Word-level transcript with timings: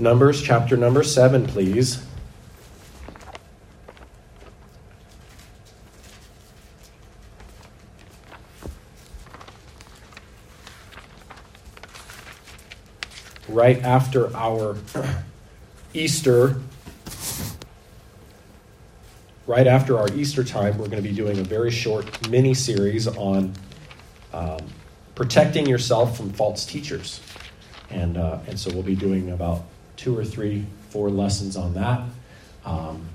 Numbers 0.00 0.40
chapter 0.40 0.78
number 0.78 1.02
7, 1.02 1.46
please. 1.46 2.02
Right 13.46 13.78
after 13.82 14.34
our 14.34 14.78
Easter, 15.92 16.62
right 19.46 19.66
after 19.66 19.98
our 19.98 20.10
Easter 20.14 20.42
time, 20.42 20.78
we're 20.78 20.86
going 20.88 21.02
to 21.02 21.06
be 21.06 21.14
doing 21.14 21.38
a 21.40 21.44
very 21.44 21.70
short 21.70 22.30
mini 22.30 22.54
series 22.54 23.06
on 23.06 23.52
um, 24.32 24.60
protecting 25.14 25.66
yourself 25.66 26.16
from 26.16 26.32
false 26.32 26.64
teachers. 26.64 27.20
And, 27.90 28.16
uh, 28.16 28.38
and 28.46 28.58
so 28.58 28.72
we'll 28.72 28.82
be 28.82 28.96
doing 28.96 29.32
about 29.32 29.64
two 30.00 30.16
or 30.16 30.24
three, 30.24 30.64
four 30.88 31.10
lessons 31.10 31.58
on 31.58 31.74
that. 31.74 32.00
Um, 32.64 33.06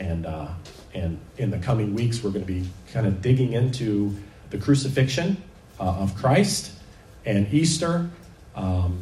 and, 0.00 0.26
uh, 0.26 0.48
and 0.92 1.20
in 1.38 1.50
the 1.50 1.58
coming 1.58 1.94
weeks, 1.94 2.22
we're 2.22 2.30
going 2.30 2.44
to 2.44 2.52
be 2.52 2.68
kind 2.92 3.06
of 3.06 3.22
digging 3.22 3.52
into 3.52 4.16
the 4.50 4.58
crucifixion 4.58 5.40
uh, 5.78 5.84
of 5.84 6.16
Christ 6.16 6.72
and 7.24 7.52
Easter. 7.54 8.10
Um, 8.56 9.00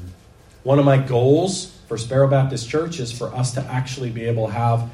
one 0.65 0.79
of 0.79 0.85
my 0.85 0.99
goals 0.99 1.79
for 1.89 1.97
Sparrow 1.97 2.29
Baptist 2.29 2.69
Church 2.69 3.01
is 3.01 3.11
for 3.11 3.35
us 3.35 3.55
to 3.55 3.63
actually 3.63 4.11
be 4.11 4.25
able 4.25 4.49
to 4.49 4.53
have 4.53 4.91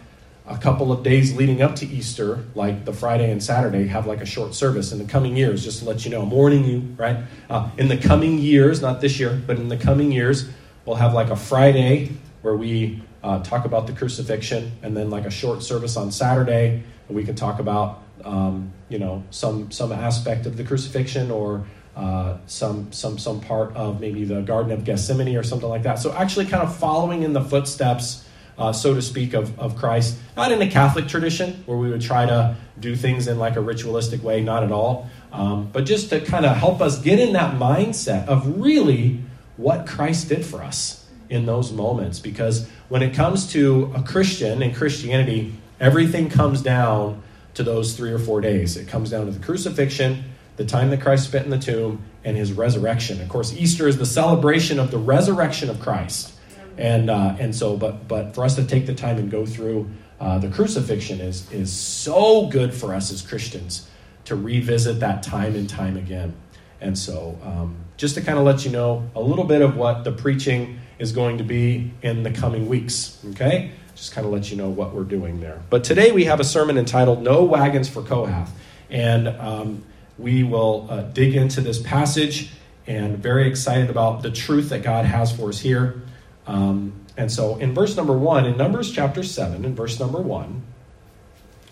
a 0.46 0.56
couple 0.56 0.92
of 0.92 1.02
days 1.02 1.34
leading 1.34 1.60
up 1.60 1.74
to 1.74 1.86
Easter, 1.86 2.44
like 2.54 2.84
the 2.84 2.92
Friday 2.92 3.32
and 3.32 3.42
Saturday, 3.42 3.88
have 3.88 4.06
like 4.06 4.20
a 4.20 4.26
short 4.26 4.54
service 4.54 4.92
in 4.92 4.98
the 4.98 5.04
coming 5.04 5.36
years, 5.36 5.64
just 5.64 5.80
to 5.80 5.84
let 5.84 6.04
you 6.04 6.12
know. 6.12 6.22
I'm 6.22 6.30
warning 6.30 6.62
you, 6.62 6.94
right? 6.96 7.16
Uh, 7.50 7.68
in 7.76 7.88
the 7.88 7.96
coming 7.96 8.38
years, 8.38 8.80
not 8.80 9.00
this 9.00 9.18
year, 9.18 9.42
but 9.44 9.56
in 9.56 9.68
the 9.68 9.76
coming 9.76 10.12
years, 10.12 10.48
we'll 10.84 10.94
have 10.94 11.12
like 11.12 11.30
a 11.30 11.36
Friday 11.36 12.12
where 12.46 12.54
we 12.54 13.02
uh, 13.24 13.42
talk 13.42 13.64
about 13.64 13.88
the 13.88 13.92
crucifixion, 13.92 14.70
and 14.84 14.96
then 14.96 15.10
like 15.10 15.26
a 15.26 15.30
short 15.30 15.64
service 15.64 15.96
on 15.96 16.12
Saturday, 16.12 16.84
we 17.08 17.24
can 17.24 17.34
talk 17.34 17.58
about 17.58 18.04
um, 18.24 18.72
you 18.88 19.00
know 19.00 19.24
some 19.30 19.68
some 19.72 19.90
aspect 19.90 20.46
of 20.46 20.56
the 20.56 20.62
crucifixion 20.62 21.32
or 21.32 21.66
uh, 21.96 22.36
some 22.46 22.92
some 22.92 23.18
some 23.18 23.40
part 23.40 23.74
of 23.74 24.00
maybe 24.00 24.22
the 24.24 24.42
Garden 24.42 24.70
of 24.70 24.84
Gethsemane 24.84 25.36
or 25.36 25.42
something 25.42 25.68
like 25.68 25.82
that. 25.82 25.98
So 25.98 26.12
actually, 26.12 26.46
kind 26.46 26.62
of 26.62 26.76
following 26.76 27.24
in 27.24 27.32
the 27.32 27.42
footsteps 27.42 28.24
uh, 28.58 28.72
so 28.72 28.94
to 28.94 29.02
speak, 29.02 29.34
of, 29.34 29.58
of 29.58 29.76
Christ. 29.76 30.16
Not 30.36 30.52
in 30.52 30.60
the 30.60 30.68
Catholic 30.68 31.08
tradition 31.08 31.64
where 31.66 31.76
we 31.76 31.90
would 31.90 32.00
try 32.00 32.24
to 32.26 32.56
do 32.78 32.94
things 32.94 33.26
in 33.26 33.38
like 33.38 33.56
a 33.56 33.60
ritualistic 33.60 34.22
way, 34.22 34.40
not 34.40 34.62
at 34.62 34.72
all. 34.72 35.10
Um, 35.32 35.68
but 35.72 35.84
just 35.84 36.08
to 36.10 36.20
kind 36.20 36.46
of 36.46 36.56
help 36.56 36.80
us 36.80 36.98
get 37.02 37.18
in 37.18 37.34
that 37.34 37.56
mindset 37.56 38.28
of 38.28 38.60
really 38.60 39.20
what 39.58 39.86
Christ 39.86 40.30
did 40.30 40.46
for 40.46 40.62
us 40.62 41.05
in 41.28 41.46
those 41.46 41.72
moments. 41.72 42.18
Because 42.18 42.68
when 42.88 43.02
it 43.02 43.14
comes 43.14 43.52
to 43.52 43.92
a 43.94 44.02
Christian 44.02 44.62
and 44.62 44.74
Christianity, 44.74 45.54
everything 45.80 46.28
comes 46.28 46.62
down 46.62 47.22
to 47.54 47.62
those 47.62 47.96
three 47.96 48.12
or 48.12 48.18
four 48.18 48.40
days. 48.40 48.76
It 48.76 48.88
comes 48.88 49.10
down 49.10 49.26
to 49.26 49.32
the 49.32 49.44
crucifixion, 49.44 50.24
the 50.56 50.64
time 50.64 50.90
that 50.90 51.00
Christ 51.00 51.24
spent 51.24 51.44
in 51.44 51.50
the 51.50 51.58
tomb, 51.58 52.02
and 52.24 52.36
his 52.36 52.52
resurrection. 52.52 53.20
Of 53.20 53.28
course, 53.28 53.54
Easter 53.54 53.86
is 53.88 53.98
the 53.98 54.06
celebration 54.06 54.78
of 54.78 54.90
the 54.90 54.98
resurrection 54.98 55.70
of 55.70 55.80
Christ. 55.80 56.32
And, 56.76 57.08
uh, 57.08 57.36
and 57.38 57.54
so, 57.54 57.76
but, 57.76 58.06
but 58.06 58.34
for 58.34 58.44
us 58.44 58.56
to 58.56 58.64
take 58.64 58.86
the 58.86 58.94
time 58.94 59.16
and 59.16 59.30
go 59.30 59.46
through 59.46 59.90
uh, 60.20 60.38
the 60.38 60.48
crucifixion 60.48 61.20
is, 61.20 61.50
is 61.50 61.72
so 61.72 62.46
good 62.48 62.74
for 62.74 62.94
us 62.94 63.12
as 63.12 63.22
Christians 63.22 63.88
to 64.24 64.36
revisit 64.36 65.00
that 65.00 65.22
time 65.22 65.54
and 65.54 65.68
time 65.68 65.96
again. 65.96 66.34
And 66.80 66.98
so, 66.98 67.38
um, 67.42 67.76
just 67.96 68.14
to 68.16 68.20
kind 68.20 68.38
of 68.38 68.44
let 68.44 68.64
you 68.64 68.70
know 68.70 69.08
a 69.14 69.20
little 69.20 69.44
bit 69.44 69.62
of 69.62 69.76
what 69.76 70.04
the 70.04 70.12
preaching 70.12 70.78
is 70.98 71.12
going 71.12 71.38
to 71.38 71.44
be 71.44 71.92
in 72.02 72.22
the 72.22 72.30
coming 72.30 72.68
weeks, 72.68 73.18
okay? 73.30 73.70
Just 73.94 74.12
kind 74.12 74.26
of 74.26 74.32
let 74.32 74.50
you 74.50 74.56
know 74.56 74.68
what 74.68 74.94
we're 74.94 75.04
doing 75.04 75.40
there. 75.40 75.60
But 75.70 75.84
today 75.84 76.12
we 76.12 76.24
have 76.24 76.40
a 76.40 76.44
sermon 76.44 76.78
entitled 76.78 77.22
No 77.22 77.44
Wagons 77.44 77.88
for 77.88 78.02
Kohath. 78.02 78.50
And 78.90 79.28
um, 79.28 79.84
we 80.18 80.42
will 80.42 80.86
uh, 80.88 81.02
dig 81.02 81.34
into 81.34 81.60
this 81.60 81.80
passage 81.80 82.50
and 82.86 83.18
very 83.18 83.48
excited 83.48 83.90
about 83.90 84.22
the 84.22 84.30
truth 84.30 84.68
that 84.70 84.82
God 84.82 85.04
has 85.04 85.34
for 85.34 85.48
us 85.48 85.58
here. 85.58 86.02
Um, 86.46 86.92
and 87.16 87.30
so 87.30 87.56
in 87.56 87.74
verse 87.74 87.96
number 87.96 88.16
one, 88.16 88.46
in 88.46 88.56
Numbers 88.56 88.92
chapter 88.92 89.22
7, 89.22 89.64
in 89.64 89.74
verse 89.74 89.98
number 89.98 90.20
one, 90.20 90.62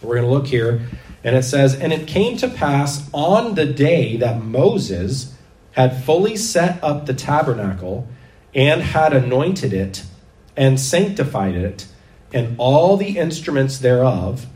we're 0.03 0.17
going 0.17 0.27
to 0.27 0.33
look 0.33 0.47
here, 0.47 0.83
and 1.23 1.35
it 1.35 1.45
says, 1.45 1.75
And 1.75 1.93
it 1.93 2.07
came 2.07 2.37
to 2.39 2.49
pass 2.49 3.09
on 3.13 3.55
the 3.55 3.65
day 3.65 4.19
that 4.19 4.43
Moses 4.43 5.35
had 5.73 6.05
fully 6.05 6.37
set 6.37 6.83
up 6.83 7.07
the 7.07 7.15
tabernacle 7.15 8.07
and 8.55 8.83
had 8.83 9.13
anointed 9.13 9.73
it 9.73 10.05
and 10.57 10.79
sanctified 10.79 11.57
it 11.57 11.87
and 12.33 12.57
all 12.59 12.97
the 12.97 13.19
instruments 13.19 13.79
thereof, 13.79 14.47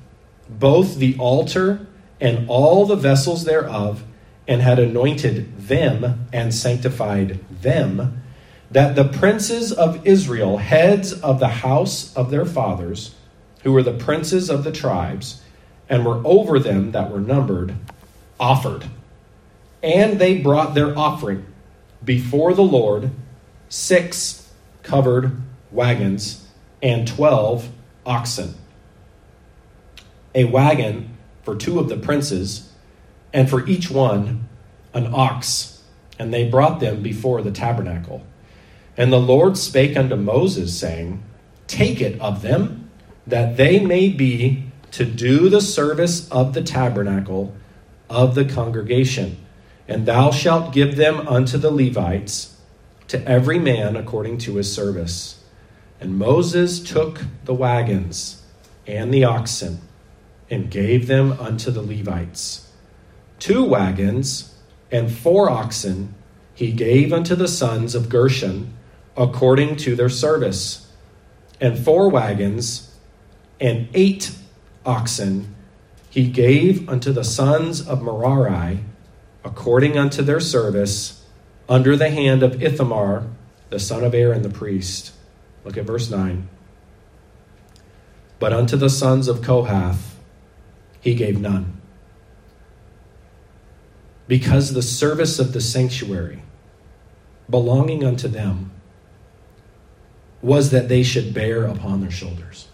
both 0.48 0.96
the 0.96 1.16
altar 1.18 1.86
and 2.20 2.48
all 2.48 2.86
the 2.86 2.96
vessels 2.96 3.44
thereof, 3.44 4.02
and 4.48 4.62
had 4.62 4.78
anointed 4.78 5.56
them 5.58 6.26
and 6.32 6.52
sanctified 6.52 7.38
them 7.62 8.22
that 8.70 8.96
the 8.96 9.04
princes 9.04 9.72
of 9.72 10.06
Israel, 10.06 10.58
heads 10.58 11.12
of 11.12 11.38
the 11.38 11.48
house 11.48 12.14
of 12.16 12.30
their 12.30 12.44
fathers, 12.44 13.14
who 13.62 13.72
were 13.72 13.82
the 13.82 13.92
princes 13.92 14.50
of 14.50 14.64
the 14.64 14.72
tribes, 14.72 15.42
and 15.88 16.04
were 16.04 16.20
over 16.24 16.58
them 16.58 16.92
that 16.92 17.10
were 17.10 17.20
numbered, 17.20 17.74
offered. 18.38 18.84
And 19.82 20.18
they 20.18 20.38
brought 20.38 20.74
their 20.74 20.96
offering 20.98 21.46
before 22.04 22.54
the 22.54 22.62
Lord 22.62 23.10
six 23.68 24.50
covered 24.82 25.36
wagons 25.70 26.46
and 26.82 27.06
twelve 27.06 27.68
oxen. 28.06 28.54
A 30.34 30.44
wagon 30.44 31.16
for 31.42 31.56
two 31.56 31.78
of 31.78 31.88
the 31.88 31.96
princes, 31.96 32.70
and 33.32 33.48
for 33.48 33.66
each 33.66 33.90
one 33.90 34.46
an 34.92 35.08
ox. 35.14 35.82
And 36.18 36.32
they 36.34 36.48
brought 36.48 36.80
them 36.80 37.02
before 37.02 37.40
the 37.40 37.50
tabernacle. 37.50 38.22
And 38.98 39.12
the 39.12 39.20
Lord 39.20 39.56
spake 39.56 39.96
unto 39.96 40.16
Moses, 40.16 40.78
saying, 40.78 41.22
Take 41.66 42.00
it 42.00 42.20
of 42.20 42.42
them, 42.42 42.90
that 43.26 43.56
they 43.56 43.78
may 43.78 44.08
be 44.08 44.64
to 44.90 45.04
do 45.04 45.48
the 45.48 45.60
service 45.60 46.28
of 46.30 46.52
the 46.52 46.62
tabernacle 46.62 47.54
of 48.10 48.34
the 48.34 48.44
congregation. 48.44 49.36
And 49.86 50.04
thou 50.04 50.30
shalt 50.30 50.74
give 50.74 50.96
them 50.96 51.26
unto 51.28 51.56
the 51.56 51.70
Levites, 51.70 52.57
to 53.08 53.26
every 53.28 53.58
man 53.58 53.96
according 53.96 54.38
to 54.38 54.56
his 54.56 54.72
service. 54.72 55.42
And 56.00 56.18
Moses 56.18 56.80
took 56.80 57.22
the 57.44 57.54
wagons 57.54 58.42
and 58.86 59.12
the 59.12 59.24
oxen, 59.24 59.80
and 60.50 60.70
gave 60.70 61.06
them 61.06 61.32
unto 61.32 61.70
the 61.70 61.82
Levites. 61.82 62.72
Two 63.38 63.62
wagons 63.62 64.54
and 64.90 65.12
four 65.12 65.50
oxen 65.50 66.14
he 66.54 66.72
gave 66.72 67.12
unto 67.12 67.34
the 67.34 67.48
sons 67.48 67.94
of 67.94 68.08
Gershon 68.08 68.72
according 69.16 69.76
to 69.76 69.94
their 69.94 70.08
service, 70.08 70.90
and 71.60 71.78
four 71.78 72.08
wagons 72.08 72.96
and 73.60 73.88
eight 73.92 74.34
oxen 74.86 75.54
he 76.08 76.28
gave 76.28 76.88
unto 76.88 77.12
the 77.12 77.24
sons 77.24 77.86
of 77.86 78.02
Merari 78.02 78.80
according 79.44 79.98
unto 79.98 80.22
their 80.22 80.40
service 80.40 81.17
under 81.68 81.96
the 81.96 82.10
hand 82.10 82.42
of 82.42 82.62
Ithamar, 82.62 83.26
the 83.70 83.78
son 83.78 84.02
of 84.02 84.14
Aaron 84.14 84.42
the 84.42 84.50
priest. 84.50 85.12
Look 85.64 85.76
at 85.76 85.84
verse 85.84 86.10
9. 86.10 86.48
But 88.38 88.52
unto 88.52 88.76
the 88.76 88.88
sons 88.88 89.28
of 89.28 89.42
Kohath 89.42 90.16
he 91.00 91.14
gave 91.14 91.40
none. 91.40 91.80
Because 94.26 94.72
the 94.72 94.82
service 94.82 95.38
of 95.38 95.52
the 95.52 95.60
sanctuary 95.60 96.42
belonging 97.48 98.04
unto 98.04 98.28
them 98.28 98.70
was 100.42 100.70
that 100.70 100.88
they 100.88 101.02
should 101.02 101.34
bear 101.34 101.64
upon 101.64 102.00
their 102.00 102.10
shoulders. 102.10 102.68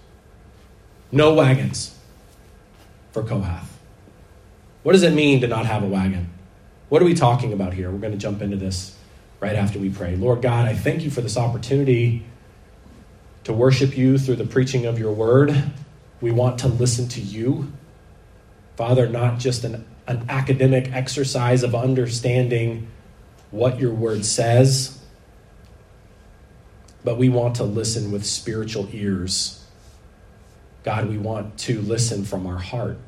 No 1.11 1.33
wagons 1.33 1.99
for 3.13 3.23
Kohath. 3.23 3.79
What 4.83 4.93
does 4.93 5.03
it 5.03 5.15
mean 5.15 5.41
to 5.41 5.47
not 5.47 5.65
have 5.67 5.83
a 5.83 5.87
wagon? 5.87 6.34
What 6.95 7.03
are 7.03 7.07
we 7.07 7.15
talking 7.15 7.53
about 7.53 7.75
here? 7.75 7.91
We're 7.91 7.99
going 7.99 8.13
to 8.13 8.19
jump 8.19 8.41
into 8.41 8.57
this 8.57 8.97
right 9.41 9.57
after 9.57 9.81
we 9.81 9.91
pray. 9.91 10.15
Lord 10.15 10.43
God, 10.43 10.69
I 10.69 10.75
thank 10.75 11.03
you 11.03 11.11
for 11.11 11.23
this 11.23 11.37
opportunity 11.37 12.25
to 13.43 13.53
worship 13.53 13.99
you 13.99 14.17
through 14.17 14.37
the 14.37 14.47
preaching 14.47 14.87
of 14.87 14.97
your 14.97 15.13
word. 15.13 15.73
We 16.21 16.31
want 16.31 16.61
to 16.61 16.69
listen 16.69 17.09
to 17.09 17.21
you. 17.21 17.73
Father, 18.77 19.09
not 19.09 19.41
just 19.41 19.65
an, 19.65 19.85
an 20.07 20.25
academic 20.29 20.93
exercise 20.93 21.65
of 21.65 21.75
understanding 21.75 22.87
what 23.51 23.81
your 23.81 23.93
word 23.93 24.25
says, 24.25 25.03
but 27.03 27.19
we 27.19 27.29
want 27.29 27.57
to 27.57 27.65
listen 27.65 28.13
with 28.13 28.25
spiritual 28.25 28.89
ears. 28.93 29.67
God, 30.85 31.09
we 31.09 31.19
want 31.19 31.59
to 31.59 31.81
listen 31.81 32.25
from 32.25 32.47
our 32.47 32.59
heart. 32.59 32.99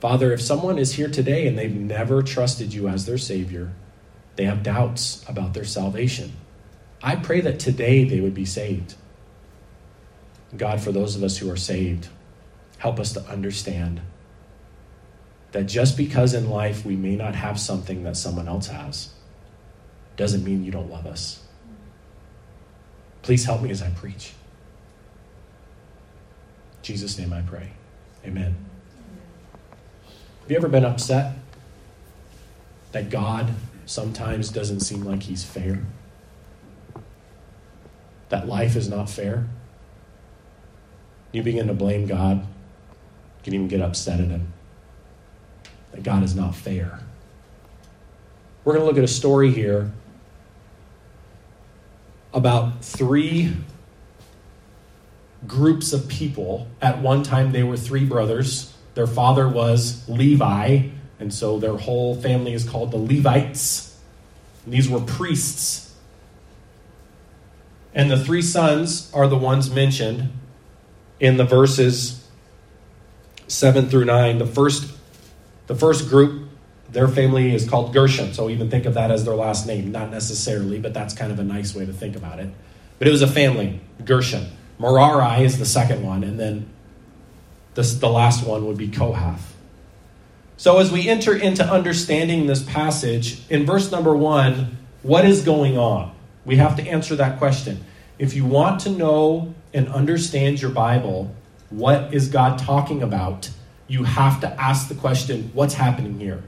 Father, 0.00 0.32
if 0.32 0.42
someone 0.42 0.78
is 0.78 0.94
here 0.94 1.08
today 1.08 1.46
and 1.46 1.58
they've 1.58 1.74
never 1.74 2.22
trusted 2.22 2.74
you 2.74 2.88
as 2.88 3.06
their 3.06 3.18
Savior, 3.18 3.72
they 4.36 4.44
have 4.44 4.62
doubts 4.62 5.24
about 5.28 5.54
their 5.54 5.64
salvation. 5.64 6.32
I 7.02 7.16
pray 7.16 7.40
that 7.40 7.58
today 7.58 8.04
they 8.04 8.20
would 8.20 8.34
be 8.34 8.44
saved. 8.44 8.94
God, 10.56 10.80
for 10.80 10.92
those 10.92 11.16
of 11.16 11.22
us 11.22 11.38
who 11.38 11.50
are 11.50 11.56
saved, 11.56 12.08
help 12.78 13.00
us 13.00 13.12
to 13.12 13.20
understand 13.26 14.00
that 15.52 15.66
just 15.66 15.96
because 15.96 16.34
in 16.34 16.50
life 16.50 16.84
we 16.84 16.96
may 16.96 17.14
not 17.14 17.34
have 17.34 17.60
something 17.60 18.02
that 18.04 18.16
someone 18.16 18.48
else 18.48 18.66
has, 18.66 19.10
doesn't 20.16 20.44
mean 20.44 20.64
you 20.64 20.72
don't 20.72 20.90
love 20.90 21.06
us. 21.06 21.42
Please 23.22 23.44
help 23.44 23.62
me 23.62 23.70
as 23.70 23.80
I 23.80 23.90
preach. 23.90 24.32
In 26.76 26.82
Jesus' 26.82 27.18
name 27.18 27.32
I 27.32 27.40
pray. 27.40 27.70
Amen. 28.24 28.54
Have 30.44 30.50
you 30.50 30.58
ever 30.58 30.68
been 30.68 30.84
upset 30.84 31.36
that 32.92 33.08
God 33.08 33.54
sometimes 33.86 34.50
doesn't 34.50 34.80
seem 34.80 35.02
like 35.02 35.22
He's 35.22 35.42
fair? 35.42 35.86
That 38.28 38.46
life 38.46 38.76
is 38.76 38.86
not 38.86 39.08
fair? 39.08 39.46
You 41.32 41.42
begin 41.42 41.66
to 41.68 41.72
blame 41.72 42.06
God. 42.06 42.40
You 42.40 43.42
can 43.42 43.54
even 43.54 43.68
get 43.68 43.80
upset 43.80 44.20
at 44.20 44.26
Him. 44.26 44.52
That 45.92 46.02
God 46.02 46.22
is 46.22 46.36
not 46.36 46.54
fair. 46.54 47.00
We're 48.66 48.74
going 48.74 48.82
to 48.82 48.86
look 48.86 48.98
at 48.98 49.04
a 49.04 49.08
story 49.08 49.50
here 49.50 49.92
about 52.34 52.84
three 52.84 53.56
groups 55.46 55.94
of 55.94 56.06
people. 56.06 56.68
At 56.82 57.00
one 57.00 57.22
time, 57.22 57.52
they 57.52 57.62
were 57.62 57.78
three 57.78 58.04
brothers. 58.04 58.73
Their 58.94 59.06
father 59.06 59.48
was 59.48 60.08
Levi, 60.08 60.88
and 61.18 61.32
so 61.32 61.58
their 61.58 61.76
whole 61.76 62.14
family 62.14 62.52
is 62.52 62.68
called 62.68 62.90
the 62.90 62.96
Levites. 62.96 63.98
And 64.64 64.74
these 64.74 64.88
were 64.88 65.00
priests. 65.00 65.94
And 67.94 68.10
the 68.10 68.22
three 68.22 68.42
sons 68.42 69.10
are 69.12 69.28
the 69.28 69.36
ones 69.36 69.70
mentioned 69.70 70.32
in 71.20 71.36
the 71.36 71.44
verses 71.44 72.28
7 73.46 73.88
through 73.88 74.04
9. 74.04 74.38
The 74.38 74.46
first, 74.46 74.92
the 75.66 75.74
first 75.74 76.08
group 76.08 76.48
their 76.90 77.08
family 77.08 77.52
is 77.52 77.68
called 77.68 77.92
Gershon, 77.92 78.34
so 78.34 78.48
even 78.48 78.70
think 78.70 78.86
of 78.86 78.94
that 78.94 79.10
as 79.10 79.24
their 79.24 79.34
last 79.34 79.66
name. 79.66 79.90
Not 79.90 80.10
necessarily, 80.10 80.78
but 80.78 80.94
that's 80.94 81.12
kind 81.12 81.32
of 81.32 81.40
a 81.40 81.44
nice 81.44 81.74
way 81.74 81.84
to 81.84 81.92
think 81.92 82.14
about 82.14 82.38
it. 82.38 82.50
But 82.98 83.08
it 83.08 83.10
was 83.10 83.20
a 83.22 83.26
family, 83.26 83.80
Gershon. 84.04 84.46
Merari 84.78 85.44
is 85.44 85.58
the 85.58 85.66
second 85.66 86.04
one, 86.04 86.22
and 86.22 86.38
then 86.38 86.68
this, 87.74 87.94
the 87.94 88.08
last 88.08 88.46
one 88.46 88.66
would 88.66 88.78
be 88.78 88.88
Kohath. 88.88 89.52
So 90.56 90.78
as 90.78 90.92
we 90.92 91.08
enter 91.08 91.36
into 91.36 91.64
understanding 91.64 92.46
this 92.46 92.62
passage, 92.62 93.42
in 93.50 93.66
verse 93.66 93.90
number 93.90 94.14
one, 94.14 94.78
what 95.02 95.24
is 95.24 95.44
going 95.44 95.76
on? 95.76 96.14
We 96.44 96.56
have 96.56 96.76
to 96.76 96.82
answer 96.82 97.16
that 97.16 97.38
question. 97.38 97.84
If 98.18 98.34
you 98.34 98.44
want 98.44 98.80
to 98.82 98.90
know 98.90 99.54
and 99.72 99.88
understand 99.88 100.62
your 100.62 100.70
Bible, 100.70 101.34
what 101.70 102.14
is 102.14 102.28
God 102.28 102.58
talking 102.58 103.02
about? 103.02 103.50
You 103.88 104.04
have 104.04 104.40
to 104.40 104.60
ask 104.60 104.88
the 104.88 104.94
question, 104.94 105.50
what's 105.52 105.74
happening 105.74 106.20
here? 106.20 106.42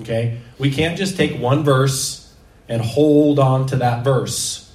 Okay? 0.00 0.38
We 0.58 0.70
can't 0.70 0.96
just 0.96 1.16
take 1.16 1.40
one 1.40 1.64
verse 1.64 2.32
and 2.68 2.80
hold 2.80 3.38
on 3.38 3.66
to 3.66 3.76
that 3.76 4.04
verse. 4.04 4.72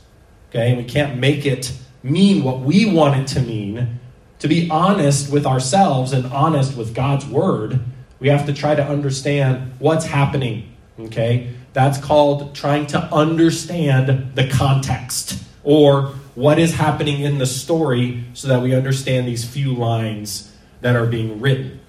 Okay? 0.49 0.75
We 0.75 0.83
can't 0.83 1.19
make 1.19 1.45
it 1.45 1.71
mean 2.03 2.43
what 2.43 2.59
we 2.59 2.85
want 2.85 3.15
it 3.21 3.27
to 3.35 3.41
mean. 3.41 3.99
To 4.43 4.49
be 4.49 4.69
honest 4.69 5.31
with 5.31 5.45
ourselves 5.45 6.11
and 6.11 6.25
honest 6.25 6.75
with 6.75 6.93
God's 6.93 7.25
word, 7.25 7.79
we 8.19 8.27
have 8.27 8.45
to 8.47 8.53
try 8.53 8.75
to 8.75 8.85
understand 8.85 9.71
what's 9.79 10.05
happening. 10.05 10.75
Okay? 10.99 11.53
That's 11.71 11.97
called 11.97 12.53
trying 12.53 12.87
to 12.87 12.99
understand 12.99 14.35
the 14.35 14.49
context 14.49 15.41
or 15.63 16.07
what 16.35 16.59
is 16.59 16.73
happening 16.73 17.21
in 17.21 17.37
the 17.37 17.45
story 17.45 18.25
so 18.33 18.49
that 18.49 18.61
we 18.61 18.75
understand 18.75 19.29
these 19.29 19.45
few 19.45 19.73
lines 19.73 20.53
that 20.81 20.97
are 20.97 21.05
being 21.05 21.39
written. 21.39 21.79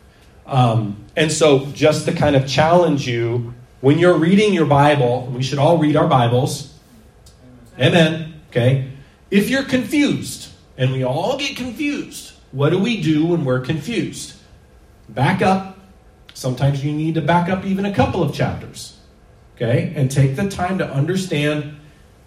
Um, 0.47 1.05
and 1.17 1.33
so, 1.33 1.67
just 1.73 2.05
to 2.05 2.13
kind 2.13 2.37
of 2.37 2.47
challenge 2.47 3.05
you, 3.05 3.53
when 3.81 3.99
you're 3.99 4.17
reading 4.17 4.55
your 4.55 4.67
Bible, 4.67 5.29
we 5.35 5.43
should 5.43 5.59
all 5.59 5.79
read 5.79 5.97
our 5.97 6.07
Bibles. 6.07 6.73
Amen. 7.81 8.41
Okay. 8.51 8.93
If 9.29 9.51
you're 9.51 9.65
confused, 9.65 10.53
and 10.79 10.93
we 10.93 11.03
all 11.03 11.37
get 11.37 11.57
confused, 11.57 12.34
what 12.55 12.71
do 12.71 12.79
we 12.79 13.03
do 13.03 13.27
when 13.27 13.45
we're 13.45 13.61
confused? 13.61 14.35
Back 15.09 15.43
up. 15.43 15.79
Sometimes 16.35 16.85
you 16.85 16.93
need 16.93 17.15
to 17.17 17.21
back 17.21 17.49
up 17.49 17.65
even 17.65 17.85
a 17.85 17.93
couple 17.93 18.23
of 18.23 18.33
chapters. 18.33 18.97
Okay. 19.57 19.93
And 19.97 20.11
take 20.11 20.37
the 20.37 20.49
time 20.49 20.79
to 20.79 20.89
understand 20.89 21.77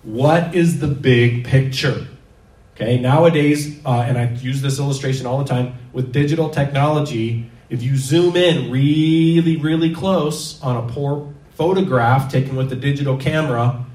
what 0.03 0.53
is 0.53 0.79
the 0.79 0.87
big 0.87 1.45
picture. 1.45 2.07
Okay. 2.75 2.99
Nowadays, 2.99 3.79
uh, 3.85 4.01
and 4.01 4.17
I 4.17 4.31
use 4.33 4.61
this 4.61 4.79
illustration 4.79 5.25
all 5.25 5.37
the 5.37 5.45
time 5.45 5.75
with 5.93 6.11
digital 6.11 6.49
technology 6.49 7.49
if 7.69 7.83
you 7.83 7.97
zoom 7.97 8.35
in 8.35 8.71
really, 8.71 9.57
really 9.57 9.93
close 9.93 10.61
on 10.61 10.77
a 10.77 10.87
poor 10.93 11.33
photograph 11.55 12.31
taken 12.31 12.55
with 12.55 12.71
a 12.71 12.75
digital 12.75 13.17
camera, 13.17 13.85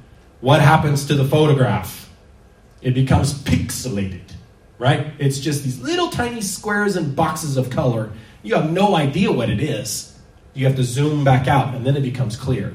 what 0.41 0.61
happens 0.61 1.07
to 1.07 1.15
the 1.15 1.25
photograph? 1.25 2.11
It 2.83 2.93
becomes 2.93 3.33
pixelated, 3.33 4.32
right? 4.83 5.13
It's 5.21 5.39
just 5.39 5.63
these 5.63 5.81
little 5.81 6.09
tiny 6.09 6.41
squares 6.41 6.97
and 6.97 7.15
boxes 7.15 7.57
of 7.57 7.71
color. 7.71 8.11
You 8.43 8.57
have 8.57 8.73
no 8.73 8.97
idea 8.97 9.31
what 9.31 9.49
it 9.49 9.61
is. 9.61 10.19
You 10.55 10.67
have 10.67 10.75
to 10.75 10.83
zoom 10.83 11.23
back 11.23 11.47
out, 11.47 11.73
and 11.73 11.87
then 11.87 11.97
it 11.97 12.01
becomes 12.01 12.37
clear. 12.37 12.75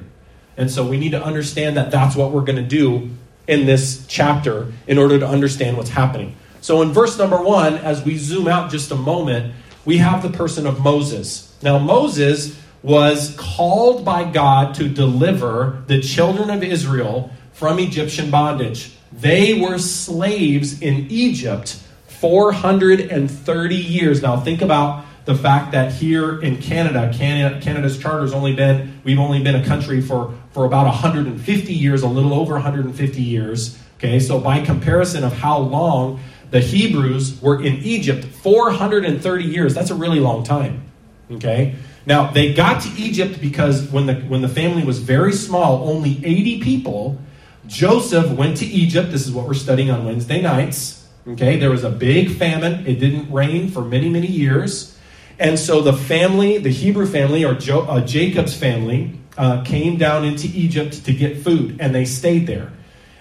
And 0.56 0.71
so 0.71 0.88
we 0.88 0.98
need 0.98 1.12
to 1.12 1.21
understand 1.21 1.75
that 1.75 1.92
that's 1.92 2.15
what 2.15 2.31
we're 2.31 2.45
going 2.45 2.56
to 2.56 2.62
do 2.63 3.09
in 3.45 3.65
this 3.65 4.06
chapter 4.07 4.71
in 4.88 4.98
order 4.98 5.19
to 5.19 5.27
understand 5.27 5.75
what's 5.75 5.89
happening. 5.89 6.38
So 6.62 6.81
in 6.81 6.94
verse 6.94 7.18
number 7.18 7.42
one, 7.42 7.74
as 7.75 8.01
we 8.06 8.18
zoom 8.18 8.48
out 8.48 8.71
just 8.71 8.89
a 8.92 8.95
moment, 8.95 9.53
we 9.83 9.98
have 9.98 10.24
the 10.24 10.30
person 10.30 10.65
of 10.65 10.81
Moses. 10.81 11.53
Now, 11.62 11.77
Moses 11.77 12.57
was 12.83 13.36
called 13.38 14.06
by 14.06 14.31
God 14.31 14.75
to 14.75 14.88
deliver 14.88 15.83
the 15.88 16.01
children 16.01 16.51
of 16.51 16.63
Israel 16.63 17.31
from 17.51 17.80
Egyptian 17.80 18.31
bondage. 18.31 18.94
They 19.12 19.60
were 19.60 19.77
slaves 19.77 20.81
in 20.81 21.07
Egypt 21.10 21.83
430 22.19 23.75
years. 23.75 24.21
Now, 24.21 24.39
think 24.39 24.61
about 24.61 25.05
the 25.25 25.35
fact 25.35 25.73
that 25.73 25.91
here 25.91 26.41
in 26.41 26.61
Canada, 26.61 27.11
Canada 27.13 27.59
Canada's 27.61 27.97
charter's 27.97 28.33
only 28.33 28.55
been, 28.55 29.01
we've 29.03 29.19
only 29.19 29.43
been 29.43 29.55
a 29.55 29.65
country 29.65 30.01
for, 30.01 30.33
for 30.51 30.65
about 30.65 30.85
150 30.85 31.73
years, 31.73 32.01
a 32.01 32.07
little 32.07 32.33
over 32.33 32.53
150 32.53 33.21
years. 33.21 33.77
Okay, 33.97 34.19
so 34.19 34.39
by 34.39 34.63
comparison 34.63 35.23
of 35.23 35.33
how 35.33 35.57
long 35.57 36.19
the 36.51 36.59
Hebrews 36.59 37.41
were 37.41 37.61
in 37.61 37.75
Egypt 37.77 38.25
430 38.25 39.43
years. 39.43 39.74
That's 39.74 39.89
a 39.89 39.95
really 39.95 40.19
long 40.19 40.43
time. 40.43 40.83
Okay? 41.29 41.75
Now, 42.05 42.31
they 42.31 42.53
got 42.53 42.81
to 42.83 42.89
Egypt 42.97 43.41
because 43.41 43.89
when 43.91 44.05
the, 44.05 44.15
when 44.15 44.41
the 44.41 44.47
family 44.47 44.83
was 44.83 45.00
very 45.00 45.33
small, 45.33 45.89
only 45.89 46.21
80 46.24 46.62
people, 46.62 47.19
Joseph 47.65 48.31
went 48.31 48.57
to 48.57 48.65
Egypt. 48.65 49.12
This 49.12 49.27
is 49.27 49.33
what 49.33 49.45
we're 49.45 49.53
studying 49.53 49.91
on 49.91 50.05
Wednesday 50.05 50.41
nights. 50.41 50.97
Okay? 51.27 51.57
There 51.57 51.69
was 51.69 51.84
a 51.84 51.89
big 51.89 52.31
famine. 52.31 52.86
It 52.88 53.00
didn't 53.00 53.31
rain 53.31 53.69
for 53.69 53.81
many, 53.81 54.10
many 54.10 54.27
years. 54.27 54.98
And 55.39 55.60
so 55.60 55.81
the 55.81 55.93
family, 55.93 56.57
the 56.57 56.72
Hebrew 56.72 57.05
family, 57.05 57.43
or 57.43 57.53
jo- 57.53 57.86
uh, 57.86 58.05
Jacob's 58.05 58.55
family, 58.55 59.19
uh, 59.38 59.63
came 59.63 59.98
down 59.98 60.25
into 60.25 60.48
Egypt 60.48 61.05
to 61.05 61.13
get 61.13 61.43
food, 61.43 61.77
and 61.79 61.93
they 61.93 62.05
stayed 62.05 62.48
there. 62.48 62.72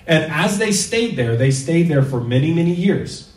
And 0.06 0.30
as 0.32 0.58
they 0.58 0.72
stayed 0.72 1.16
there, 1.16 1.36
they 1.36 1.50
stayed 1.50 1.88
there 1.88 2.02
for 2.02 2.20
many, 2.20 2.54
many 2.54 2.72
years. 2.72 3.32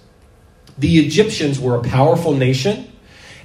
The 0.78 1.00
Egyptians 1.00 1.60
were 1.60 1.76
a 1.76 1.82
powerful 1.82 2.34
nation. 2.34 2.90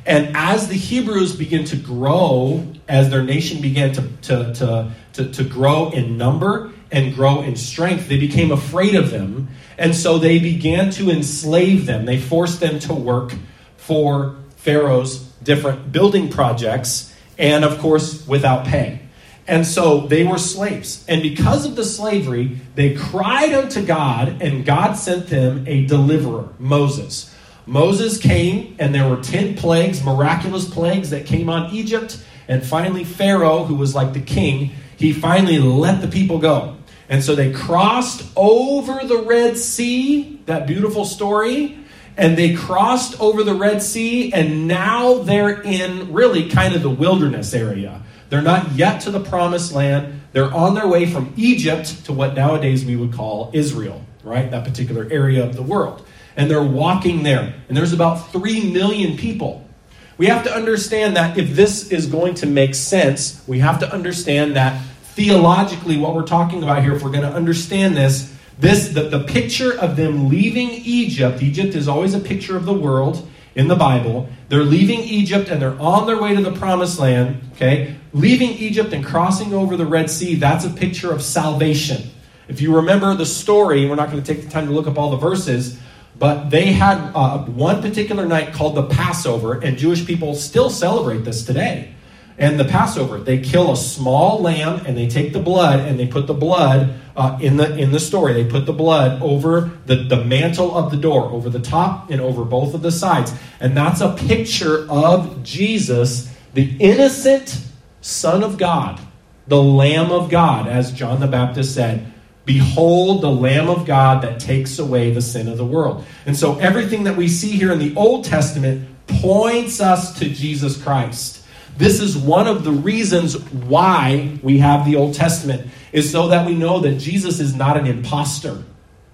And 0.07 0.37
as 0.37 0.69
the 0.69 0.77
Hebrews 0.77 1.35
began 1.35 1.65
to 1.65 1.77
grow, 1.77 2.65
as 2.87 3.11
their 3.11 3.23
nation 3.23 3.63
began 3.63 3.93
to, 3.95 4.03
to, 4.23 4.55
to, 4.55 4.91
to, 5.15 5.33
to 5.33 5.45
grow 5.45 5.91
in 5.91 6.19
number 6.19 6.74
and 6.95 7.15
grow 7.15 7.43
in 7.43 7.57
strength, 7.57 8.09
they 8.09 8.19
became 8.19 8.53
afraid 8.53 8.95
of 8.95 9.11
them. 9.11 9.49
And 9.77 9.95
so 9.95 10.19
they 10.19 10.39
began 10.39 10.91
to 10.93 11.11
enslave 11.11 11.87
them. 11.87 12.07
They 12.07 12.19
forced 12.19 12.61
them 12.61 12.79
to 12.81 12.95
work 12.95 13.35
for 13.77 14.37
Pharaoh's 14.57 15.19
different 15.43 15.93
building 15.93 16.31
projects, 16.31 17.15
and 17.37 17.65
of 17.65 17.79
course, 17.81 18.27
without 18.27 18.65
pay. 18.65 19.01
And 19.47 19.67
so 19.67 20.07
they 20.07 20.25
were 20.25 20.39
slaves. 20.39 21.05
And 21.07 21.21
because 21.21 21.67
of 21.67 21.77
the 21.77 21.85
slavery, 21.85 22.61
they 22.77 22.95
cried 22.95 23.53
unto 23.53 23.85
God, 23.85 24.41
and 24.41 24.65
God 24.65 24.95
sent 24.95 25.27
them 25.27 25.65
a 25.67 25.85
deliverer, 25.85 26.49
Moses. 26.59 27.35
Moses 27.67 28.19
came, 28.19 28.77
and 28.79 28.95
there 28.95 29.09
were 29.09 29.21
10 29.23 29.57
plagues, 29.57 30.03
miraculous 30.03 30.69
plagues 30.69 31.11
that 31.11 31.27
came 31.27 31.51
on 31.51 31.75
Egypt. 31.75 32.23
And 32.49 32.65
finally, 32.65 33.05
Pharaoh, 33.05 33.65
who 33.65 33.75
was 33.75 33.95
like 33.95 34.13
the 34.13 34.21
king, 34.21 34.71
he 34.97 35.13
finally 35.13 35.59
let 35.59 36.01
the 36.01 36.09
people 36.09 36.39
go. 36.39 36.77
And 37.09 37.23
so 37.23 37.35
they 37.35 37.53
crossed 37.53 38.25
over 38.37 39.07
the 39.07 39.19
Red 39.19 39.59
Sea, 39.59 40.41
that 40.47 40.67
beautiful 40.67 41.05
story, 41.05 41.79
and 42.17 42.39
they 42.39 42.55
crossed 42.55 43.21
over 43.21 43.43
the 43.43 43.55
Red 43.55 43.83
Sea, 43.83 44.33
and 44.33 44.67
now 44.69 45.19
they're 45.19 45.61
in 45.63 46.13
really 46.13 46.49
kind 46.49 46.75
of 46.75 46.83
the 46.83 46.91
wilderness 46.91 47.53
area. 47.55 48.03
They're 48.31 48.43
not 48.43 48.73
yet 48.73 49.03
to 49.03 49.11
the 49.11 49.21
promised 49.21 49.73
land. 49.73 50.23
They're 50.33 50.53
on 50.53 50.75
their 50.75 50.89
way 50.89 51.07
from 51.07 51.33
Egypt 51.37 52.07
to 52.07 52.13
what 52.13 52.35
nowadays 52.35 52.85
we 52.85 52.97
would 52.97 53.13
call 53.13 53.51
Israel. 53.53 54.05
right? 54.25 54.51
That 54.51 54.65
particular 54.65 55.07
area 55.11 55.45
of 55.45 55.55
the 55.55 55.63
world. 55.63 56.05
And 56.37 56.51
they're 56.51 56.63
walking 56.63 57.23
there. 57.23 57.55
And 57.69 57.77
there's 57.77 57.93
about 57.93 58.33
3 58.33 58.73
million 58.73 59.17
people. 59.17 59.69
We 60.17 60.27
have 60.27 60.45
to 60.45 60.55
understand 60.55 61.17
that 61.17 61.39
if 61.39 61.55
this 61.55 61.91
is 61.91 62.07
going 62.07 62.35
to 62.37 62.47
make 62.47 62.75
sense, 62.75 63.43
we 63.47 63.59
have 63.61 63.81
to 63.81 63.93
understand 63.93 64.57
that 64.57 64.81
theologically, 65.15 65.97
what 65.97 66.15
we're 66.15 66.27
talking 66.27 66.63
about 66.63 66.83
here, 66.83 66.93
if 66.95 67.03
we're 67.03 67.11
going 67.11 67.23
to 67.23 67.33
understand 67.33 67.97
this, 67.97 68.35
this 68.59 68.89
the, 68.89 69.05
the 69.05 69.21
picture 69.21 69.79
of 69.79 69.97
them 69.97 70.29
leaving 70.29 70.71
Egypt, 70.71 71.41
Egypt 71.41 71.75
is 71.77 71.87
always 71.87 72.15
a 72.15 72.21
picture 72.21 72.57
of 72.57 72.65
the 72.65 72.75
world 72.75 73.29
in 73.55 73.69
the 73.69 73.77
Bible. 73.77 74.29
They're 74.49 74.65
leaving 74.65 75.01
Egypt 75.01 75.49
and 75.49 75.63
they're 75.63 75.81
on 75.81 76.07
their 76.07 76.21
way 76.21 76.35
to 76.35 76.43
the 76.43 76.53
promised 76.53 76.99
land, 76.99 77.41
okay? 77.53 77.95
Leaving 78.13 78.51
Egypt 78.51 78.93
and 78.93 79.05
crossing 79.05 79.55
over 79.55 79.77
the 79.77 79.87
Red 79.87 80.11
Sea, 80.11 80.35
that's 80.35 80.65
a 80.65 80.71
picture 80.71 81.13
of 81.13 81.23
salvation. 81.23 82.11
If 82.49 82.61
you 82.61 82.75
remember 82.75 83.15
the 83.15 83.27
story, 83.27 83.89
we're 83.89 83.95
not 83.95 84.11
going 84.11 84.23
to 84.23 84.35
take 84.35 84.45
the 84.45 84.51
time 84.51 84.67
to 84.67 84.73
look 84.73 84.89
up 84.89 84.99
all 84.99 85.11
the 85.11 85.17
verses, 85.17 85.79
but 86.19 86.51
they 86.51 86.73
had 86.73 86.99
uh, 87.15 87.45
one 87.45 87.81
particular 87.81 88.27
night 88.27 88.53
called 88.53 88.75
the 88.75 88.87
Passover, 88.87 89.61
and 89.61 89.79
Jewish 89.79 90.05
people 90.05 90.35
still 90.35 90.71
celebrate 90.71 91.25
this 91.25 91.45
today. 91.45 91.95
And 92.37 92.59
the 92.59 92.65
Passover, 92.65 93.19
they 93.19 93.39
kill 93.39 93.73
a 93.73 93.77
small 93.77 94.41
lamb 94.43 94.85
and 94.87 94.97
they 94.97 95.07
take 95.07 95.33
the 95.33 95.39
blood 95.39 95.81
and 95.81 95.99
they 95.99 96.07
put 96.07 96.27
the 96.27 96.35
blood 96.35 97.01
uh, 97.17 97.39
in 97.41 97.57
the 97.57 97.77
in 97.77 97.93
the 97.93 98.01
story. 98.01 98.33
They 98.33 98.45
put 98.45 98.67
the 98.67 98.73
blood 98.73 99.23
over 99.23 99.71
the, 99.87 99.97
the 99.97 100.25
mantle 100.25 100.77
of 100.77 100.91
the 100.91 100.97
door, 100.97 101.27
over 101.31 101.49
the 101.49 101.61
top 101.61 102.11
and 102.11 102.21
over 102.21 102.45
both 102.45 102.75
of 102.75 102.83
the 102.83 102.91
sides. 102.91 103.33
And 103.61 103.77
that's 103.77 104.01
a 104.01 104.15
picture 104.15 104.85
of 104.91 105.45
Jesus, 105.45 106.35
the 106.55 106.77
innocent 106.81 107.65
Son 108.01 108.43
of 108.43 108.59
God, 108.59 109.01
the 109.47 109.63
Lamb 109.63 110.11
of 110.11 110.29
God, 110.29 110.67
as 110.67 110.93
John 110.93 111.21
the 111.21 111.29
Baptist 111.29 111.73
said. 111.73 112.13
Behold 112.45 113.23
the 113.23 113.31
Lamb 113.31 113.71
of 113.71 113.87
God 113.87 114.23
that 114.23 114.39
takes 114.39 114.79
away 114.79 115.11
the 115.11 115.23
sin 115.23 115.49
of 115.49 115.57
the 115.57 115.65
world. 115.65 116.05
And 116.27 116.37
so 116.37 116.59
everything 116.59 117.05
that 117.05 117.17
we 117.17 117.29
see 117.29 117.53
here 117.53 117.73
in 117.73 117.79
the 117.79 117.95
Old 117.95 118.25
Testament 118.25 118.87
points 119.07 119.81
us 119.81 120.19
to 120.19 120.29
Jesus 120.29 120.83
Christ. 120.83 121.44
This 121.77 122.01
is 122.01 122.17
one 122.17 122.47
of 122.47 122.65
the 122.65 122.71
reasons 122.71 123.39
why 123.51 124.39
we 124.43 124.59
have 124.59 124.85
the 124.85 124.97
Old 124.97 125.15
Testament, 125.15 125.69
is 125.93 126.11
so 126.11 126.29
that 126.29 126.47
we 126.47 126.55
know 126.55 126.81
that 126.81 126.99
Jesus 126.99 127.41
is 127.41 127.55
not 127.55 127.77
an 127.77 127.87
impostor. 127.87 128.63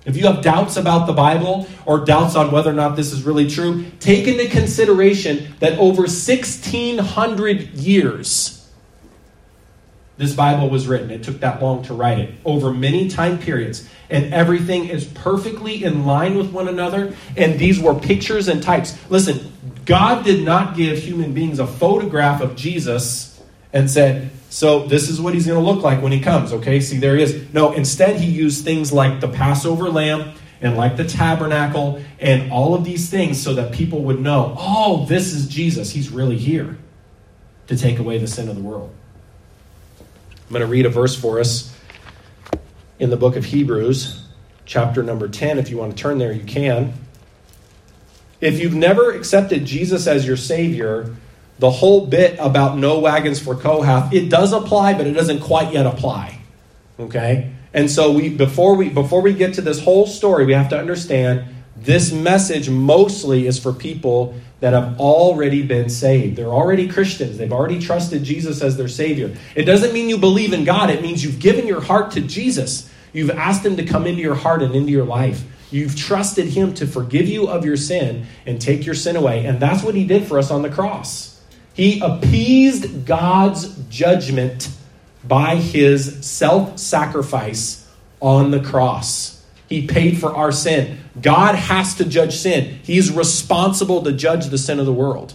If 0.04 0.16
you 0.16 0.24
have 0.24 0.42
doubts 0.42 0.76
about 0.76 1.06
the 1.06 1.12
Bible 1.12 1.66
or 1.84 2.04
doubts 2.04 2.34
on 2.34 2.50
whether 2.50 2.70
or 2.70 2.74
not 2.74 2.96
this 2.96 3.12
is 3.12 3.22
really 3.22 3.48
true, 3.48 3.84
take 4.00 4.26
into 4.26 4.48
consideration 4.48 5.54
that 5.60 5.78
over 5.78 6.02
1600 6.02 7.74
years, 7.74 8.59
this 10.20 10.34
Bible 10.34 10.68
was 10.68 10.86
written. 10.86 11.10
It 11.10 11.22
took 11.22 11.40
that 11.40 11.62
long 11.62 11.82
to 11.84 11.94
write 11.94 12.18
it 12.18 12.34
over 12.44 12.70
many 12.70 13.08
time 13.08 13.38
periods. 13.38 13.88
And 14.10 14.34
everything 14.34 14.88
is 14.88 15.06
perfectly 15.06 15.82
in 15.82 16.04
line 16.04 16.36
with 16.36 16.52
one 16.52 16.68
another. 16.68 17.16
And 17.38 17.58
these 17.58 17.80
were 17.80 17.94
pictures 17.94 18.46
and 18.46 18.62
types. 18.62 18.98
Listen, 19.08 19.50
God 19.86 20.22
did 20.22 20.44
not 20.44 20.76
give 20.76 20.98
human 20.98 21.32
beings 21.32 21.58
a 21.58 21.66
photograph 21.66 22.42
of 22.42 22.54
Jesus 22.54 23.40
and 23.72 23.90
said, 23.90 24.30
so 24.50 24.86
this 24.86 25.08
is 25.08 25.22
what 25.22 25.32
he's 25.32 25.46
going 25.46 25.58
to 25.58 25.64
look 25.64 25.82
like 25.82 26.02
when 26.02 26.12
he 26.12 26.20
comes, 26.20 26.52
okay? 26.52 26.80
See, 26.80 26.98
there 26.98 27.16
he 27.16 27.22
is. 27.22 27.54
No, 27.54 27.72
instead, 27.72 28.16
he 28.16 28.30
used 28.30 28.62
things 28.62 28.92
like 28.92 29.20
the 29.20 29.28
Passover 29.28 29.88
lamb 29.88 30.34
and 30.60 30.76
like 30.76 30.98
the 30.98 31.04
tabernacle 31.04 32.02
and 32.18 32.52
all 32.52 32.74
of 32.74 32.84
these 32.84 33.08
things 33.08 33.40
so 33.40 33.54
that 33.54 33.72
people 33.72 34.02
would 34.02 34.20
know, 34.20 34.54
oh, 34.58 35.06
this 35.06 35.32
is 35.32 35.48
Jesus. 35.48 35.92
He's 35.92 36.10
really 36.10 36.36
here 36.36 36.76
to 37.68 37.76
take 37.76 37.98
away 37.98 38.18
the 38.18 38.26
sin 38.26 38.50
of 38.50 38.56
the 38.56 38.62
world. 38.62 38.94
I'm 40.50 40.54
going 40.54 40.66
to 40.66 40.72
read 40.72 40.84
a 40.84 40.88
verse 40.88 41.14
for 41.14 41.38
us 41.38 41.72
in 42.98 43.08
the 43.08 43.16
book 43.16 43.36
of 43.36 43.44
Hebrews, 43.44 44.20
chapter 44.64 45.00
number 45.00 45.28
10. 45.28 45.60
If 45.60 45.70
you 45.70 45.76
want 45.76 45.96
to 45.96 46.02
turn 46.02 46.18
there, 46.18 46.32
you 46.32 46.42
can. 46.42 46.92
If 48.40 48.58
you've 48.58 48.74
never 48.74 49.12
accepted 49.12 49.64
Jesus 49.64 50.08
as 50.08 50.26
your 50.26 50.36
Savior, 50.36 51.14
the 51.60 51.70
whole 51.70 52.04
bit 52.04 52.36
about 52.40 52.76
no 52.76 52.98
wagons 52.98 53.38
for 53.38 53.54
Kohath, 53.54 54.12
it 54.12 54.28
does 54.28 54.52
apply, 54.52 54.94
but 54.94 55.06
it 55.06 55.12
doesn't 55.12 55.38
quite 55.38 55.72
yet 55.72 55.86
apply. 55.86 56.40
Okay? 56.98 57.52
And 57.72 57.88
so 57.88 58.10
we 58.10 58.28
before 58.28 58.74
we 58.74 58.88
before 58.88 59.22
we 59.22 59.34
get 59.34 59.54
to 59.54 59.62
this 59.62 59.80
whole 59.80 60.08
story, 60.08 60.46
we 60.46 60.54
have 60.54 60.70
to 60.70 60.76
understand 60.76 61.44
this 61.76 62.12
message 62.12 62.68
mostly 62.68 63.46
is 63.46 63.58
for 63.58 63.72
people 63.72 64.34
that 64.60 64.72
have 64.72 65.00
already 65.00 65.62
been 65.62 65.88
saved. 65.88 66.36
They're 66.36 66.46
already 66.46 66.88
Christians. 66.88 67.38
They've 67.38 67.52
already 67.52 67.78
trusted 67.78 68.22
Jesus 68.22 68.60
as 68.60 68.76
their 68.76 68.88
Savior. 68.88 69.34
It 69.54 69.64
doesn't 69.64 69.92
mean 69.92 70.08
you 70.08 70.18
believe 70.18 70.52
in 70.52 70.64
God, 70.64 70.90
it 70.90 71.02
means 71.02 71.24
you've 71.24 71.40
given 71.40 71.66
your 71.66 71.80
heart 71.80 72.12
to 72.12 72.20
Jesus. 72.20 72.90
You've 73.12 73.30
asked 73.30 73.64
Him 73.64 73.76
to 73.76 73.84
come 73.84 74.06
into 74.06 74.20
your 74.20 74.34
heart 74.34 74.62
and 74.62 74.74
into 74.74 74.92
your 74.92 75.04
life. 75.04 75.42
You've 75.70 75.96
trusted 75.96 76.46
Him 76.46 76.74
to 76.74 76.86
forgive 76.86 77.28
you 77.28 77.48
of 77.48 77.64
your 77.64 77.76
sin 77.76 78.26
and 78.46 78.60
take 78.60 78.84
your 78.84 78.94
sin 78.94 79.16
away. 79.16 79.46
And 79.46 79.60
that's 79.60 79.82
what 79.82 79.94
He 79.94 80.04
did 80.04 80.26
for 80.26 80.38
us 80.38 80.50
on 80.50 80.62
the 80.62 80.70
cross. 80.70 81.40
He 81.74 82.00
appeased 82.00 83.06
God's 83.06 83.74
judgment 83.88 84.70
by 85.24 85.56
His 85.56 86.26
self 86.26 86.78
sacrifice 86.78 87.88
on 88.20 88.50
the 88.50 88.60
cross. 88.60 89.39
He 89.70 89.86
paid 89.86 90.18
for 90.18 90.34
our 90.34 90.52
sin. 90.52 90.98
God 91.22 91.54
has 91.54 91.94
to 91.94 92.04
judge 92.04 92.36
sin, 92.36 92.80
He's 92.82 93.10
responsible 93.10 94.02
to 94.02 94.12
judge 94.12 94.46
the 94.46 94.58
sin 94.58 94.78
of 94.78 94.84
the 94.84 94.92
world. 94.92 95.32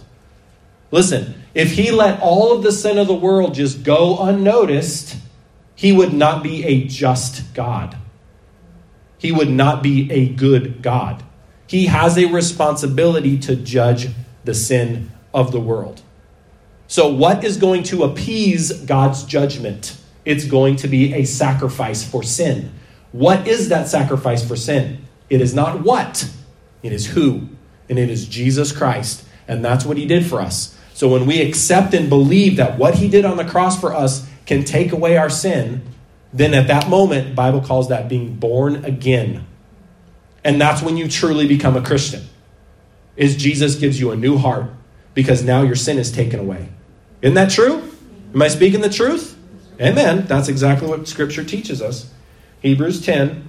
Listen, 0.92 1.42
if 1.54 1.72
He 1.72 1.90
let 1.90 2.20
all 2.20 2.52
of 2.52 2.62
the 2.62 2.70
sin 2.70 2.98
of 2.98 3.08
the 3.08 3.14
world 3.14 3.54
just 3.54 3.82
go 3.82 4.22
unnoticed, 4.22 5.16
He 5.74 5.90
would 5.90 6.12
not 6.12 6.44
be 6.44 6.64
a 6.64 6.84
just 6.84 7.52
God 7.52 7.96
he 9.18 9.32
would 9.32 9.50
not 9.50 9.82
be 9.82 10.10
a 10.12 10.28
good 10.28 10.82
God. 10.82 11.22
He 11.66 11.86
has 11.86 12.16
a 12.16 12.26
responsibility 12.26 13.38
to 13.40 13.56
judge 13.56 14.08
the 14.44 14.54
sin 14.54 15.10
of 15.34 15.52
the 15.52 15.60
world. 15.60 16.02
So, 16.86 17.08
what 17.12 17.42
is 17.42 17.56
going 17.56 17.82
to 17.84 18.04
appease 18.04 18.72
God's 18.82 19.24
judgment? 19.24 19.96
It's 20.24 20.44
going 20.44 20.76
to 20.76 20.88
be 20.88 21.14
a 21.14 21.24
sacrifice 21.24 22.08
for 22.08 22.22
sin. 22.22 22.72
What 23.12 23.46
is 23.46 23.68
that 23.68 23.88
sacrifice 23.88 24.46
for 24.46 24.56
sin? 24.56 25.04
It 25.30 25.40
is 25.40 25.54
not 25.54 25.82
what, 25.82 26.30
it 26.82 26.92
is 26.92 27.08
who. 27.08 27.48
And 27.88 27.98
it 27.98 28.10
is 28.10 28.26
Jesus 28.26 28.72
Christ. 28.72 29.24
And 29.48 29.64
that's 29.64 29.84
what 29.84 29.96
he 29.96 30.06
did 30.06 30.26
for 30.26 30.40
us. 30.40 30.76
So, 30.92 31.08
when 31.08 31.26
we 31.26 31.40
accept 31.40 31.94
and 31.94 32.08
believe 32.08 32.56
that 32.56 32.78
what 32.78 32.96
he 32.96 33.08
did 33.08 33.24
on 33.24 33.36
the 33.36 33.44
cross 33.44 33.78
for 33.80 33.94
us 33.94 34.28
can 34.46 34.64
take 34.64 34.92
away 34.92 35.16
our 35.16 35.28
sin, 35.28 35.82
then 36.32 36.54
at 36.54 36.68
that 36.68 36.88
moment, 36.88 37.36
Bible 37.36 37.60
calls 37.60 37.88
that 37.88 38.08
being 38.08 38.34
born 38.34 38.84
again. 38.84 39.46
And 40.42 40.60
that's 40.60 40.82
when 40.82 40.96
you 40.96 41.08
truly 41.08 41.46
become 41.46 41.76
a 41.76 41.82
Christian. 41.82 42.22
Is 43.16 43.36
Jesus 43.36 43.76
gives 43.76 43.98
you 44.00 44.10
a 44.10 44.16
new 44.16 44.36
heart 44.38 44.70
because 45.14 45.42
now 45.42 45.62
your 45.62 45.76
sin 45.76 45.98
is 45.98 46.12
taken 46.12 46.38
away. 46.38 46.68
Isn't 47.22 47.34
that 47.34 47.50
true? 47.50 47.82
Am 48.34 48.42
I 48.42 48.48
speaking 48.48 48.80
the 48.80 48.90
truth? 48.90 49.36
Amen. 49.80 50.26
That's 50.26 50.48
exactly 50.48 50.88
what 50.88 51.08
Scripture 51.08 51.44
teaches 51.44 51.80
us. 51.80 52.10
Hebrews 52.62 53.04
10. 53.04 53.48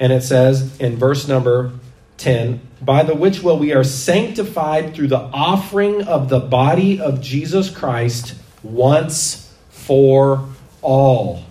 And 0.00 0.12
it 0.12 0.22
says 0.22 0.78
in 0.80 0.96
verse 0.96 1.28
number 1.28 1.72
10 2.18 2.60
By 2.80 3.02
the 3.02 3.14
which 3.14 3.42
will 3.42 3.58
we 3.58 3.72
are 3.72 3.84
sanctified 3.84 4.94
through 4.94 5.08
the 5.08 5.18
offering 5.18 6.02
of 6.02 6.28
the 6.28 6.40
body 6.40 7.00
of 7.00 7.20
Jesus 7.20 7.70
Christ 7.70 8.34
once 8.62 9.54
for 9.70 10.48
all. 10.82 11.44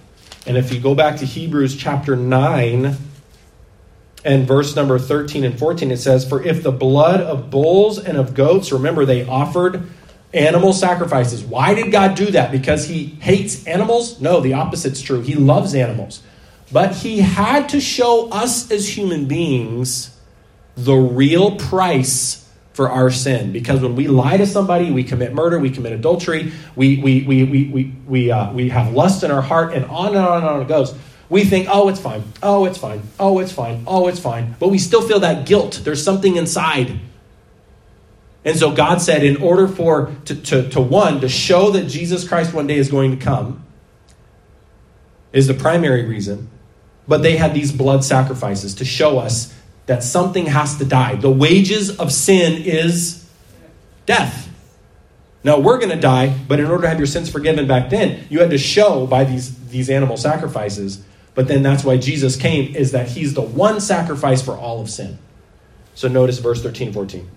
And 0.45 0.57
if 0.57 0.73
you 0.73 0.79
go 0.79 0.93
back 0.93 1.17
to 1.17 1.25
Hebrews 1.25 1.77
chapter 1.77 2.15
9 2.15 2.97
and 4.25 4.47
verse 4.47 4.75
number 4.75 4.99
13 4.99 5.43
and 5.43 5.57
14, 5.57 5.91
it 5.91 5.97
says, 5.97 6.27
For 6.27 6.41
if 6.43 6.63
the 6.63 6.71
blood 6.71 7.21
of 7.21 7.49
bulls 7.49 7.97
and 7.97 8.17
of 8.17 8.33
goats, 8.33 8.71
remember 8.71 9.05
they 9.05 9.25
offered 9.25 9.89
animal 10.33 10.73
sacrifices. 10.73 11.43
Why 11.43 11.73
did 11.73 11.91
God 11.91 12.15
do 12.15 12.27
that? 12.31 12.51
Because 12.51 12.87
he 12.87 13.05
hates 13.21 13.65
animals? 13.67 14.19
No, 14.19 14.41
the 14.41 14.53
opposite's 14.53 15.01
true. 15.01 15.21
He 15.21 15.35
loves 15.35 15.75
animals. 15.75 16.23
But 16.71 16.95
he 16.95 17.19
had 17.19 17.69
to 17.69 17.79
show 17.79 18.29
us 18.29 18.71
as 18.71 18.97
human 18.97 19.25
beings 19.25 20.17
the 20.75 20.95
real 20.95 21.55
price 21.57 22.49
for 22.73 22.89
our 22.89 23.11
sin. 23.11 23.51
Because 23.51 23.81
when 23.81 23.95
we 23.95 24.07
lie 24.07 24.37
to 24.37 24.47
somebody, 24.47 24.91
we 24.91 25.03
commit 25.03 25.33
murder, 25.33 25.59
we 25.59 25.69
commit 25.69 25.93
adultery, 25.93 26.51
we, 26.75 26.97
we, 26.97 27.23
we, 27.23 27.43
we, 27.43 27.65
we, 27.65 27.95
we, 28.07 28.31
uh, 28.31 28.51
we 28.51 28.69
have 28.69 28.91
lust 28.93 29.23
in 29.23 29.29
our 29.29 29.43
heart, 29.43 29.73
and 29.73 29.85
on 29.85 30.07
and 30.07 30.25
on 30.25 30.37
and 30.39 30.47
on 30.47 30.61
it 30.61 30.67
goes. 30.67 30.95
We 31.29 31.45
think, 31.45 31.67
oh, 31.71 31.89
it's 31.89 31.99
fine. 31.99 32.23
Oh, 32.41 32.65
it's 32.65 32.77
fine. 32.77 33.01
Oh, 33.19 33.39
it's 33.39 33.51
fine. 33.51 33.83
Oh, 33.87 34.07
it's 34.07 34.19
fine. 34.19 34.55
But 34.59 34.69
we 34.69 34.79
still 34.79 35.01
feel 35.01 35.19
that 35.19 35.45
guilt. 35.45 35.81
There's 35.83 36.03
something 36.03 36.35
inside. 36.35 36.99
And 38.45 38.57
so 38.57 38.71
God 38.71 39.01
said, 39.01 39.23
in 39.23 39.37
order 39.37 39.67
for, 39.67 40.13
to, 40.25 40.35
to, 40.35 40.69
to 40.69 40.81
one, 40.81 41.21
to 41.21 41.29
show 41.29 41.71
that 41.71 41.87
Jesus 41.87 42.27
Christ 42.27 42.53
one 42.53 42.67
day 42.67 42.77
is 42.77 42.89
going 42.89 43.11
to 43.11 43.17
come, 43.17 43.63
is 45.31 45.47
the 45.47 45.53
primary 45.53 46.05
reason. 46.05 46.49
But 47.07 47.21
they 47.21 47.37
had 47.37 47.53
these 47.53 47.71
blood 47.71 48.03
sacrifices 48.03 48.75
to 48.75 48.85
show 48.85 49.17
us 49.17 49.53
that 49.85 50.03
something 50.03 50.45
has 50.47 50.77
to 50.77 50.85
die. 50.85 51.15
The 51.15 51.31
wages 51.31 51.97
of 51.99 52.11
sin 52.11 52.61
is 52.63 53.27
death. 54.05 54.49
Now 55.43 55.59
we're 55.59 55.77
going 55.77 55.89
to 55.89 55.99
die, 55.99 56.33
but 56.47 56.59
in 56.59 56.67
order 56.67 56.83
to 56.83 56.89
have 56.89 56.97
your 56.97 57.07
sins 57.07 57.29
forgiven 57.29 57.67
back 57.67 57.89
then, 57.89 58.25
you 58.29 58.39
had 58.39 58.49
to 58.51 58.57
show 58.57 59.05
by 59.07 59.25
these, 59.25 59.67
these 59.69 59.89
animal 59.89 60.15
sacrifices 60.15 61.03
But 61.35 61.47
then 61.47 61.63
that's 61.63 61.83
why 61.83 61.97
Jesus 61.97 62.35
came, 62.35 62.75
is 62.75 62.91
that 62.91 63.09
he's 63.09 63.33
the 63.33 63.41
one 63.41 63.81
sacrifice 63.81 64.41
for 64.41 64.55
all 64.55 64.79
of 64.79 64.89
sin. 64.89 65.17
So 65.95 66.07
notice 66.07 66.39
verse 66.39 66.61
13 66.61 66.93
14. 66.93 67.29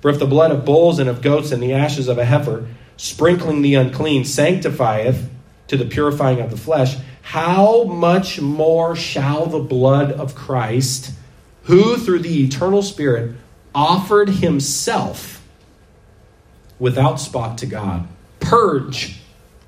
For 0.00 0.10
if 0.10 0.18
the 0.18 0.26
blood 0.26 0.50
of 0.50 0.64
bulls 0.64 0.98
and 0.98 1.08
of 1.08 1.22
goats 1.22 1.50
and 1.50 1.62
the 1.62 1.72
ashes 1.72 2.08
of 2.08 2.18
a 2.18 2.24
heifer, 2.24 2.66
sprinkling 2.96 3.62
the 3.62 3.74
unclean, 3.74 4.24
sanctifieth 4.24 5.28
to 5.68 5.76
the 5.76 5.84
purifying 5.84 6.40
of 6.40 6.50
the 6.50 6.56
flesh, 6.56 6.96
how 7.22 7.84
much 7.84 8.40
more 8.40 8.96
shall 8.96 9.46
the 9.46 9.58
blood 9.58 10.12
of 10.12 10.34
Christ, 10.34 11.12
who 11.64 11.96
through 11.96 12.20
the 12.20 12.44
eternal 12.44 12.82
Spirit 12.82 13.34
offered 13.74 14.28
himself 14.28 15.44
without 16.78 17.20
spot 17.20 17.58
to 17.58 17.66
God, 17.66 18.06
purge 18.40 19.20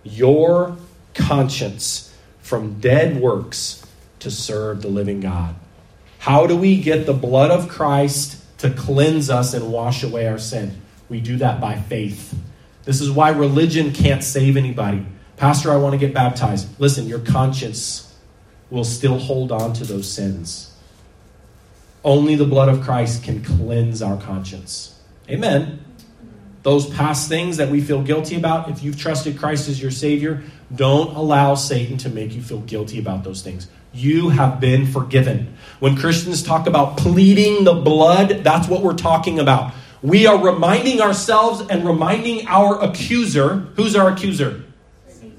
your 0.03 0.77
conscience 1.15 2.15
from 2.41 2.81
dead 2.81 3.21
works 3.21 3.85
to 4.21 4.31
serve 4.31 4.81
the 4.81 4.89
living 4.89 5.21
God? 5.21 5.55
How 6.19 6.47
do 6.47 6.57
we 6.57 6.81
get 6.81 7.07
the 7.07 7.13
blood 7.13 7.51
of 7.51 7.69
Christ 7.69 8.40
to 8.61 8.71
cleanse 8.71 9.31
us 9.31 9.55
and 9.55 9.73
wash 9.73 10.03
away 10.03 10.27
our 10.27 10.39
sin? 10.39 10.81
We 11.09 11.21
do 11.21 11.37
that 11.39 11.61
by 11.61 11.77
faith. 11.77 12.35
This 12.85 13.01
is 13.01 13.11
why 13.11 13.31
religion 13.31 13.93
can't 13.93 14.25
save 14.25 14.57
anybody. 14.57 15.05
Pastor, 15.37 15.73
I 15.73 15.77
want 15.77 15.93
to 15.93 15.99
get 15.99 16.15
baptized. 16.15 16.69
Listen, 16.81 17.07
your 17.07 17.19
conscience 17.19 18.15
will 18.71 18.85
still 18.85 19.19
hold 19.19 19.53
on 19.53 19.73
to 19.75 19.85
those 19.85 20.11
sins. 20.11 20.75
Only 22.05 22.35
the 22.35 22.45
blood 22.45 22.69
of 22.69 22.83
Christ 22.83 23.25
can 23.25 23.43
cleanse 23.43 24.01
our 24.01 24.19
conscience. 24.21 24.99
Amen. 25.29 25.85
Those 26.63 26.89
past 26.89 27.29
things 27.29 27.57
that 27.57 27.71
we 27.71 27.81
feel 27.81 28.03
guilty 28.03 28.37
about, 28.37 28.71
if 28.71 28.83
you've 28.83 28.99
trusted 28.99 29.39
Christ 29.39 29.69
as 29.69 29.81
your 29.81 29.91
Savior, 29.91 30.43
don't 30.75 31.15
allow 31.17 31.55
Satan 31.55 31.97
to 31.99 32.09
make 32.09 32.35
you 32.35 32.43
feel 32.43 32.61
guilty 32.61 32.99
about 32.99 33.25
those 33.25 33.43
things. 33.43 33.67
You 33.93 34.31
have 34.31 34.61
been 34.61 34.87
forgiven. 34.87 35.57
When 35.81 35.97
Christians 35.97 36.43
talk 36.43 36.67
about 36.67 36.97
pleading 36.97 37.65
the 37.65 37.75
blood, 37.75 38.45
that's 38.45 38.69
what 38.69 38.83
we're 38.83 38.95
talking 38.95 39.39
about. 39.39 39.73
We 40.03 40.27
are 40.27 40.43
reminding 40.43 41.01
ourselves 41.01 41.63
and 41.69 41.85
reminding 41.85 42.47
our 42.47 42.83
accuser. 42.83 43.57
Who's 43.77 43.97
our 43.97 44.13
accuser? 44.13 44.65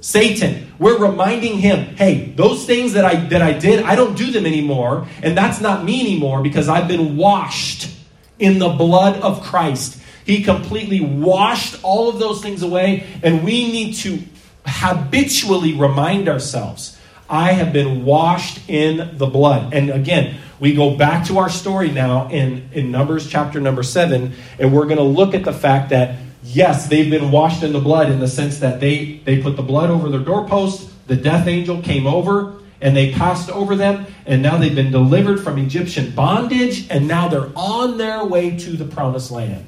Satan. 0.01 0.73
We're 0.79 0.97
reminding 0.97 1.59
him, 1.59 1.95
hey, 1.95 2.33
those 2.35 2.65
things 2.65 2.93
that 2.93 3.05
I 3.05 3.15
that 3.27 3.41
I 3.41 3.53
did, 3.53 3.85
I 3.85 3.95
don't 3.95 4.17
do 4.17 4.31
them 4.31 4.47
anymore, 4.47 5.07
and 5.21 5.37
that's 5.37 5.61
not 5.61 5.85
me 5.85 6.01
anymore 6.01 6.41
because 6.41 6.67
I've 6.67 6.87
been 6.87 7.17
washed 7.17 7.95
in 8.39 8.57
the 8.57 8.69
blood 8.69 9.21
of 9.21 9.43
Christ. 9.43 10.01
He 10.25 10.43
completely 10.43 10.99
washed 11.01 11.79
all 11.83 12.09
of 12.09 12.19
those 12.19 12.41
things 12.41 12.63
away, 12.63 13.05
and 13.21 13.43
we 13.43 13.71
need 13.71 13.93
to 13.97 14.19
habitually 14.65 15.73
remind 15.73 16.27
ourselves, 16.27 16.97
I 17.31 17.53
have 17.53 17.71
been 17.71 18.03
washed 18.03 18.69
in 18.69 19.17
the 19.17 19.25
blood. 19.25 19.73
And 19.73 19.89
again, 19.89 20.35
we 20.59 20.75
go 20.75 20.97
back 20.97 21.25
to 21.27 21.37
our 21.37 21.49
story 21.49 21.89
now 21.89 22.27
in, 22.27 22.69
in 22.73 22.91
Numbers 22.91 23.27
chapter 23.27 23.61
number 23.61 23.83
seven, 23.83 24.33
and 24.59 24.73
we're 24.73 24.85
going 24.85 24.97
to 24.97 25.03
look 25.03 25.33
at 25.33 25.45
the 25.45 25.53
fact 25.53 25.89
that, 25.91 26.17
yes, 26.43 26.87
they've 26.87 27.09
been 27.09 27.31
washed 27.31 27.63
in 27.63 27.71
the 27.71 27.79
blood 27.79 28.11
in 28.11 28.19
the 28.19 28.27
sense 28.27 28.59
that 28.59 28.81
they, 28.81 29.21
they 29.23 29.41
put 29.41 29.55
the 29.55 29.63
blood 29.63 29.89
over 29.89 30.09
their 30.09 30.19
doorpost, 30.19 30.89
the 31.07 31.15
death 31.15 31.47
angel 31.47 31.81
came 31.81 32.05
over, 32.05 32.57
and 32.81 32.97
they 32.97 33.13
passed 33.13 33.49
over 33.49 33.77
them, 33.77 34.05
and 34.25 34.41
now 34.41 34.57
they've 34.57 34.75
been 34.75 34.91
delivered 34.91 35.39
from 35.39 35.57
Egyptian 35.57 36.11
bondage, 36.11 36.85
and 36.89 37.07
now 37.07 37.29
they're 37.29 37.49
on 37.55 37.97
their 37.97 38.25
way 38.25 38.57
to 38.57 38.71
the 38.71 38.85
promised 38.85 39.31
land. 39.31 39.65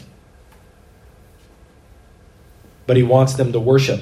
But 2.88 2.98
he 2.98 3.04
wants 3.04 3.36
them 3.36 3.54
to 3.54 3.60
worship. 3.60 4.02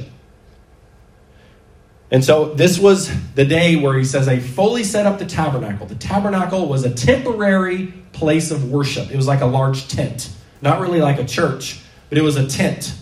And 2.12 2.24
so 2.24 2.54
this 2.54 2.78
was 2.78 3.10
the 3.36 3.46
day 3.46 3.78
where 3.78 3.98
he 3.98 4.04
says, 4.04 4.28
I 4.28 4.40
fully 4.40 4.84
set 4.84 5.06
up 5.06 5.18
the 5.18 5.26
tabernacle. 5.26 5.88
The 5.88 5.96
tabernacle 5.96 6.68
was 6.68 6.84
a 6.84 6.94
temporary 6.94 7.94
place 8.12 8.52
of 8.52 8.70
worship, 8.70 9.10
it 9.10 9.16
was 9.16 9.28
like 9.28 9.42
a 9.42 9.46
large 9.46 9.88
tent, 9.88 10.30
not 10.62 10.82
really 10.82 11.00
like 11.00 11.18
a 11.18 11.26
church, 11.26 11.80
but 12.10 12.18
it 12.18 12.22
was 12.22 12.36
a 12.36 12.46
tent. 12.48 12.94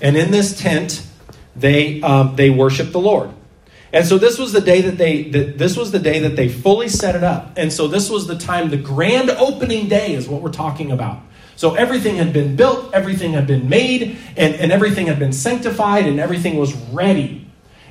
And 0.00 0.16
in 0.16 0.30
this 0.30 0.58
tent, 0.58 1.04
they, 1.56 2.00
um, 2.02 2.36
they 2.36 2.50
worshiped 2.50 2.92
the 2.92 3.00
Lord. 3.00 3.30
And 3.92 4.06
so 4.06 4.16
this 4.16 4.38
was 4.38 4.52
the 4.52 4.60
day 4.60 4.80
that 4.82 4.96
they 4.98 5.24
that 5.30 5.56
this 5.56 5.76
was 5.76 5.92
the 5.92 6.00
day 6.00 6.20
that 6.20 6.34
they 6.34 6.48
fully 6.48 6.88
set 6.88 7.14
it 7.14 7.22
up. 7.22 7.52
And 7.56 7.72
so 7.72 7.86
this 7.86 8.10
was 8.10 8.26
the 8.26 8.36
time 8.36 8.70
the 8.70 8.76
grand 8.76 9.30
opening 9.30 9.88
day 9.88 10.14
is 10.14 10.28
what 10.28 10.42
we're 10.42 10.50
talking 10.50 10.90
about. 10.90 11.20
So 11.54 11.74
everything 11.76 12.16
had 12.16 12.32
been 12.32 12.56
built, 12.56 12.92
everything 12.92 13.34
had 13.34 13.46
been 13.46 13.68
made, 13.68 14.18
and, 14.36 14.54
and 14.56 14.72
everything 14.72 15.06
had 15.06 15.20
been 15.20 15.32
sanctified, 15.32 16.06
and 16.06 16.18
everything 16.18 16.56
was 16.56 16.74
ready 16.90 17.43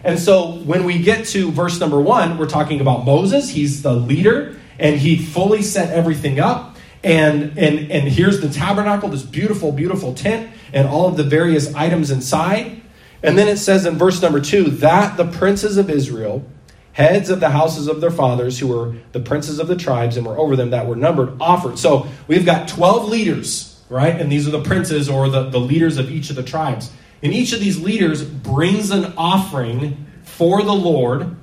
and 0.04 0.20
so 0.20 0.52
when 0.52 0.84
we 0.84 1.00
get 1.02 1.26
to 1.28 1.52
verse 1.52 1.80
number 1.80 2.00
one, 2.00 2.38
we're 2.38 2.50
talking 2.50 2.82
about 2.82 3.06
Moses. 3.06 3.50
He's 3.50 3.82
the 3.82 3.94
leader, 3.94 4.60
and 4.78 4.98
he 4.98 5.18
fully 5.18 5.62
set 5.62 5.92
everything 5.92 6.40
up. 6.40 6.76
And, 7.04 7.58
and, 7.58 7.92
and 7.92 8.08
here's 8.08 8.40
the 8.40 8.50
tabernacle, 8.50 9.10
this 9.10 9.24
beautiful, 9.24 9.72
beautiful 9.72 10.14
tent, 10.14 10.52
and 10.72 10.88
all 10.88 11.08
of 11.08 11.18
the 11.18 11.24
various 11.24 11.74
items 11.74 12.12
inside. 12.12 12.82
And 13.22 13.38
then 13.38 13.48
it 13.48 13.58
says 13.58 13.86
in 13.86 13.98
verse 13.98 14.22
number 14.22 14.42
two 14.42 14.66
that 14.66 15.16
the 15.16 15.26
princes 15.26 15.78
of 15.78 15.90
Israel, 15.90 16.46
heads 16.92 17.30
of 17.30 17.40
the 17.40 17.50
houses 17.50 17.88
of 17.88 18.02
their 18.02 18.12
fathers, 18.12 18.60
who 18.60 18.68
were 18.68 18.96
the 19.14 19.20
princes 19.20 19.60
of 19.60 19.68
the 19.68 19.76
tribes 19.76 20.18
and 20.18 20.26
were 20.26 20.38
over 20.38 20.56
them 20.56 20.72
that 20.72 20.88
were 20.88 20.96
numbered, 20.96 21.42
offered. 21.42 21.80
So 21.80 22.08
we've 22.28 22.46
got 22.46 22.68
12 22.68 23.08
leaders, 23.08 23.82
right? 23.90 24.20
And 24.20 24.32
these 24.32 24.48
are 24.48 24.52
the 24.52 24.62
princes 24.62 25.10
or 25.10 25.30
the, 25.30 25.50
the 25.50 25.60
leaders 25.60 25.98
of 25.98 26.12
each 26.12 26.30
of 26.30 26.36
the 26.36 26.44
tribes. 26.44 26.92
And 27.24 27.34
each 27.34 27.54
of 27.54 27.62
these 27.62 27.80
leaders 27.80 28.22
brings 28.22 28.92
an 28.92 29.14
offering 29.18 30.06
for 30.24 30.62
the 30.62 30.74
Lord, 30.74 31.36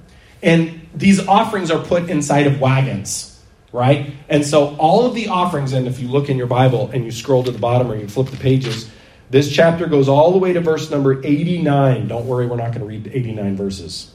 and 0.43 0.87
these 0.95 1.27
offerings 1.27 1.71
are 1.71 1.83
put 1.83 2.11
inside 2.11 2.47
of 2.47 2.61
wagons, 2.61 3.40
right? 3.73 4.12
And 4.29 4.45
so 4.47 4.77
all 4.77 5.07
of 5.07 5.14
the 5.14 5.29
offerings, 5.29 5.73
and 5.73 5.88
if 5.88 5.99
you 5.99 6.09
look 6.09 6.29
in 6.29 6.37
your 6.37 6.47
Bible 6.47 6.90
and 6.93 7.05
you 7.05 7.11
scroll 7.11 7.43
to 7.45 7.51
the 7.51 7.59
bottom 7.59 7.90
or 7.90 7.97
you 7.97 8.09
flip 8.09 8.29
the 8.29 8.37
pages, 8.37 8.90
this 9.31 9.51
chapter 9.51 9.87
goes 9.87 10.09
all 10.09 10.33
the 10.33 10.38
way 10.38 10.53
to 10.53 10.61
verse 10.61 10.90
number 10.90 11.25
89. 11.25 12.09
Don't 12.09 12.27
worry, 12.27 12.47
we're 12.47 12.57
not 12.57 12.73
going 12.73 12.81
to 12.81 12.87
read 12.87 13.11
89 13.12 13.57
verses. 13.57 14.12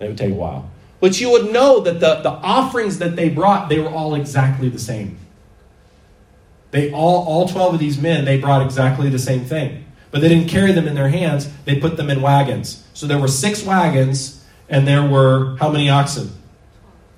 It 0.00 0.08
would 0.08 0.18
take 0.18 0.32
a 0.32 0.34
while. 0.34 0.70
But 1.00 1.20
you 1.20 1.30
would 1.30 1.52
know 1.52 1.80
that 1.80 2.00
the, 2.00 2.16
the 2.16 2.30
offerings 2.30 2.98
that 2.98 3.16
they 3.16 3.28
brought, 3.28 3.68
they 3.68 3.78
were 3.78 3.88
all 3.88 4.14
exactly 4.16 4.68
the 4.68 4.78
same. 4.78 5.18
They 6.72 6.92
all, 6.92 7.24
all 7.26 7.48
12 7.48 7.74
of 7.74 7.80
these 7.80 7.98
men, 7.98 8.24
they 8.24 8.38
brought 8.38 8.60
exactly 8.60 9.08
the 9.08 9.18
same 9.18 9.44
thing. 9.44 9.86
But 10.10 10.20
they 10.20 10.28
didn't 10.28 10.48
carry 10.48 10.72
them 10.72 10.86
in 10.86 10.94
their 10.94 11.08
hands, 11.08 11.50
they 11.64 11.78
put 11.78 11.96
them 11.96 12.10
in 12.10 12.22
wagons. 12.22 12.84
So 12.94 13.06
there 13.06 13.18
were 13.18 13.28
six 13.28 13.62
wagons, 13.62 14.44
and 14.68 14.86
there 14.86 15.06
were 15.06 15.56
how 15.56 15.70
many 15.70 15.90
oxen? 15.90 16.32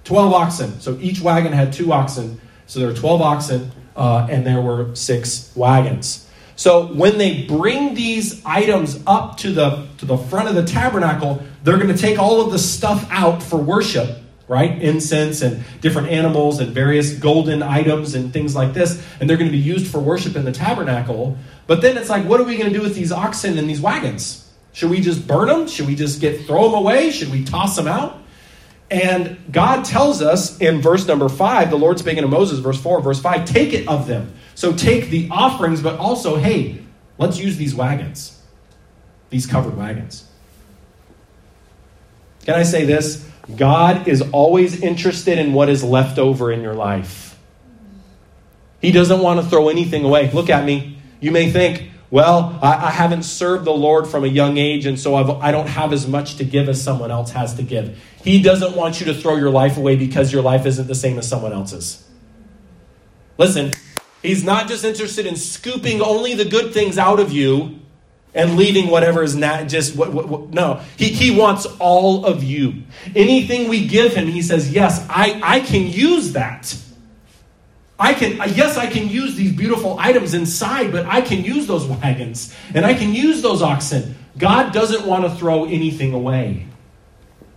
12 0.05 0.33
oxen. 0.33 0.81
So 0.81 0.99
each 1.01 1.21
wagon 1.21 1.53
had 1.53 1.73
two 1.73 1.93
oxen. 1.93 2.41
So 2.67 2.81
there 2.81 2.89
were 2.89 2.95
12 2.95 3.23
oxen, 3.23 3.73
uh, 3.97 4.27
and 4.31 4.47
there 4.47 4.61
were 4.61 4.95
six 4.95 5.53
wagons. 5.55 6.27
So 6.57 6.87
when 6.89 7.17
they 7.17 7.45
bring 7.45 7.95
these 7.95 8.45
items 8.45 9.03
up 9.07 9.39
to 9.39 9.53
the, 9.53 9.87
to 9.99 10.05
the 10.05 10.19
front 10.19 10.49
of 10.49 10.55
the 10.55 10.65
tabernacle, 10.65 11.43
they're 11.63 11.79
going 11.79 11.95
to 11.95 11.97
take 11.97 12.19
all 12.19 12.41
of 12.41 12.53
the 12.53 12.59
stuff 12.59 13.07
out 13.11 13.43
for 13.43 13.57
worship 13.57 14.19
right? 14.51 14.83
Incense 14.83 15.43
and 15.43 15.63
different 15.81 16.09
animals 16.09 16.59
and 16.59 16.75
various 16.75 17.15
golden 17.15 17.63
items 17.63 18.17
and 18.17 18.33
things 18.33 18.57
like 18.57 18.75
this. 18.75 19.01
And 19.21 19.31
they're 19.31 19.37
going 19.37 19.49
to 19.49 19.57
be 19.57 19.63
used 19.63 19.87
for 19.87 20.01
worship 20.01 20.35
in 20.35 20.45
the 20.45 20.51
tabernacle. 20.51 21.39
But 21.69 21.83
then 21.83 21.97
it's 21.97 22.11
like, 22.11 22.25
what 22.25 22.41
are 22.41 22.43
we 22.43 22.57
going 22.57 22.73
to 22.73 22.77
do 22.77 22.83
with 22.83 22.97
these 22.97 23.13
oxen 23.13 23.59
and 23.59 23.71
these 23.71 23.81
wagons? 23.81 24.51
Should 24.73 24.91
we 24.91 25.01
just 25.01 25.25
burn 25.25 25.47
them? 25.47 25.69
Should 25.69 25.87
we 25.87 25.95
just 25.95 26.21
get 26.21 26.47
throw 26.47 26.65
them 26.65 26.75
away? 26.75 27.13
Should 27.13 27.31
we 27.31 27.45
toss 27.45 27.77
them 27.77 27.87
out? 27.87 28.19
And 28.91 29.39
God 29.53 29.85
tells 29.85 30.21
us 30.21 30.61
in 30.61 30.81
verse 30.81 31.07
number 31.07 31.29
five, 31.29 31.71
the 31.71 31.79
Lord 31.79 32.01
speaking 32.01 32.23
to 32.23 32.29
Moses, 32.29 32.59
verse 32.59 32.81
four, 32.81 33.01
verse 33.01 33.21
five, 33.21 33.45
take 33.45 33.73
it 33.73 33.87
of 33.87 34.09
them. 34.09 34.35
So 34.57 34.73
take 34.73 35.11
the 35.11 35.29
offerings, 35.31 35.81
but 35.81 35.97
also, 36.01 36.39
hey, 36.39 36.83
let's 37.19 37.39
use 37.39 37.57
these 37.57 37.73
wagons, 37.73 38.43
these 39.29 39.47
covered 39.47 39.77
wagons. 39.77 40.27
Can 42.45 42.57
I 42.57 42.65
say 42.65 42.85
this? 42.85 43.30
God 43.57 44.09
is 44.09 44.23
always 44.33 44.81
interested 44.83 45.39
in 45.39 45.53
what 45.53 45.69
is 45.69 45.83
left 45.83 46.19
over 46.19 46.53
in 46.53 46.63
your 46.63 46.75
life. 46.75 47.39
He 48.81 48.93
doesn't 48.93 49.21
want 49.21 49.41
to 49.41 49.47
throw 49.47 49.69
anything 49.69 50.05
away. 50.05 50.31
Look 50.31 50.51
at 50.51 50.65
me. 50.65 50.99
You 51.21 51.31
may 51.31 51.51
think, 51.51 51.91
well, 52.11 52.59
I, 52.63 52.87
I 52.87 52.91
haven't 52.91 53.25
served 53.25 53.65
the 53.65 53.73
Lord 53.73 54.07
from 54.07 54.25
a 54.25 54.29
young 54.29 54.57
age, 54.57 54.87
and 54.87 54.99
so 54.99 55.15
I've, 55.15 55.31
I 55.31 55.51
do 55.51 55.59
not 55.59 55.69
have 55.69 55.93
as 55.93 56.07
much 56.07 56.37
to 56.37 56.45
give 56.45 56.69
as 56.69 56.83
someone 56.83 57.11
else 57.11 57.31
has 57.33 57.55
to 57.55 57.63
give. 57.63 57.99
He 58.23 58.43
doesn't 58.43 58.75
want 58.75 59.01
you 59.01 59.07
to 59.07 59.15
throw 59.15 59.37
your 59.37 59.51
life 59.51 59.77
away 59.77 59.97
because 59.97 60.33
your 60.33 60.43
life 60.43 60.67
isn't 60.67 60.87
the 60.87 60.95
same 60.95 61.19
as 61.19 61.29
someone 61.29 61.53
else's. 61.53 62.07
Listen, 63.37 63.73
He's 64.23 64.45
not 64.45 64.69
just 64.69 64.85
interested 64.85 65.25
in 65.27 65.37
scooping 65.37 66.03
only 66.03 66.35
the 66.35 66.45
good 66.45 66.75
things 66.75 66.99
out 66.99 67.21
of 67.21 67.33
you 67.33 67.81
and 68.35 68.57
leaving 68.57 68.89
whatever 68.89 69.23
is 69.23 69.35
not 69.35 69.69
just 69.69 69.97
what, 69.97 70.13
what, 70.13 70.29
what, 70.29 70.51
no. 70.51 70.81
He, 70.97 71.09
he 71.09 71.31
wants 71.31 71.67
all 71.79 72.25
of 72.25 72.45
you. 72.45 72.83
Anything 73.15 73.69
we 73.69 73.87
give 73.87 74.15
him 74.15 74.27
he 74.29 74.43
says 74.43 74.73
yes 74.73 75.05
i 75.09 75.41
i 75.43 75.61
can 75.61 75.87
use 75.87 76.33
that. 76.33 76.77
I 77.99 78.15
can 78.15 78.41
uh, 78.41 78.45
yes 78.45 78.77
i 78.77 78.87
can 78.87 79.09
use 79.09 79.35
these 79.35 79.53
beautiful 79.53 79.99
items 79.99 80.35
inside 80.35 80.93
but 80.93 81.07
i 81.07 81.21
can 81.21 81.45
use 81.45 81.67
those 81.67 81.87
wagons 81.87 82.55
and 82.75 82.87
i 82.87 82.95
can 82.95 83.15
use 83.15 83.43
those 83.43 83.63
oxen. 83.63 84.17
God 84.39 84.73
doesn't 84.73 85.07
want 85.07 85.25
to 85.25 85.31
throw 85.31 85.65
anything 85.65 86.15
away 86.15 86.67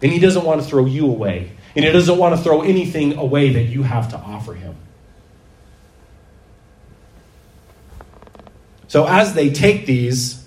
and 0.02 0.12
he 0.12 0.20
doesn't 0.20 0.44
want 0.44 0.62
to 0.62 0.68
throw 0.68 0.86
you 0.86 1.06
away 1.06 1.52
And 1.76 1.86
he 1.86 1.92
doesn't 1.92 2.18
want 2.18 2.36
to 2.36 2.42
throw 2.42 2.62
anything 2.62 3.18
away 3.18 3.54
that 3.54 3.64
you 3.64 3.84
have 3.84 4.10
to 4.10 4.18
offer 4.18 4.54
him. 4.54 4.76
So 8.88 9.08
as 9.08 9.34
they 9.34 9.50
take 9.50 9.88
these 9.88 10.43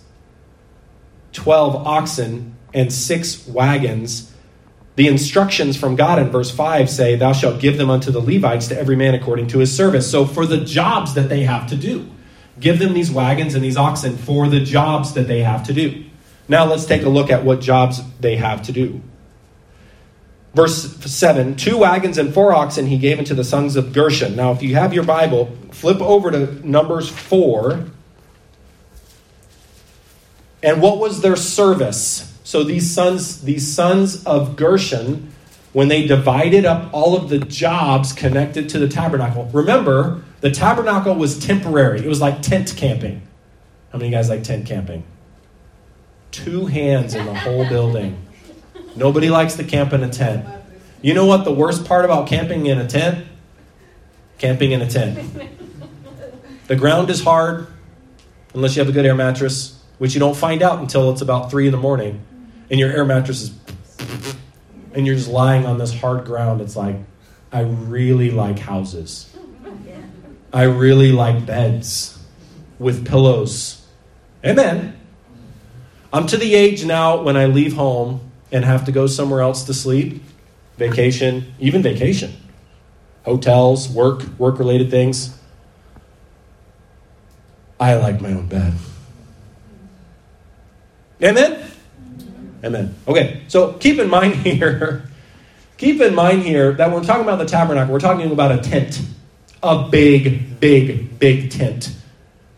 12 1.36 1.86
oxen 1.86 2.56
and 2.74 2.92
six 2.92 3.46
wagons, 3.46 4.32
the 4.96 5.06
instructions 5.06 5.76
from 5.76 5.94
God 5.94 6.18
in 6.18 6.30
verse 6.30 6.50
5 6.50 6.88
say, 6.88 7.16
Thou 7.16 7.32
shalt 7.32 7.60
give 7.60 7.76
them 7.76 7.90
unto 7.90 8.10
the 8.10 8.20
Levites 8.20 8.68
to 8.68 8.78
every 8.78 8.96
man 8.96 9.14
according 9.14 9.48
to 9.48 9.58
his 9.58 9.74
service. 9.74 10.10
So, 10.10 10.24
for 10.24 10.46
the 10.46 10.58
jobs 10.58 11.14
that 11.14 11.28
they 11.28 11.42
have 11.44 11.68
to 11.68 11.76
do, 11.76 12.08
give 12.58 12.78
them 12.78 12.94
these 12.94 13.10
wagons 13.10 13.54
and 13.54 13.62
these 13.62 13.76
oxen 13.76 14.16
for 14.16 14.48
the 14.48 14.60
jobs 14.60 15.12
that 15.12 15.28
they 15.28 15.42
have 15.42 15.64
to 15.66 15.74
do. 15.74 16.04
Now, 16.48 16.64
let's 16.64 16.86
take 16.86 17.02
a 17.02 17.08
look 17.10 17.30
at 17.30 17.44
what 17.44 17.60
jobs 17.60 18.00
they 18.20 18.36
have 18.36 18.62
to 18.62 18.72
do. 18.72 19.02
Verse 20.54 20.96
7 21.04 21.56
Two 21.56 21.76
wagons 21.76 22.16
and 22.16 22.32
four 22.32 22.54
oxen 22.54 22.86
he 22.86 22.96
gave 22.96 23.18
unto 23.18 23.34
the 23.34 23.44
sons 23.44 23.76
of 23.76 23.92
Gershon. 23.92 24.36
Now, 24.36 24.52
if 24.52 24.62
you 24.62 24.74
have 24.74 24.94
your 24.94 25.04
Bible, 25.04 25.54
flip 25.70 26.00
over 26.00 26.30
to 26.30 26.66
Numbers 26.66 27.10
4. 27.10 27.84
And 30.66 30.82
what 30.82 30.98
was 30.98 31.20
their 31.20 31.36
service? 31.36 32.36
So 32.42 32.64
these 32.64 32.90
sons, 32.90 33.42
these 33.42 33.72
sons 33.72 34.24
of 34.24 34.56
Gershon, 34.56 35.32
when 35.72 35.86
they 35.86 36.08
divided 36.08 36.64
up 36.64 36.92
all 36.92 37.16
of 37.16 37.28
the 37.28 37.38
jobs 37.38 38.12
connected 38.12 38.68
to 38.70 38.78
the 38.80 38.88
tabernacle, 38.88 39.48
remember, 39.52 40.24
the 40.40 40.50
tabernacle 40.50 41.14
was 41.14 41.38
temporary. 41.38 42.00
It 42.00 42.06
was 42.06 42.20
like 42.20 42.42
tent 42.42 42.74
camping. 42.76 43.22
How 43.92 43.98
many 43.98 44.10
guys 44.10 44.28
like 44.28 44.42
tent 44.42 44.66
camping? 44.66 45.04
Two 46.32 46.66
hands 46.66 47.14
in 47.14 47.26
the 47.26 47.34
whole 47.34 47.68
building. 47.68 48.20
Nobody 48.96 49.30
likes 49.30 49.54
to 49.54 49.64
camp 49.64 49.92
in 49.92 50.02
a 50.02 50.08
tent. 50.08 50.46
You 51.00 51.14
know 51.14 51.26
what 51.26 51.44
the 51.44 51.52
worst 51.52 51.84
part 51.84 52.04
about 52.04 52.26
camping 52.26 52.66
in 52.66 52.78
a 52.78 52.88
tent? 52.88 53.24
Camping 54.38 54.72
in 54.72 54.82
a 54.82 54.90
tent. 54.90 55.20
The 56.66 56.74
ground 56.74 57.08
is 57.08 57.22
hard, 57.22 57.68
unless 58.52 58.74
you 58.74 58.80
have 58.80 58.88
a 58.88 58.92
good 58.92 59.06
air 59.06 59.14
mattress, 59.14 59.75
which 59.98 60.14
you 60.14 60.20
don't 60.20 60.36
find 60.36 60.62
out 60.62 60.78
until 60.78 61.10
it's 61.10 61.20
about 61.20 61.50
3 61.50 61.66
in 61.66 61.72
the 61.72 61.78
morning 61.78 62.24
and 62.70 62.78
your 62.78 62.90
air 62.90 63.04
mattress 63.04 63.42
is 63.42 63.54
and 64.96 65.06
you're 65.06 65.14
just 65.14 65.28
lying 65.28 65.66
on 65.66 65.76
this 65.78 65.92
hard 66.00 66.24
ground. 66.24 66.60
It's 66.60 66.74
like 66.74 66.96
i 67.52 67.60
really 67.60 68.30
like 68.30 68.58
houses. 68.58 69.30
I 70.52 70.62
really 70.62 71.12
like 71.12 71.44
beds 71.44 72.18
with 72.78 73.06
pillows. 73.06 73.86
Amen. 74.44 74.96
I'm 76.12 76.26
to 76.28 76.36
the 76.36 76.54
age 76.54 76.84
now 76.84 77.22
when 77.22 77.36
i 77.36 77.46
leave 77.46 77.74
home 77.74 78.32
and 78.50 78.64
have 78.64 78.86
to 78.86 78.92
go 78.92 79.06
somewhere 79.06 79.42
else 79.42 79.64
to 79.64 79.74
sleep. 79.74 80.22
Vacation 80.78 81.52
even 81.58 81.82
vacation. 81.82 82.34
Hotels 83.24 83.88
work 83.88 84.22
work 84.38 84.58
related 84.58 84.90
things. 84.90 85.38
I 87.78 87.94
like 87.94 88.22
my 88.22 88.32
own 88.32 88.46
bed 88.46 88.72
amen 91.22 91.66
Amen. 92.66 92.94
Okay, 93.06 93.42
so 93.48 93.74
keep 93.74 93.98
in 93.98 94.10
mind 94.10 94.34
here, 94.36 95.08
keep 95.76 96.00
in 96.00 96.14
mind 96.14 96.42
here 96.42 96.72
that 96.72 96.88
when 96.88 97.00
we're 97.00 97.06
talking 97.06 97.22
about 97.22 97.38
the 97.38 97.46
tabernacle, 97.46 97.92
we're 97.92 98.00
talking 98.00 98.30
about 98.30 98.52
a 98.52 98.58
tent, 98.58 99.00
a 99.62 99.88
big, 99.88 100.58
big, 100.58 101.18
big 101.18 101.50
tent 101.50 101.94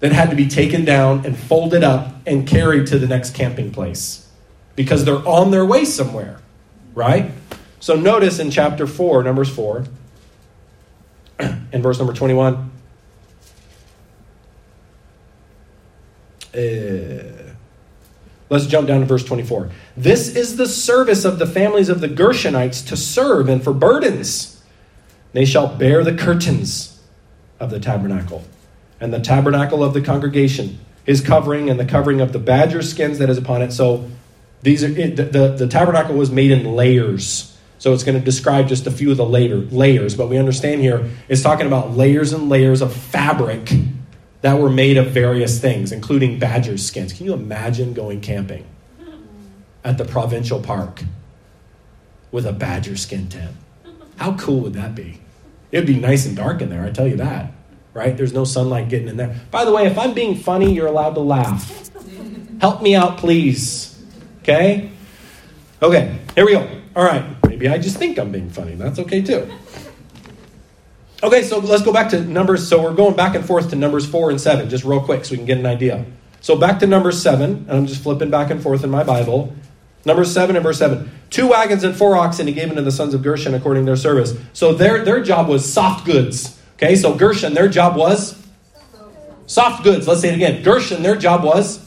that 0.01 0.13
had 0.13 0.31
to 0.31 0.37
be 0.37 0.49
taken 0.49 0.85
down 0.85 1.27
and 1.27 1.37
folded 1.37 1.85
up 1.85 2.15
and 2.27 2.47
carried 2.47 2.87
to 2.87 2.99
the 2.99 3.07
next 3.07 3.35
camping 3.35 3.71
place 3.71 4.29
because 4.77 5.05
they're 5.05 5.27
on 5.29 5.51
their 5.51 5.67
way 5.67 5.85
somewhere, 5.85 6.41
right? 6.95 7.33
So 7.81 7.97
notice 7.97 8.39
in 8.39 8.51
chapter 8.51 8.87
4, 8.87 9.25
Numbers 9.25 9.51
4, 9.51 9.85
in 11.41 11.83
verse 11.83 11.99
number 11.99 12.13
21. 12.13 12.71
Uh, 16.55 17.38
Let's 18.51 18.67
jump 18.67 18.89
down 18.89 19.01
to 19.01 19.07
verse 19.07 19.25
24. 19.25 19.71
This 19.97 20.35
is 20.35 20.57
the 20.57 20.67
service 20.67 21.25
of 21.25 21.39
the 21.39 21.47
families 21.47 21.89
of 21.89 22.01
the 22.01 22.09
Gershonites 22.09 22.87
to 22.89 22.97
serve 22.97 23.49
and 23.49 23.63
for 23.63 23.75
burdens. 23.75 24.63
They 25.33 25.45
shall 25.45 25.69
bear 25.69 26.03
the 26.03 26.15
curtains 26.15 27.01
of 27.61 27.71
the 27.71 27.79
tabernacle 27.79 28.45
and 29.01 29.13
the 29.13 29.21
tabernacle 29.21 29.85
of 29.85 29.93
the 29.93 30.01
congregation, 30.01 30.79
his 31.05 31.21
covering 31.21 31.69
and 31.69 31.79
the 31.79 31.85
covering 31.85 32.21
of 32.21 32.33
the 32.33 32.39
badger 32.39 32.83
skins 32.83 33.19
that 33.19 33.29
is 33.29 33.39
upon 33.39 33.61
it. 33.61 33.73
So 33.73 34.09
these 34.63 34.83
are 34.83 34.89
the, 34.89 35.25
the, 35.25 35.49
the 35.59 35.69
tabernacle 35.69 36.17
was 36.17 36.31
made 36.31 36.51
in 36.51 36.65
layers. 36.65 37.57
So 37.79 37.93
it's 37.93 38.03
going 38.03 38.19
to 38.19 38.25
describe 38.25 38.67
just 38.67 38.87
a 38.87 38.91
few 38.91 39.11
of 39.11 39.19
the 39.19 39.27
later 39.27 39.57
layers, 39.57 40.17
but 40.17 40.29
we 40.29 40.37
understand 40.37 40.81
here 40.81 41.09
it's 41.29 41.43
talking 41.43 41.67
about 41.67 41.93
layers 41.93 42.33
and 42.33 42.49
layers 42.49 42.81
of 42.81 42.93
fabric 42.93 43.71
that 44.41 44.59
were 44.59 44.71
made 44.71 44.97
of 44.97 45.09
various 45.09 45.61
things, 45.61 45.93
including 45.93 46.39
badger 46.39 46.79
skins. 46.79 47.13
Can 47.13 47.27
you 47.27 47.33
imagine 47.33 47.93
going 47.93 48.21
camping 48.21 48.65
at 49.85 49.99
the 49.99 50.05
provincial 50.05 50.61
park 50.61 51.03
with 52.31 52.47
a 52.47 52.53
badger 52.53 52.97
skin 52.97 53.29
tent? 53.29 53.57
How 54.17 54.37
cool 54.37 54.61
would 54.61 54.75
that 54.75 54.95
be? 54.95 55.21
It'd 55.71 55.87
be 55.87 55.99
nice 55.99 56.27
and 56.27 56.37
dark 56.37 56.63
in 56.63 56.71
there, 56.71 56.85
I 56.85 56.91
tell 56.91 57.07
you 57.07 57.17
that. 57.17 57.53
Right? 57.95 58.17
There's 58.17 58.33
no 58.33 58.45
sunlight 58.45 58.89
getting 58.89 59.09
in 59.09 59.17
there. 59.17 59.35
By 59.51 59.65
the 59.65 59.73
way, 59.73 59.87
if 59.87 59.99
I'm 59.99 60.15
being 60.15 60.37
funny, 60.37 60.73
you're 60.73 60.87
allowed 60.87 61.15
to 61.15 61.21
laugh. 61.21 61.91
Help 62.61 62.83
me 62.83 62.95
out, 62.95 63.19
please. 63.19 64.01
Okay? 64.43 64.91
Okay, 65.83 66.19
here 66.35 66.45
we 66.45 66.53
go. 66.53 66.69
All 66.95 67.05
right. 67.05 67.25
Maybe 67.47 67.69
I 67.69 67.79
just 67.79 67.97
think 67.97 68.19
I'm 68.19 68.31
being 68.31 68.51
funny. 68.51 68.75
That's 68.75 68.99
okay 69.01 69.21
too. 69.23 69.51
Okay, 71.21 71.43
so 71.43 71.59
let's 71.59 71.83
go 71.83 71.93
back 71.93 72.11
to 72.11 72.21
Numbers. 72.23 72.69
So 72.69 72.81
we're 72.81 72.95
going 72.95 73.17
back 73.17 73.35
and 73.35 73.45
forth 73.45 73.71
to 73.71 73.77
Numbers 73.77 74.07
4 74.07 74.31
and 74.31 74.41
7, 74.41 74.69
just 74.71 74.85
real 74.85 75.01
quick 75.01 75.25
so 75.25 75.33
we 75.33 75.39
can 75.39 75.47
get 75.47 75.59
an 75.59 75.67
idea. 75.67 76.05
So 76.41 76.57
back 76.57 76.79
to 76.79 76.87
Numbers 76.87 77.21
7, 77.21 77.67
and 77.69 77.71
I'm 77.71 77.87
just 77.87 78.05
flipping 78.05 78.31
back 78.31 78.53
and 78.53 78.63
forth 78.63 78.85
in 78.85 78.91
my 78.91 79.03
Bible. 79.03 79.53
Numbers 80.05 80.33
7 80.33 80.55
and 80.55 80.63
verse 80.63 80.79
7. 80.79 81.11
Two 81.31 81.49
wagons 81.49 81.83
and 81.83 81.97
four 81.97 82.17
oxen 82.17 82.47
he 82.47 82.53
gave 82.53 82.71
unto 82.71 82.83
the 82.83 82.93
sons 82.93 83.15
of 83.15 83.23
Gershon 83.23 83.55
according 83.55 83.83
to 83.83 83.87
their 83.87 83.97
service. 83.97 84.39
So 84.53 84.73
their, 84.73 85.05
their 85.05 85.21
job 85.21 85.49
was 85.49 85.71
soft 85.71 86.07
goods. 86.07 86.57
Okay, 86.75 86.95
so 86.95 87.17
Gershon, 87.17 87.53
their 87.53 87.69
job 87.69 87.97
was 87.97 88.41
soft 89.47 89.83
goods. 89.83 90.07
Let's 90.07 90.21
say 90.21 90.29
it 90.29 90.37
again. 90.37 90.63
Gershon, 90.63 91.03
their 91.03 91.17
job 91.17 91.43
was 91.43 91.85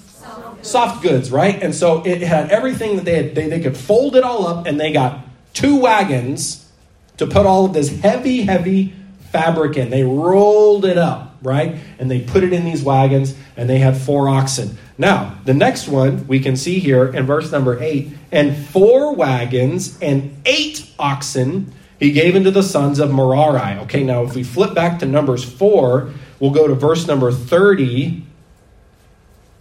soft 0.62 1.02
goods, 1.02 1.32
right? 1.32 1.64
And 1.64 1.74
so 1.74 2.06
it 2.06 2.22
had 2.22 2.52
everything 2.52 2.98
that 2.98 3.06
they 3.06 3.16
had. 3.16 3.34
They, 3.34 3.48
they 3.48 3.62
could 3.62 3.78
fold 3.78 4.18
it 4.18 4.26
all 4.26 4.46
up, 4.46 4.66
and 4.66 4.78
they 4.78 4.92
got 4.92 5.26
two 5.54 5.78
wagons 5.78 6.70
to 7.16 7.26
put 7.26 7.46
all 7.46 7.66
of 7.66 7.74
this 7.74 8.02
heavy, 8.02 8.42
heavy 8.42 8.94
fabric 9.32 9.78
in. 9.78 9.90
They 9.90 10.04
rolled 10.04 10.86
it 10.86 10.98
up, 10.98 11.38
right? 11.42 11.78
And 12.00 12.10
they 12.10 12.22
put 12.22 12.44
it 12.44 12.54
in 12.54 12.66
these 12.66 12.84
wagons, 12.84 13.36
and 13.58 13.70
they 13.70 13.80
had 13.80 13.98
four 13.98 14.30
oxen. 14.30 14.78
Now, 14.98 15.38
the 15.46 15.54
next 15.54 15.88
one 15.88 16.28
we 16.28 16.40
can 16.40 16.56
see 16.56 16.80
here 16.80 17.08
in 17.08 17.26
verse 17.26 17.52
number 17.52 17.82
eight 17.82 18.10
and 18.32 18.56
four 18.56 19.16
wagons 19.16 19.98
and 20.02 20.42
eight 20.46 20.92
oxen 21.00 21.74
he 22.02 22.12
gave 22.12 22.36
unto 22.36 22.50
the 22.50 22.64
sons 22.64 22.98
of 22.98 23.14
Merari. 23.14 23.78
Okay, 23.82 24.04
now 24.04 24.24
if 24.24 24.34
we 24.34 24.42
flip 24.42 24.74
back 24.74 24.98
to 25.00 25.06
Numbers 25.06 25.44
4, 25.44 26.10
we'll 26.40 26.50
go 26.50 26.68
to 26.68 26.74
verse 26.74 27.06
number 27.06 27.32
30. 27.32 28.24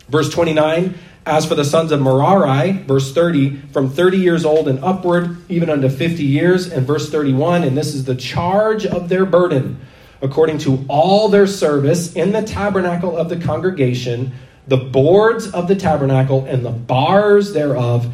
Verse 0.09 0.31
29 0.31 0.95
as 1.27 1.45
for 1.45 1.55
the 1.55 1.65
sons 1.65 1.93
of 1.93 2.01
Merari, 2.01 2.73
verse 2.73 3.13
30, 3.13 3.57
from 3.73 3.91
30 3.91 4.19
years 4.19 4.45
old 4.45 4.69
and 4.69 4.83
upward, 4.83 5.37
even 5.51 5.69
unto 5.69 5.89
50 5.89 6.25
years, 6.25 6.71
and 6.73 6.87
verse 6.87 7.11
31, 7.11 7.63
and 7.63 7.77
this 7.77 7.95
is 7.95 8.05
the 8.05 8.15
charge 8.15 8.87
of 8.87 9.09
their 9.09 9.27
burden, 9.27 9.81
according 10.23 10.59
to 10.59 10.85
all 10.89 11.29
their 11.29 11.47
service 11.47 12.15
in 12.15 12.33
the 12.33 12.43
tabernacle 12.43 13.17
of 13.17 13.29
the 13.29 13.39
congregation, 13.39 14.33
the 14.67 14.79
boards 14.79 15.51
of 15.51 15.69
the 15.69 15.77
tabernacle, 15.77 16.45
and 16.47 16.65
the 16.65 16.71
bars 16.71 17.53
thereof, 17.53 18.13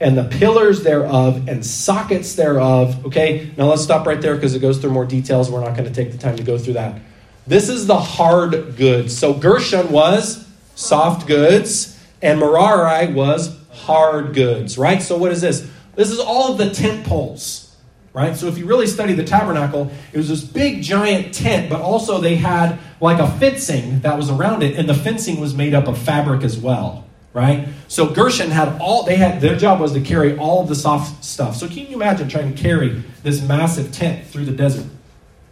and 0.00 0.16
the 0.16 0.24
pillars 0.24 0.82
thereof, 0.82 1.48
and 1.48 1.64
sockets 1.64 2.34
thereof. 2.34 3.06
Okay, 3.06 3.52
now 3.56 3.66
let's 3.66 3.82
stop 3.82 4.06
right 4.06 4.20
there 4.20 4.34
because 4.34 4.54
it 4.54 4.60
goes 4.60 4.78
through 4.78 4.90
more 4.90 5.06
details. 5.06 5.50
We're 5.50 5.60
not 5.60 5.76
going 5.76 5.92
to 5.92 5.94
take 5.94 6.12
the 6.12 6.18
time 6.18 6.36
to 6.36 6.42
go 6.42 6.58
through 6.58 6.74
that. 6.74 7.00
This 7.46 7.68
is 7.68 7.86
the 7.86 7.98
hard 7.98 8.76
goods. 8.76 9.16
So 9.16 9.32
Gershon 9.32 9.90
was 9.90 10.46
soft 10.74 11.26
goods 11.26 11.97
and 12.22 12.40
Merari 12.40 13.12
was 13.12 13.56
hard 13.70 14.34
goods, 14.34 14.76
right? 14.78 15.00
So 15.02 15.16
what 15.16 15.32
is 15.32 15.40
this? 15.40 15.68
This 15.94 16.10
is 16.10 16.18
all 16.18 16.52
of 16.52 16.58
the 16.58 16.70
tent 16.70 17.06
poles, 17.06 17.74
right? 18.12 18.36
So 18.36 18.46
if 18.46 18.58
you 18.58 18.66
really 18.66 18.86
study 18.86 19.12
the 19.14 19.24
tabernacle, 19.24 19.90
it 20.12 20.16
was 20.16 20.28
this 20.28 20.44
big 20.44 20.82
giant 20.82 21.34
tent, 21.34 21.70
but 21.70 21.80
also 21.80 22.20
they 22.20 22.36
had 22.36 22.78
like 23.00 23.18
a 23.18 23.30
fencing 23.38 24.00
that 24.00 24.16
was 24.16 24.30
around 24.30 24.62
it, 24.62 24.76
and 24.76 24.88
the 24.88 24.94
fencing 24.94 25.40
was 25.40 25.54
made 25.54 25.74
up 25.74 25.86
of 25.86 25.98
fabric 25.98 26.42
as 26.42 26.58
well, 26.58 27.06
right? 27.32 27.68
So 27.88 28.10
Gershon 28.10 28.50
had 28.50 28.80
all 28.80 29.04
they 29.04 29.16
had 29.16 29.40
their 29.40 29.56
job 29.56 29.80
was 29.80 29.92
to 29.92 30.00
carry 30.00 30.36
all 30.36 30.62
of 30.62 30.68
the 30.68 30.74
soft 30.74 31.24
stuff. 31.24 31.56
So 31.56 31.66
can 31.66 31.86
you 31.86 31.94
imagine 31.94 32.28
trying 32.28 32.54
to 32.54 32.60
carry 32.60 33.02
this 33.22 33.42
massive 33.42 33.92
tent 33.92 34.26
through 34.26 34.44
the 34.44 34.52
desert? 34.52 34.86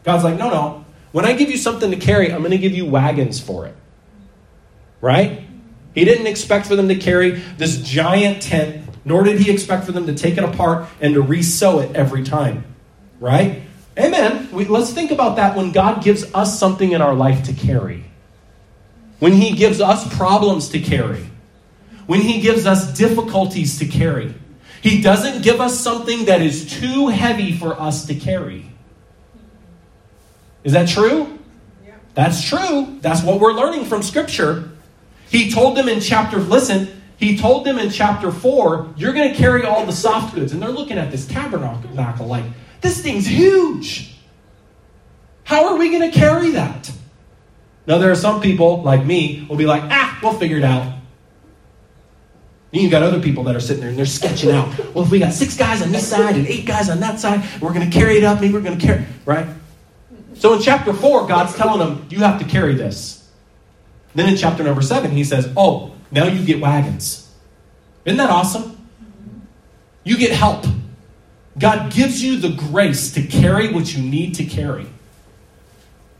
God's 0.05 0.22
like, 0.22 0.38
no, 0.38 0.50
no. 0.50 0.85
When 1.12 1.24
I 1.24 1.33
give 1.33 1.50
you 1.50 1.57
something 1.57 1.90
to 1.90 1.96
carry, 1.96 2.33
I'm 2.33 2.40
going 2.40 2.50
to 2.50 2.59
give 2.59 2.72
you 2.72 2.87
wagons 2.87 3.40
for 3.40 3.66
it. 3.66 3.74
Right? 5.00 5.45
He 5.96 6.04
didn't 6.04 6.26
expect 6.26 6.66
for 6.66 6.76
them 6.76 6.88
to 6.88 6.94
carry 6.94 7.30
this 7.56 7.78
giant 7.78 8.42
tent, 8.42 8.87
nor 9.06 9.24
did 9.24 9.40
he 9.40 9.50
expect 9.50 9.87
for 9.87 9.92
them 9.92 10.06
to 10.06 10.14
take 10.14 10.37
it 10.37 10.44
apart 10.44 10.87
and 11.00 11.14
to 11.14 11.22
resew 11.22 11.82
it 11.82 11.96
every 11.96 12.22
time. 12.22 12.66
Right? 13.18 13.62
Amen. 13.98 14.50
We, 14.52 14.66
let's 14.66 14.92
think 14.92 15.11
about 15.11 15.37
that 15.37 15.56
when 15.56 15.72
God 15.72 16.04
gives 16.04 16.22
us 16.35 16.59
something 16.61 16.92
in 16.92 17.00
our 17.00 17.14
life 17.14 17.44
to 17.44 17.54
carry. 17.54 18.04
When 19.20 19.32
He 19.32 19.56
gives 19.56 19.80
us 19.80 20.14
problems 20.18 20.68
to 20.68 20.80
carry. 20.80 21.30
When 22.06 22.20
He 22.20 22.42
gives 22.42 22.66
us 22.66 22.92
difficulties 22.96 23.78
to 23.78 23.87
carry. 23.87 24.35
He 24.82 25.00
doesn't 25.00 25.42
give 25.42 25.62
us 25.62 25.80
something 25.80 26.26
that 26.26 26.42
is 26.42 26.70
too 26.78 27.09
heavy 27.09 27.56
for 27.56 27.80
us 27.80 28.04
to 28.09 28.14
carry. 28.14 28.70
Is 30.62 30.74
that 30.74 30.88
true? 30.88 31.38
Yeah. 31.87 31.94
That's 32.12 32.46
true. 32.46 32.98
That's 33.00 33.22
what 33.22 33.40
we're 33.40 33.54
learning 33.54 33.87
from 33.87 34.02
Scripture. 34.02 34.72
He 35.29 35.51
told 35.51 35.77
them 35.77 35.89
in 35.89 36.01
chapter, 36.01 36.39
listen, 36.39 37.03
he 37.17 37.37
told 37.39 37.65
them 37.65 37.79
in 37.79 37.91
chapter 37.91 38.31
4, 38.31 38.95
you're 38.97 39.12
going 39.12 39.31
to 39.31 39.37
carry 39.37 39.65
all 39.65 39.87
the 39.87 39.93
soft 39.93 40.35
goods. 40.35 40.53
And 40.53 40.62
they're 40.62 40.69
looking 40.71 40.99
at 40.99 41.11
this 41.11 41.27
tabernacle 41.27 42.27
like, 42.27 42.45
this 42.81 43.01
thing's 43.01 43.27
huge. 43.27 44.15
How 45.45 45.69
are 45.69 45.77
we 45.77 45.91
going 45.91 46.11
to 46.11 46.17
carry 46.17 46.51
that? 46.51 46.91
Now, 47.87 47.99
there 47.99 48.11
are 48.11 48.17
some 48.17 48.41
people 48.41 48.83
like 48.83 49.05
me 49.05 49.47
will 49.49 49.57
be 49.57 49.67
like, 49.67 49.83
ah, 49.85 50.19
we'll 50.23 50.35
figure 50.35 50.59
it 50.59 50.65
out. 50.65 50.93
And 52.73 52.83
you 52.83 52.91
got 52.91 53.03
other 53.03 53.21
people 53.21 53.45
that 53.45 53.57
are 53.57 53.61
sitting 53.61 53.81
there 53.81 53.91
and 53.91 53.99
they're 53.99 54.07
sketching 54.07 54.51
out. 54.51 54.77
Well, 54.93 55.05
if 55.05 55.11
we 55.11 55.19
got 55.19 55.33
six 55.33 55.57
guys 55.57 55.83
on 55.83 55.93
this 55.93 56.07
side 56.07 56.35
and 56.35 56.47
eight 56.47 56.67
guys 56.67 56.91
on 56.91 57.01
that 57.01 57.21
side, 57.21 57.43
we're 57.61 57.73
going 57.73 57.89
to 57.89 57.97
carry 57.97 58.17
it 58.19 58.25
up. 58.25 58.41
Maybe 58.41 58.53
we're 58.53 58.61
going 58.61 58.79
to 58.79 58.85
carry, 58.85 59.07
right? 59.25 59.47
So 60.35 60.53
in 60.55 60.61
chapter 60.61 60.93
4, 60.93 61.27
God's 61.27 61.55
telling 61.55 61.79
them, 61.79 62.07
you 62.11 62.19
have 62.19 62.39
to 62.41 62.45
carry 62.45 62.75
this. 62.75 63.26
Then 64.16 64.31
in 64.31 64.37
chapter 64.37 64.64
number 64.64 64.81
7, 64.81 65.11
he 65.11 65.24
says, 65.24 65.52
oh, 65.57 65.92
now 66.11 66.26
you 66.26 66.44
get 66.44 66.59
wagons. 66.59 67.31
Isn't 68.07 68.16
that 68.16 68.31
awesome? 68.31 68.88
You 70.05 70.16
get 70.16 70.33
help. 70.33 70.64
God 71.59 71.92
gives 71.92 72.22
you 72.22 72.38
the 72.38 72.48
grace 72.48 73.12
to 73.12 73.22
carry 73.22 73.70
what 73.72 73.94
you 73.94 74.02
need 74.02 74.35
to 74.37 74.44
carry. 74.44 74.87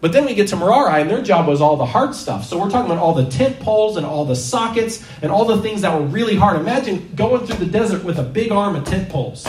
But 0.03 0.13
then 0.13 0.27
we 0.27 0.35
get 0.35 0.49
to 0.49 0.57
Merari, 0.57 1.01
and 1.01 1.11
their 1.11 1.23
job 1.23 1.49
was 1.49 1.63
all 1.63 1.79
the 1.79 1.87
hard 1.87 2.15
stuff. 2.15 2.45
So 2.45 2.61
we're 2.61 2.69
talking 2.69 2.91
about 2.91 3.03
all 3.03 3.15
the 3.15 3.31
tent 3.31 3.61
poles 3.61 3.97
and 3.97 4.05
all 4.05 4.27
the 4.27 4.37
sockets 4.37 5.03
and 5.23 5.33
all 5.33 5.47
the 5.47 5.63
things 5.63 5.81
that 5.81 5.99
were 5.99 6.07
really 6.07 6.37
hard. 6.37 6.61
Imagine 6.61 7.13
going 7.15 7.47
through 7.47 7.65
the 7.65 7.73
desert 7.73 8.05
with 8.05 8.19
a 8.19 8.23
big 8.23 8.53
arm 8.53 8.77
of 8.77 8.85
tent 8.85 9.09
poles. 9.09 9.47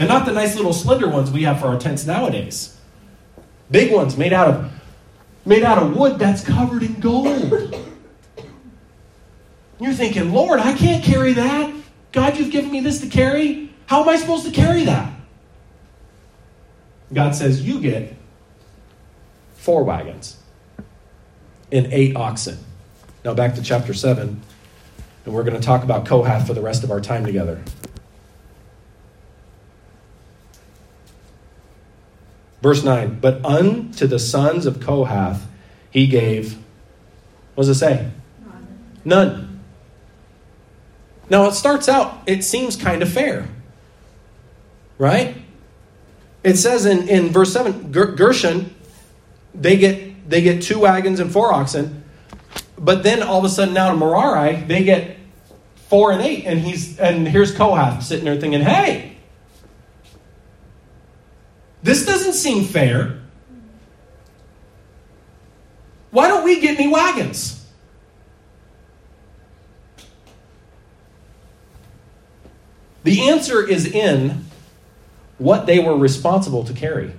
And 0.00 0.08
not 0.08 0.26
the 0.26 0.32
nice 0.32 0.56
little 0.56 0.72
slender 0.72 1.08
ones 1.08 1.30
we 1.30 1.44
have 1.44 1.60
for 1.60 1.68
our 1.68 1.78
tents 1.78 2.04
nowadays. 2.06 2.76
Big 3.70 3.92
ones 3.92 4.16
made 4.16 4.32
out 4.32 4.48
of 4.48 4.72
made 5.48 5.64
out 5.64 5.82
of 5.82 5.96
wood 5.96 6.18
that's 6.18 6.44
covered 6.44 6.82
in 6.82 7.00
gold. 7.00 7.74
You're 9.80 9.94
thinking, 9.94 10.32
Lord, 10.32 10.60
I 10.60 10.74
can't 10.74 11.02
carry 11.02 11.32
that. 11.32 11.74
God, 12.12 12.36
you've 12.36 12.50
given 12.50 12.70
me 12.70 12.80
this 12.80 13.00
to 13.00 13.06
carry. 13.06 13.70
How 13.86 14.02
am 14.02 14.08
I 14.08 14.16
supposed 14.16 14.44
to 14.44 14.52
carry 14.52 14.84
that? 14.84 15.12
God 17.12 17.34
says, 17.34 17.62
You 17.66 17.80
get 17.80 18.14
four 19.56 19.84
wagons 19.84 20.36
and 21.72 21.86
eight 21.92 22.14
oxen. 22.14 22.58
Now, 23.24 23.32
back 23.34 23.54
to 23.54 23.62
chapter 23.62 23.94
7, 23.94 24.40
and 25.24 25.34
we're 25.34 25.44
going 25.44 25.58
to 25.58 25.62
talk 25.62 25.82
about 25.82 26.04
Kohath 26.04 26.46
for 26.46 26.54
the 26.54 26.62
rest 26.62 26.84
of 26.84 26.90
our 26.90 27.00
time 27.00 27.24
together. 27.24 27.62
Verse 32.68 32.84
9, 32.84 33.20
but 33.20 33.42
unto 33.46 34.06
the 34.06 34.18
sons 34.18 34.66
of 34.66 34.78
Kohath 34.78 35.46
he 35.90 36.06
gave, 36.06 36.58
what 37.54 37.64
does 37.64 37.70
it 37.70 37.76
say? 37.76 38.10
None. 39.06 39.60
Now 41.30 41.46
it 41.46 41.52
starts 41.52 41.88
out, 41.88 42.20
it 42.26 42.44
seems 42.44 42.76
kind 42.76 43.00
of 43.00 43.10
fair. 43.10 43.48
Right? 44.98 45.34
It 46.44 46.56
says 46.58 46.84
in, 46.84 47.08
in 47.08 47.30
verse 47.30 47.54
7, 47.54 47.90
Gershon, 47.90 48.74
they 49.54 49.78
get 49.78 50.28
they 50.28 50.42
get 50.42 50.62
two 50.62 50.80
wagons 50.80 51.20
and 51.20 51.32
four 51.32 51.50
oxen. 51.50 52.04
But 52.76 53.02
then 53.02 53.22
all 53.22 53.38
of 53.38 53.44
a 53.46 53.48
sudden 53.48 53.72
now 53.72 53.92
to 53.92 53.96
Merari, 53.96 54.56
they 54.56 54.84
get 54.84 55.16
four 55.86 56.12
and 56.12 56.20
eight. 56.20 56.44
And 56.44 56.60
he's 56.60 56.98
and 56.98 57.26
here's 57.26 57.50
Kohath 57.50 58.02
sitting 58.02 58.26
there 58.26 58.38
thinking, 58.38 58.60
hey, 58.60 59.16
this 61.82 62.04
doesn't 62.04 62.34
seem 62.34 62.64
fair. 62.64 63.20
Why 66.10 66.28
don't 66.28 66.44
we 66.44 66.60
get 66.60 66.78
any 66.78 66.88
wagons? 66.88 67.66
The 73.04 73.28
answer 73.28 73.66
is 73.66 73.86
in 73.86 74.44
what 75.38 75.66
they 75.66 75.78
were 75.78 75.96
responsible 75.96 76.64
to 76.64 76.72
carry 76.72 77.12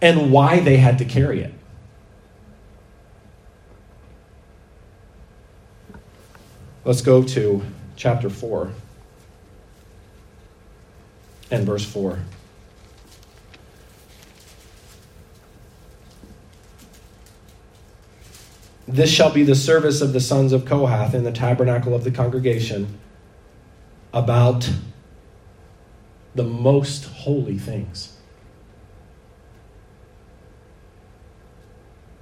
and 0.00 0.30
why 0.30 0.60
they 0.60 0.76
had 0.76 0.98
to 0.98 1.04
carry 1.04 1.40
it. 1.40 1.54
Let's 6.84 7.02
go 7.02 7.22
to 7.22 7.62
chapter 7.96 8.30
4 8.30 8.72
and 11.50 11.66
verse 11.66 11.84
4. 11.84 12.18
This 18.88 19.10
shall 19.10 19.30
be 19.30 19.42
the 19.42 19.54
service 19.54 20.00
of 20.00 20.14
the 20.14 20.20
sons 20.20 20.54
of 20.54 20.64
Kohath 20.64 21.12
in 21.12 21.22
the 21.22 21.30
tabernacle 21.30 21.94
of 21.94 22.04
the 22.04 22.10
congregation 22.10 22.98
about 24.14 24.70
the 26.34 26.42
most 26.42 27.04
holy 27.04 27.58
things. 27.58 28.16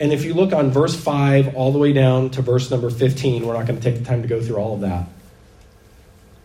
And 0.00 0.12
if 0.12 0.24
you 0.24 0.34
look 0.34 0.52
on 0.52 0.72
verse 0.72 0.96
5 0.96 1.54
all 1.54 1.70
the 1.70 1.78
way 1.78 1.92
down 1.92 2.30
to 2.30 2.42
verse 2.42 2.68
number 2.68 2.90
15, 2.90 3.46
we're 3.46 3.54
not 3.54 3.66
going 3.66 3.80
to 3.80 3.82
take 3.82 3.98
the 4.00 4.04
time 4.04 4.22
to 4.22 4.28
go 4.28 4.42
through 4.42 4.56
all 4.56 4.74
of 4.74 4.80
that. 4.80 5.06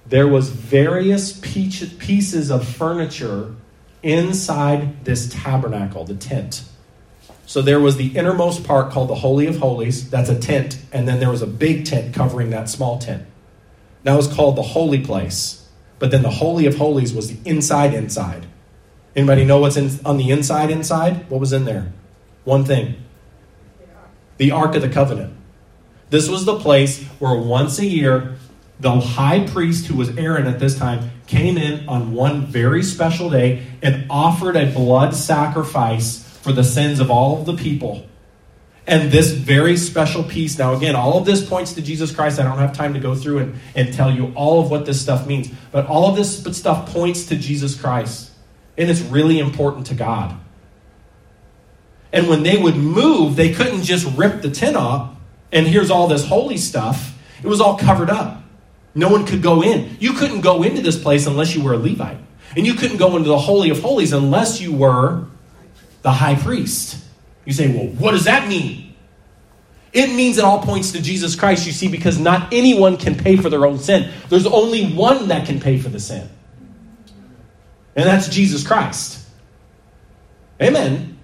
There 0.05 0.27
was 0.27 0.49
various 0.49 1.39
pieces 1.39 2.51
of 2.51 2.67
furniture 2.67 3.55
inside 4.03 5.03
this 5.03 5.34
tabernacle, 5.34 6.05
the 6.05 6.15
tent. 6.15 6.63
So 7.51 7.61
there 7.61 7.81
was 7.81 7.97
the 7.97 8.17
innermost 8.17 8.63
part 8.63 8.93
called 8.93 9.09
the 9.09 9.15
Holy 9.15 9.45
of 9.45 9.57
Holies. 9.57 10.09
That's 10.09 10.29
a 10.29 10.39
tent. 10.39 10.77
And 10.93 11.05
then 11.05 11.19
there 11.19 11.29
was 11.29 11.41
a 11.41 11.47
big 11.47 11.83
tent 11.83 12.15
covering 12.15 12.49
that 12.51 12.69
small 12.69 12.97
tent. 12.97 13.25
That 14.03 14.15
was 14.15 14.33
called 14.33 14.55
the 14.55 14.61
holy 14.61 14.99
place. 15.01 15.67
But 15.99 16.11
then 16.11 16.21
the 16.21 16.29
Holy 16.29 16.65
of 16.65 16.77
Holies 16.77 17.13
was 17.13 17.27
the 17.27 17.49
inside 17.49 17.93
inside. 17.93 18.45
Anybody 19.17 19.43
know 19.43 19.59
what's 19.59 19.75
in, 19.75 19.89
on 20.05 20.15
the 20.15 20.31
inside 20.31 20.71
inside? 20.71 21.29
What 21.29 21.41
was 21.41 21.51
in 21.51 21.65
there? 21.65 21.91
One 22.45 22.63
thing 22.63 22.95
the 24.37 24.51
Ark 24.51 24.73
of 24.75 24.81
the 24.81 24.87
Covenant. 24.87 25.35
This 26.09 26.29
was 26.29 26.45
the 26.45 26.57
place 26.57 27.03
where 27.19 27.37
once 27.37 27.79
a 27.79 27.85
year, 27.85 28.37
the 28.79 28.97
high 28.97 29.45
priest, 29.45 29.87
who 29.87 29.97
was 29.97 30.17
Aaron 30.17 30.47
at 30.47 30.59
this 30.59 30.79
time, 30.79 31.11
came 31.27 31.57
in 31.57 31.85
on 31.89 32.13
one 32.13 32.45
very 32.45 32.81
special 32.81 33.29
day 33.29 33.67
and 33.81 34.05
offered 34.09 34.55
a 34.55 34.71
blood 34.71 35.13
sacrifice 35.13 36.30
for 36.41 36.51
the 36.51 36.63
sins 36.63 36.99
of 36.99 37.12
all 37.12 37.39
of 37.39 37.45
the 37.45 37.56
people. 37.56 38.06
And 38.88 39.12
this 39.12 39.32
very 39.32 39.77
special 39.77 40.23
piece, 40.23 40.58
now 40.58 40.73
again, 40.73 40.95
all 40.95 41.17
of 41.17 41.25
this 41.25 41.47
points 41.47 41.73
to 41.73 41.82
Jesus 41.82 42.13
Christ. 42.13 42.39
I 42.39 42.43
don't 42.43 42.58
have 42.58 42.73
time 42.73 42.93
to 42.95 42.99
go 42.99 43.15
through 43.15 43.39
and, 43.39 43.60
and 43.75 43.93
tell 43.93 44.12
you 44.12 44.34
all 44.36 44.60
of 44.60 44.71
what 44.71 44.86
this 44.86 44.99
stuff 44.99 45.27
means, 45.27 45.49
but 45.71 45.86
all 45.86 46.10
of 46.10 46.15
this 46.15 46.43
stuff 46.58 46.91
points 46.91 47.25
to 47.27 47.36
Jesus 47.36 47.80
Christ. 47.80 48.32
And 48.77 48.89
it's 48.89 49.01
really 49.01 49.39
important 49.39 49.88
to 49.88 49.93
God. 49.93 50.36
And 52.12 52.27
when 52.27 52.43
they 52.43 52.58
would 52.58 52.75
move, 52.75 53.36
they 53.36 53.54
couldn't 53.54 53.84
just 53.84 54.06
rip 54.17 54.41
the 54.41 54.49
tent 54.49 54.75
off 54.75 55.15
and 55.51 55.67
here's 55.67 55.91
all 55.91 56.08
this 56.08 56.25
holy 56.25 56.58
stuff. 56.58 57.17
It 57.43 57.47
was 57.47 57.60
all 57.60 57.77
covered 57.77 58.10
up. 58.10 58.43
No 58.95 59.10
one 59.10 59.25
could 59.25 59.41
go 59.41 59.63
in. 59.63 59.97
You 59.99 60.13
couldn't 60.13 60.41
go 60.41 60.63
into 60.63 60.82
this 60.82 61.01
place 61.01 61.27
unless 61.27 61.56
you 61.56 61.63
were 61.63 61.73
a 61.73 61.77
Levite. 61.77 62.17
And 62.56 62.65
you 62.65 62.73
couldn't 62.73 62.97
go 62.97 63.15
into 63.15 63.30
the 63.30 63.38
Holy 63.38 63.69
of 63.69 63.82
Holies 63.82 64.13
unless 64.13 64.60
you 64.60 64.73
were 64.73 65.25
the 66.01 66.11
high 66.11 66.35
priest. 66.35 67.03
You 67.45 67.53
say, 67.53 67.75
well, 67.75 67.87
what 67.87 68.11
does 68.11 68.25
that 68.25 68.47
mean? 68.47 68.93
It 69.93 70.15
means 70.15 70.37
it 70.37 70.43
all 70.43 70.61
points 70.61 70.93
to 70.93 71.01
Jesus 71.01 71.35
Christ, 71.35 71.65
you 71.65 71.73
see, 71.73 71.89
because 71.89 72.17
not 72.17 72.53
anyone 72.53 72.97
can 72.97 73.15
pay 73.15 73.35
for 73.35 73.49
their 73.49 73.65
own 73.65 73.77
sin. 73.77 74.11
There's 74.29 74.45
only 74.45 74.93
one 74.93 75.27
that 75.27 75.45
can 75.45 75.59
pay 75.59 75.77
for 75.77 75.89
the 75.89 75.99
sin, 75.99 76.29
and 77.95 78.05
that's 78.05 78.29
Jesus 78.29 78.65
Christ. 78.65 79.27
Amen. 80.61 81.17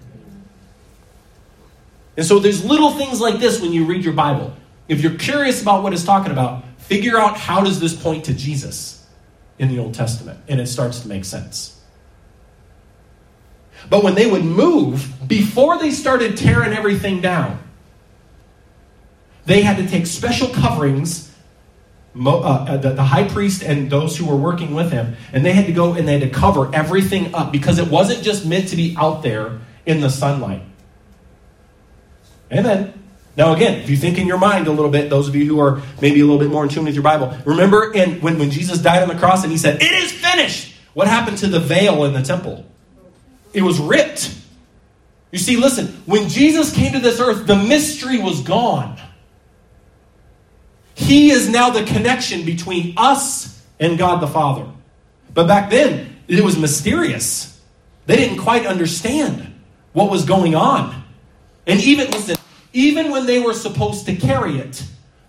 And 2.17 2.25
so 2.25 2.39
there's 2.39 2.65
little 2.65 2.91
things 2.91 3.21
like 3.21 3.39
this 3.39 3.61
when 3.61 3.71
you 3.71 3.85
read 3.85 4.03
your 4.03 4.13
Bible. 4.13 4.53
If 4.87 5.01
you're 5.01 5.15
curious 5.15 5.61
about 5.61 5.83
what 5.83 5.93
it's 5.93 6.03
talking 6.03 6.31
about, 6.31 6.65
figure 6.79 7.17
out 7.17 7.37
how 7.37 7.61
does 7.63 7.79
this 7.79 7.93
point 7.95 8.25
to 8.25 8.33
Jesus 8.33 9.07
in 9.59 9.69
the 9.69 9.79
Old 9.79 9.93
Testament, 9.93 10.39
and 10.47 10.59
it 10.59 10.67
starts 10.67 11.01
to 11.01 11.07
make 11.07 11.23
sense. 11.23 11.76
But 13.89 14.03
when 14.03 14.15
they 14.15 14.29
would 14.29 14.43
move, 14.43 15.27
before 15.27 15.77
they 15.77 15.91
started 15.91 16.37
tearing 16.37 16.73
everything 16.73 17.21
down, 17.21 17.59
they 19.45 19.61
had 19.61 19.77
to 19.77 19.87
take 19.87 20.05
special 20.05 20.49
coverings 20.49 21.27
uh, 22.25 22.77
the, 22.77 22.91
the 22.91 23.03
high 23.03 23.27
priest 23.27 23.61
and 23.61 23.89
those 23.89 24.17
who 24.17 24.25
were 24.25 24.35
working 24.35 24.73
with 24.73 24.91
him, 24.91 25.15
and 25.31 25.45
they 25.45 25.53
had 25.53 25.67
to 25.67 25.71
go 25.71 25.93
and 25.93 26.07
they 26.07 26.19
had 26.19 26.21
to 26.21 26.29
cover 26.29 26.73
everything 26.73 27.33
up 27.35 27.51
because 27.51 27.77
it 27.77 27.89
wasn't 27.89 28.23
just 28.23 28.45
meant 28.45 28.69
to 28.69 28.75
be 28.75 28.95
out 28.97 29.21
there 29.21 29.59
in 29.85 30.01
the 30.01 30.09
sunlight. 30.09 30.63
Amen. 32.51 32.93
Now, 33.35 33.53
again, 33.53 33.81
if 33.81 33.89
you 33.89 33.97
think 33.97 34.17
in 34.17 34.25
your 34.25 34.39
mind 34.39 34.67
a 34.67 34.71
little 34.71 34.89
bit, 34.89 35.11
those 35.11 35.27
of 35.27 35.35
you 35.35 35.45
who 35.45 35.59
are 35.59 35.81
maybe 36.01 36.21
a 36.21 36.23
little 36.23 36.39
bit 36.39 36.49
more 36.49 36.63
in 36.63 36.69
tune 36.69 36.85
with 36.85 36.95
your 36.95 37.03
Bible, 37.03 37.37
remember 37.45 37.93
in, 37.93 38.19
when, 38.19 38.39
when 38.39 38.49
Jesus 38.49 38.79
died 38.79 39.03
on 39.03 39.09
the 39.09 39.15
cross 39.15 39.43
and 39.43 39.51
he 39.51 39.57
said, 39.57 39.81
It 39.81 39.91
is 39.91 40.11
finished. 40.11 40.73
What 40.95 41.07
happened 41.07 41.37
to 41.39 41.47
the 41.47 41.59
veil 41.59 42.03
in 42.05 42.13
the 42.13 42.23
temple? 42.23 42.65
It 43.53 43.62
was 43.62 43.79
ripped. 43.79 44.36
You 45.31 45.39
see, 45.39 45.57
listen, 45.57 45.88
when 46.05 46.29
Jesus 46.29 46.73
came 46.73 46.93
to 46.93 46.99
this 46.99 47.19
earth, 47.19 47.47
the 47.47 47.55
mystery 47.55 48.19
was 48.19 48.41
gone. 48.41 48.99
He 50.95 51.31
is 51.31 51.49
now 51.49 51.69
the 51.69 51.83
connection 51.83 52.45
between 52.45 52.93
us 52.97 53.63
and 53.79 53.97
God 53.97 54.21
the 54.21 54.27
Father. 54.27 54.65
But 55.33 55.47
back 55.47 55.69
then, 55.69 56.15
it 56.27 56.43
was 56.43 56.57
mysterious. 56.57 57.62
They 58.07 58.15
didn't 58.15 58.39
quite 58.39 58.65
understand 58.65 59.53
what 59.93 60.10
was 60.10 60.25
going 60.25 60.55
on. 60.55 61.03
And 61.67 61.79
even, 61.81 62.10
listen, 62.10 62.38
even 62.73 63.12
when 63.12 63.25
they 63.25 63.39
were 63.39 63.53
supposed 63.53 64.05
to 64.05 64.15
carry 64.15 64.57
it, 64.57 64.83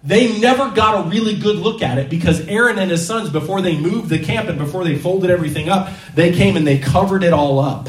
they 0.04 0.38
never 0.38 0.70
got 0.70 1.04
a 1.04 1.08
really 1.10 1.36
good 1.36 1.56
look 1.56 1.82
at 1.82 1.98
it 1.98 2.08
because 2.08 2.46
Aaron 2.46 2.78
and 2.78 2.90
his 2.90 3.04
sons, 3.04 3.30
before 3.30 3.60
they 3.60 3.76
moved 3.76 4.08
the 4.08 4.20
camp 4.20 4.48
and 4.48 4.56
before 4.56 4.84
they 4.84 4.96
folded 4.96 5.28
everything 5.28 5.68
up, 5.68 5.90
they 6.14 6.32
came 6.32 6.56
and 6.56 6.66
they 6.66 6.78
covered 6.78 7.24
it 7.24 7.32
all 7.32 7.58
up 7.58 7.88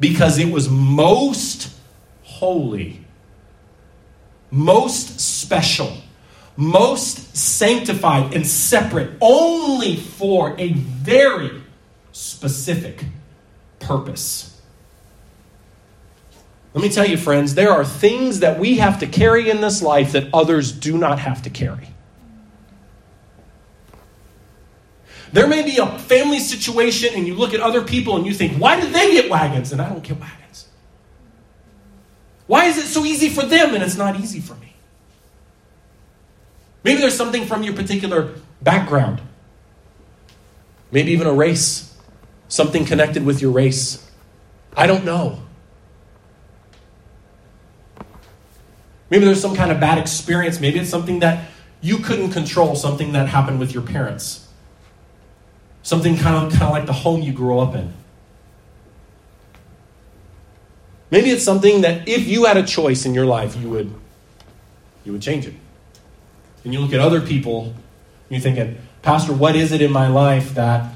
because 0.00 0.38
it 0.38 0.52
was 0.52 0.68
most 0.68 1.72
holy, 2.22 3.04
most 4.50 5.20
special 5.20 5.92
most 6.58 7.36
sanctified 7.36 8.34
and 8.34 8.44
separate 8.44 9.12
only 9.20 9.94
for 9.94 10.58
a 10.58 10.72
very 10.72 11.52
specific 12.10 13.04
purpose. 13.78 14.60
Let 16.74 16.82
me 16.82 16.88
tell 16.88 17.08
you, 17.08 17.16
friends, 17.16 17.54
there 17.54 17.70
are 17.70 17.84
things 17.84 18.40
that 18.40 18.58
we 18.58 18.78
have 18.78 18.98
to 18.98 19.06
carry 19.06 19.48
in 19.48 19.60
this 19.60 19.82
life 19.82 20.12
that 20.12 20.34
others 20.34 20.72
do 20.72 20.98
not 20.98 21.20
have 21.20 21.42
to 21.42 21.50
carry. 21.50 21.90
There 25.32 25.46
may 25.46 25.62
be 25.62 25.76
a 25.78 25.86
family 25.98 26.40
situation, 26.40 27.14
and 27.14 27.26
you 27.26 27.34
look 27.34 27.54
at 27.54 27.60
other 27.60 27.82
people 27.82 28.16
and 28.16 28.26
you 28.26 28.32
think, 28.32 28.60
why 28.60 28.80
did 28.80 28.92
they 28.92 29.12
get 29.12 29.30
wagons 29.30 29.72
and 29.72 29.80
I 29.80 29.88
don't 29.88 30.02
get 30.02 30.18
wagons? 30.18 30.68
Why 32.46 32.64
is 32.64 32.78
it 32.78 32.86
so 32.86 33.04
easy 33.04 33.28
for 33.28 33.44
them 33.44 33.74
and 33.74 33.82
it's 33.82 33.96
not 33.96 34.18
easy 34.18 34.40
for 34.40 34.54
me? 34.54 34.74
Maybe 36.82 37.00
there's 37.00 37.16
something 37.16 37.44
from 37.44 37.62
your 37.62 37.74
particular 37.74 38.34
background. 38.62 39.20
Maybe 40.90 41.12
even 41.12 41.26
a 41.26 41.34
race, 41.34 41.94
something 42.48 42.86
connected 42.86 43.26
with 43.26 43.42
your 43.42 43.50
race. 43.50 44.10
I 44.74 44.86
don't 44.86 45.04
know. 45.04 45.42
Maybe 49.10 49.26
there's 49.26 49.40
some 49.40 49.54
kind 49.54 49.70
of 49.70 49.80
bad 49.80 49.98
experience. 49.98 50.60
Maybe 50.60 50.78
it's 50.78 50.88
something 50.88 51.18
that 51.20 51.50
you 51.82 51.98
couldn't 51.98 52.30
control, 52.30 52.74
something 52.74 53.12
that 53.12 53.28
happened 53.28 53.60
with 53.60 53.72
your 53.74 53.82
parents. 53.82 54.47
Something 55.88 56.18
kind 56.18 56.36
of, 56.36 56.52
kind 56.52 56.64
of 56.64 56.70
like 56.72 56.84
the 56.84 56.92
home 56.92 57.22
you 57.22 57.32
grew 57.32 57.60
up 57.60 57.74
in. 57.74 57.94
Maybe 61.10 61.30
it's 61.30 61.42
something 61.42 61.80
that 61.80 62.06
if 62.06 62.28
you 62.28 62.44
had 62.44 62.58
a 62.58 62.62
choice 62.62 63.06
in 63.06 63.14
your 63.14 63.24
life, 63.24 63.56
you 63.56 63.70
would, 63.70 63.94
you 65.06 65.12
would 65.12 65.22
change 65.22 65.46
it 65.46 65.54
and 66.62 66.74
you 66.74 66.80
look 66.80 66.92
at 66.92 67.00
other 67.00 67.22
people, 67.22 67.72
you're 68.28 68.38
thinking, 68.38 68.76
Pastor, 69.00 69.32
what 69.32 69.56
is 69.56 69.72
it 69.72 69.80
in 69.80 69.90
my 69.90 70.08
life 70.08 70.56
that 70.56 70.92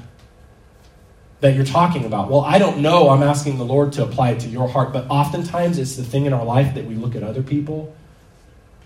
that 1.39 1.55
you're 1.55 1.65
talking 1.65 2.05
about? 2.05 2.29
Well, 2.29 2.41
I 2.41 2.59
don't 2.59 2.83
know. 2.83 3.09
I'm 3.09 3.23
asking 3.23 3.57
the 3.57 3.65
Lord 3.65 3.93
to 3.93 4.03
apply 4.03 4.33
it 4.33 4.41
to 4.41 4.47
your 4.47 4.67
heart, 4.67 4.93
but 4.93 5.07
oftentimes 5.09 5.79
it's 5.79 5.95
the 5.95 6.03
thing 6.03 6.27
in 6.27 6.33
our 6.33 6.45
life 6.45 6.75
that 6.75 6.85
we 6.85 6.93
look 6.93 7.15
at 7.15 7.23
other 7.23 7.41
people 7.41 7.95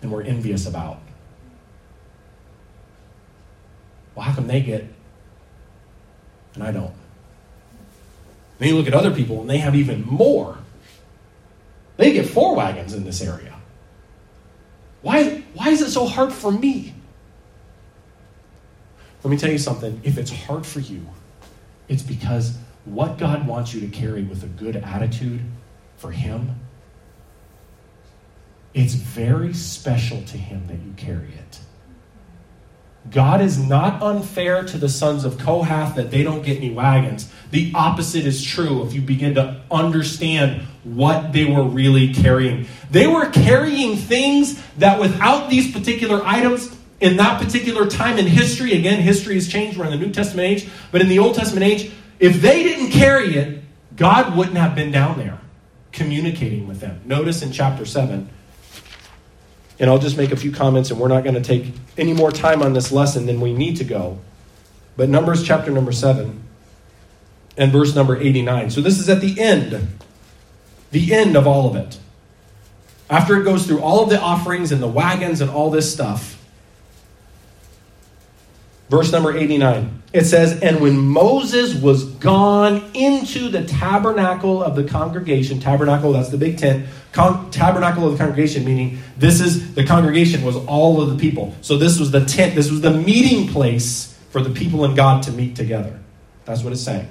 and 0.01 0.09
we're 0.09 0.23
envious 0.23 0.65
about. 0.65 1.01
Well, 4.15 4.23
how 4.23 4.33
come 4.33 4.47
they 4.47 4.61
get 4.61 4.87
and 6.57 6.67
I 6.67 6.71
don't? 6.71 6.93
Then 8.57 8.69
you 8.69 8.75
look 8.75 8.87
at 8.87 8.93
other 8.93 9.11
people 9.11 9.41
and 9.41 9.49
they 9.49 9.59
have 9.59 9.75
even 9.75 10.03
more. 10.05 10.57
They 11.97 12.13
get 12.13 12.27
four 12.27 12.55
wagons 12.55 12.93
in 12.93 13.03
this 13.03 13.21
area. 13.21 13.55
Why, 15.03 15.43
why 15.53 15.69
is 15.69 15.81
it 15.81 15.91
so 15.91 16.07
hard 16.07 16.33
for 16.33 16.51
me? 16.51 16.95
Let 19.23 19.31
me 19.31 19.37
tell 19.37 19.51
you 19.51 19.57
something. 19.59 20.01
If 20.03 20.17
it's 20.17 20.31
hard 20.31 20.65
for 20.65 20.79
you, 20.79 21.05
it's 21.87 22.01
because 22.03 22.57
what 22.85 23.17
God 23.17 23.47
wants 23.47 23.73
you 23.73 23.81
to 23.81 23.87
carry 23.87 24.23
with 24.23 24.43
a 24.43 24.47
good 24.47 24.75
attitude 24.75 25.41
for 25.97 26.11
Him, 26.11 26.55
it's 28.73 28.93
very 28.93 29.53
special 29.53 30.21
to 30.23 30.37
Him 30.37 30.67
that 30.67 30.79
you 30.79 30.93
carry 30.97 31.33
it. 31.33 31.59
God 33.11 33.41
is 33.41 33.57
not 33.57 34.01
unfair 34.01 34.63
to 34.63 34.77
the 34.77 34.89
sons 34.89 35.23
of 35.23 35.37
Kohath 35.37 35.95
that 35.95 36.11
they 36.11 36.23
don't 36.23 36.43
get 36.43 36.57
any 36.57 36.71
wagons. 36.71 37.31
The 37.51 37.71
opposite 37.73 38.25
is 38.25 38.43
true 38.43 38.85
if 38.85 38.93
you 38.93 39.01
begin 39.01 39.35
to 39.35 39.61
understand 39.71 40.63
what 40.83 41.31
they 41.31 41.45
were 41.45 41.63
really 41.63 42.13
carrying. 42.13 42.67
They 42.91 43.07
were 43.07 43.29
carrying 43.29 43.95
things 43.95 44.61
that 44.77 44.99
without 44.99 45.49
these 45.49 45.71
particular 45.71 46.21
items, 46.25 46.75
in 46.99 47.17
that 47.17 47.41
particular 47.41 47.87
time 47.87 48.17
in 48.17 48.25
history, 48.25 48.73
again, 48.73 48.99
history 49.01 49.35
has 49.35 49.47
changed. 49.47 49.77
We're 49.77 49.85
in 49.85 49.91
the 49.91 50.05
New 50.05 50.11
Testament 50.11 50.47
age, 50.47 50.69
but 50.91 51.01
in 51.01 51.07
the 51.07 51.19
Old 51.19 51.35
Testament 51.35 51.65
age, 51.65 51.91
if 52.19 52.41
they 52.41 52.63
didn't 52.63 52.91
carry 52.91 53.35
it, 53.35 53.63
God 53.95 54.35
wouldn't 54.35 54.57
have 54.57 54.75
been 54.75 54.91
down 54.91 55.17
there 55.17 55.39
communicating 55.91 56.67
with 56.67 56.79
them. 56.79 57.01
Notice 57.05 57.41
in 57.41 57.51
chapter 57.51 57.85
7, 57.85 58.29
and 59.79 59.89
I'll 59.89 59.99
just 59.99 60.17
make 60.17 60.31
a 60.31 60.35
few 60.35 60.51
comments, 60.51 60.91
and 60.91 60.99
we're 60.99 61.07
not 61.07 61.23
going 61.23 61.35
to 61.35 61.41
take 61.41 61.73
any 61.97 62.13
more 62.13 62.31
time 62.31 62.61
on 62.61 62.73
this 62.73 62.91
lesson 62.91 63.25
than 63.25 63.41
we 63.41 63.53
need 63.53 63.77
to 63.77 63.83
go. 63.83 64.19
But 64.95 65.09
Numbers 65.09 65.43
chapter 65.43 65.71
number 65.71 65.91
7 65.91 66.43
and 67.57 67.71
verse 67.71 67.95
number 67.95 68.17
89. 68.17 68.71
So 68.71 68.81
this 68.81 68.99
is 68.99 69.09
at 69.09 69.21
the 69.21 69.39
end, 69.39 69.87
the 70.91 71.13
end 71.13 71.35
of 71.35 71.47
all 71.47 71.67
of 71.67 71.75
it. 71.75 71.99
After 73.09 73.39
it 73.39 73.43
goes 73.43 73.65
through 73.65 73.81
all 73.81 74.03
of 74.03 74.09
the 74.09 74.19
offerings 74.19 74.71
and 74.71 74.81
the 74.81 74.87
wagons 74.87 75.41
and 75.41 75.49
all 75.49 75.69
this 75.69 75.91
stuff, 75.91 76.36
Verse 78.89 79.11
number 79.11 79.35
89. 79.35 80.03
It 80.13 80.25
says, 80.25 80.61
And 80.61 80.79
when 80.79 80.97
Moses 80.97 81.75
was 81.75 82.05
gone 82.05 82.89
into 82.93 83.49
the 83.49 83.65
tabernacle 83.65 84.63
of 84.63 84.75
the 84.75 84.85
congregation, 84.85 85.59
tabernacle, 85.59 86.13
that's 86.13 86.29
the 86.29 86.37
big 86.37 86.57
tent, 86.57 86.87
con- 87.11 87.51
tabernacle 87.51 88.05
of 88.05 88.13
the 88.13 88.17
congregation, 88.17 88.63
meaning 88.63 88.99
this 89.17 89.41
is, 89.41 89.75
the 89.75 89.83
congregation 89.83 90.43
was 90.43 90.55
all 90.55 91.01
of 91.01 91.09
the 91.09 91.17
people. 91.17 91.53
So 91.61 91.77
this 91.77 91.99
was 91.99 92.11
the 92.11 92.23
tent, 92.23 92.55
this 92.55 92.71
was 92.71 92.79
the 92.79 92.91
meeting 92.91 93.49
place 93.49 94.17
for 94.29 94.41
the 94.41 94.49
people 94.49 94.85
and 94.85 94.95
God 94.95 95.23
to 95.23 95.31
meet 95.31 95.55
together. 95.55 95.99
That's 96.45 96.63
what 96.63 96.71
it's 96.71 96.81
saying. 96.81 97.09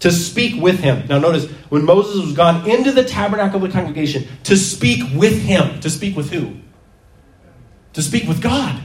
To 0.00 0.12
speak 0.12 0.62
with 0.62 0.78
him. 0.78 1.06
Now 1.08 1.18
notice, 1.18 1.50
when 1.68 1.84
Moses 1.84 2.24
was 2.24 2.34
gone 2.34 2.68
into 2.68 2.92
the 2.92 3.04
tabernacle 3.04 3.56
of 3.56 3.72
the 3.72 3.76
congregation, 3.76 4.28
to 4.44 4.56
speak 4.56 5.02
with 5.14 5.42
him. 5.42 5.80
To 5.80 5.90
speak 5.90 6.16
with 6.16 6.30
who? 6.30 6.54
To 7.94 8.02
speak 8.02 8.28
with 8.28 8.40
God. 8.40 8.80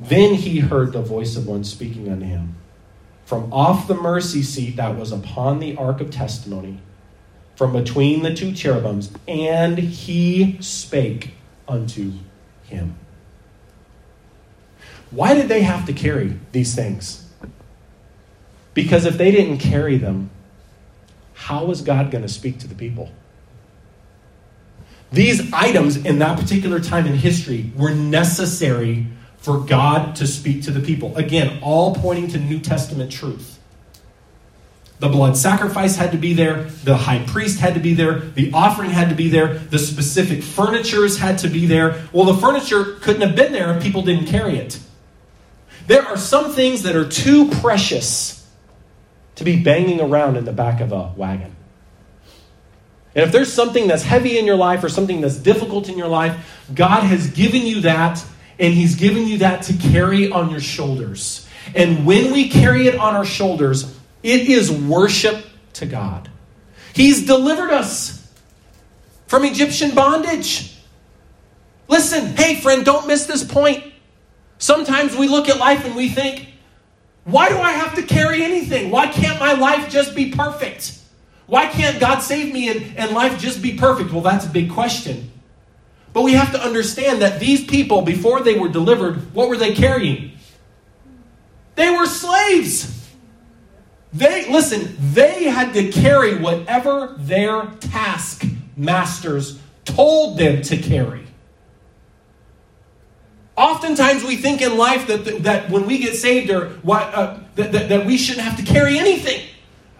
Then 0.00 0.34
he 0.34 0.60
heard 0.60 0.92
the 0.92 1.02
voice 1.02 1.36
of 1.36 1.46
one 1.46 1.64
speaking 1.64 2.08
unto 2.08 2.24
him 2.26 2.54
from 3.28 3.52
off 3.52 3.86
the 3.86 3.94
mercy 3.94 4.42
seat 4.42 4.76
that 4.76 4.96
was 4.96 5.12
upon 5.12 5.58
the 5.58 5.76
ark 5.76 6.00
of 6.00 6.10
testimony, 6.10 6.78
from 7.56 7.74
between 7.74 8.22
the 8.22 8.32
two 8.32 8.54
cherubims, 8.54 9.10
and 9.28 9.76
he 9.76 10.56
spake 10.62 11.34
unto 11.68 12.10
him. 12.64 12.94
Why 15.10 15.34
did 15.34 15.48
they 15.48 15.60
have 15.60 15.84
to 15.86 15.92
carry 15.92 16.38
these 16.52 16.74
things? 16.74 17.28
Because 18.72 19.04
if 19.04 19.18
they 19.18 19.30
didn't 19.30 19.58
carry 19.58 19.98
them, 19.98 20.30
how 21.34 21.66
was 21.66 21.82
God 21.82 22.10
going 22.10 22.22
to 22.22 22.30
speak 22.30 22.58
to 22.60 22.66
the 22.66 22.74
people? 22.74 23.10
These 25.12 25.52
items 25.52 25.96
in 25.98 26.18
that 26.20 26.38
particular 26.38 26.80
time 26.80 27.06
in 27.06 27.12
history 27.12 27.72
were 27.76 27.90
necessary 27.90 29.06
for 29.38 29.58
God 29.60 30.16
to 30.16 30.26
speak 30.26 30.62
to 30.64 30.70
the 30.70 30.80
people. 30.80 31.16
Again, 31.16 31.58
all 31.62 31.94
pointing 31.94 32.28
to 32.28 32.38
New 32.38 32.58
Testament 32.58 33.10
truth. 33.10 33.58
The 35.00 35.08
blood 35.08 35.36
sacrifice 35.36 35.96
had 35.96 36.10
to 36.12 36.18
be 36.18 36.34
there. 36.34 36.64
The 36.64 36.96
high 36.96 37.24
priest 37.24 37.60
had 37.60 37.74
to 37.74 37.80
be 37.80 37.94
there. 37.94 38.18
The 38.18 38.52
offering 38.52 38.90
had 38.90 39.10
to 39.10 39.14
be 39.14 39.28
there. 39.28 39.54
The 39.54 39.78
specific 39.78 40.42
furnitures 40.42 41.18
had 41.18 41.38
to 41.38 41.48
be 41.48 41.66
there. 41.66 42.08
Well, 42.12 42.24
the 42.24 42.34
furniture 42.34 42.96
couldn't 43.00 43.22
have 43.22 43.36
been 43.36 43.52
there 43.52 43.76
if 43.76 43.82
people 43.82 44.02
didn't 44.02 44.26
carry 44.26 44.56
it. 44.56 44.80
There 45.86 46.02
are 46.02 46.16
some 46.16 46.52
things 46.52 46.82
that 46.82 46.96
are 46.96 47.08
too 47.08 47.48
precious 47.48 48.46
to 49.36 49.44
be 49.44 49.62
banging 49.62 50.00
around 50.00 50.36
in 50.36 50.44
the 50.44 50.52
back 50.52 50.80
of 50.80 50.90
a 50.90 51.12
wagon. 51.16 51.54
And 53.14 53.24
if 53.24 53.32
there's 53.32 53.52
something 53.52 53.86
that's 53.86 54.02
heavy 54.02 54.36
in 54.36 54.46
your 54.46 54.56
life 54.56 54.82
or 54.82 54.88
something 54.88 55.20
that's 55.20 55.36
difficult 55.36 55.88
in 55.88 55.96
your 55.96 56.08
life, 56.08 56.66
God 56.74 57.04
has 57.04 57.30
given 57.30 57.62
you 57.62 57.82
that, 57.82 58.24
and 58.58 58.74
He's 58.74 58.96
given 58.96 59.26
you 59.26 59.38
that 59.38 59.62
to 59.64 59.74
carry 59.74 60.30
on 60.30 60.50
your 60.50 60.60
shoulders. 60.60 61.48
And 61.74 62.06
when 62.06 62.32
we 62.32 62.48
carry 62.48 62.86
it 62.86 62.96
on 62.96 63.14
our 63.14 63.24
shoulders, 63.24 63.94
it 64.22 64.48
is 64.48 64.70
worship 64.70 65.44
to 65.74 65.86
God. 65.86 66.30
He's 66.94 67.26
delivered 67.26 67.70
us 67.70 68.32
from 69.26 69.44
Egyptian 69.44 69.94
bondage. 69.94 70.74
Listen, 71.88 72.36
hey, 72.36 72.60
friend, 72.60 72.84
don't 72.84 73.06
miss 73.06 73.26
this 73.26 73.44
point. 73.44 73.84
Sometimes 74.58 75.16
we 75.16 75.28
look 75.28 75.48
at 75.48 75.58
life 75.58 75.84
and 75.84 75.94
we 75.94 76.08
think, 76.08 76.48
why 77.24 77.48
do 77.48 77.58
I 77.58 77.72
have 77.72 77.94
to 77.96 78.02
carry 78.02 78.42
anything? 78.42 78.90
Why 78.90 79.06
can't 79.06 79.38
my 79.38 79.52
life 79.52 79.90
just 79.90 80.14
be 80.14 80.32
perfect? 80.32 80.98
Why 81.46 81.66
can't 81.66 82.00
God 82.00 82.20
save 82.20 82.52
me 82.52 82.68
and, 82.68 82.96
and 82.96 83.12
life 83.12 83.38
just 83.38 83.62
be 83.62 83.76
perfect? 83.76 84.12
Well, 84.12 84.22
that's 84.22 84.46
a 84.46 84.50
big 84.50 84.70
question. 84.70 85.30
But 86.18 86.24
we 86.24 86.32
have 86.32 86.50
to 86.50 86.60
understand 86.60 87.22
that 87.22 87.38
these 87.38 87.64
people, 87.64 88.02
before 88.02 88.40
they 88.40 88.58
were 88.58 88.68
delivered, 88.68 89.32
what 89.32 89.48
were 89.48 89.56
they 89.56 89.72
carrying? 89.72 90.32
They 91.76 91.90
were 91.90 92.06
slaves. 92.06 93.08
They, 94.12 94.50
listen, 94.50 94.96
they 94.98 95.44
had 95.44 95.74
to 95.74 95.92
carry 95.92 96.36
whatever 96.36 97.14
their 97.18 97.66
task 97.78 98.44
masters 98.76 99.60
told 99.84 100.38
them 100.38 100.60
to 100.62 100.76
carry. 100.78 101.24
Oftentimes, 103.56 104.24
we 104.24 104.34
think 104.34 104.60
in 104.60 104.76
life 104.76 105.06
that, 105.06 105.44
that 105.44 105.70
when 105.70 105.86
we 105.86 105.98
get 105.98 106.16
saved, 106.16 106.50
or 106.50 106.72
uh, 106.84 107.38
that, 107.54 107.70
that, 107.70 107.88
that 107.90 108.06
we 108.06 108.18
shouldn't 108.18 108.44
have 108.44 108.58
to 108.58 108.64
carry 108.64 108.98
anything. 108.98 109.40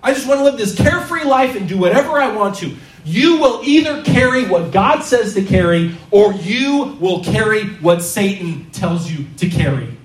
I 0.03 0.13
just 0.13 0.27
want 0.27 0.41
to 0.41 0.45
live 0.45 0.59
this 0.59 0.75
carefree 0.75 1.23
life 1.23 1.55
and 1.55 1.69
do 1.69 1.79
whatever 1.79 2.21
I 2.21 2.35
want 2.35 2.57
to. 2.57 2.77
You 3.09 3.39
will 3.39 3.63
either 3.65 4.03
carry 4.03 4.47
what 4.47 4.71
God 4.71 5.01
says 5.01 5.33
to 5.33 5.43
carry, 5.43 5.97
or 6.11 6.35
you 6.35 6.99
will 7.01 7.25
carry 7.25 7.65
what 7.77 8.03
Satan 8.03 8.71
tells 8.71 9.11
you 9.11 9.25
to 9.39 9.49
carry. 9.49 9.97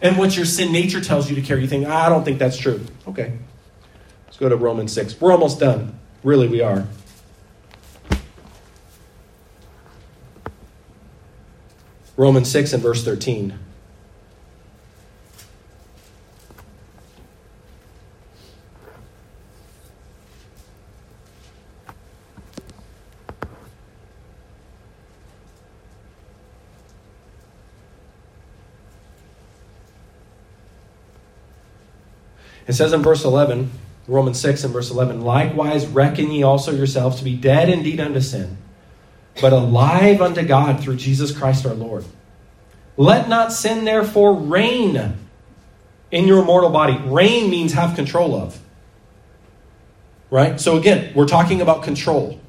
And 0.00 0.16
what 0.16 0.34
your 0.34 0.46
sin 0.46 0.72
nature 0.72 1.02
tells 1.02 1.28
you 1.28 1.36
to 1.36 1.42
carry. 1.42 1.60
You 1.60 1.68
think, 1.68 1.86
I 1.86 2.08
don't 2.08 2.24
think 2.24 2.38
that's 2.38 2.56
true. 2.56 2.80
Okay. 3.06 3.36
Let's 4.24 4.38
go 4.38 4.48
to 4.48 4.56
Romans 4.56 4.94
6. 4.94 5.20
We're 5.20 5.32
almost 5.32 5.60
done. 5.60 5.98
Really, 6.22 6.48
we 6.48 6.62
are. 6.62 6.86
Romans 12.16 12.50
6 12.50 12.72
and 12.72 12.82
verse 12.82 13.04
13. 13.04 13.58
It 32.66 32.74
says 32.74 32.92
in 32.92 33.02
verse 33.02 33.24
11, 33.24 33.70
Romans 34.08 34.40
6 34.40 34.64
and 34.64 34.72
verse 34.72 34.90
11, 34.90 35.20
likewise 35.20 35.86
reckon 35.86 36.30
ye 36.30 36.42
also 36.42 36.72
yourselves 36.72 37.18
to 37.18 37.24
be 37.24 37.36
dead 37.36 37.68
indeed 37.68 38.00
unto 38.00 38.20
sin 38.20 38.56
but 39.40 39.52
alive 39.52 40.20
unto 40.20 40.42
God 40.42 40.80
through 40.80 40.96
Jesus 40.96 41.36
Christ 41.36 41.66
our 41.66 41.74
Lord. 41.74 42.04
Let 42.96 43.28
not 43.28 43.52
sin 43.52 43.84
therefore 43.84 44.34
reign 44.34 45.14
in 46.10 46.26
your 46.26 46.44
mortal 46.44 46.70
body. 46.70 46.98
Reign 47.04 47.50
means 47.50 47.72
have 47.74 47.94
control 47.94 48.34
of. 48.34 48.58
Right? 50.30 50.58
So 50.60 50.76
again, 50.76 51.12
we're 51.14 51.28
talking 51.28 51.60
about 51.60 51.82
control. 51.82 52.40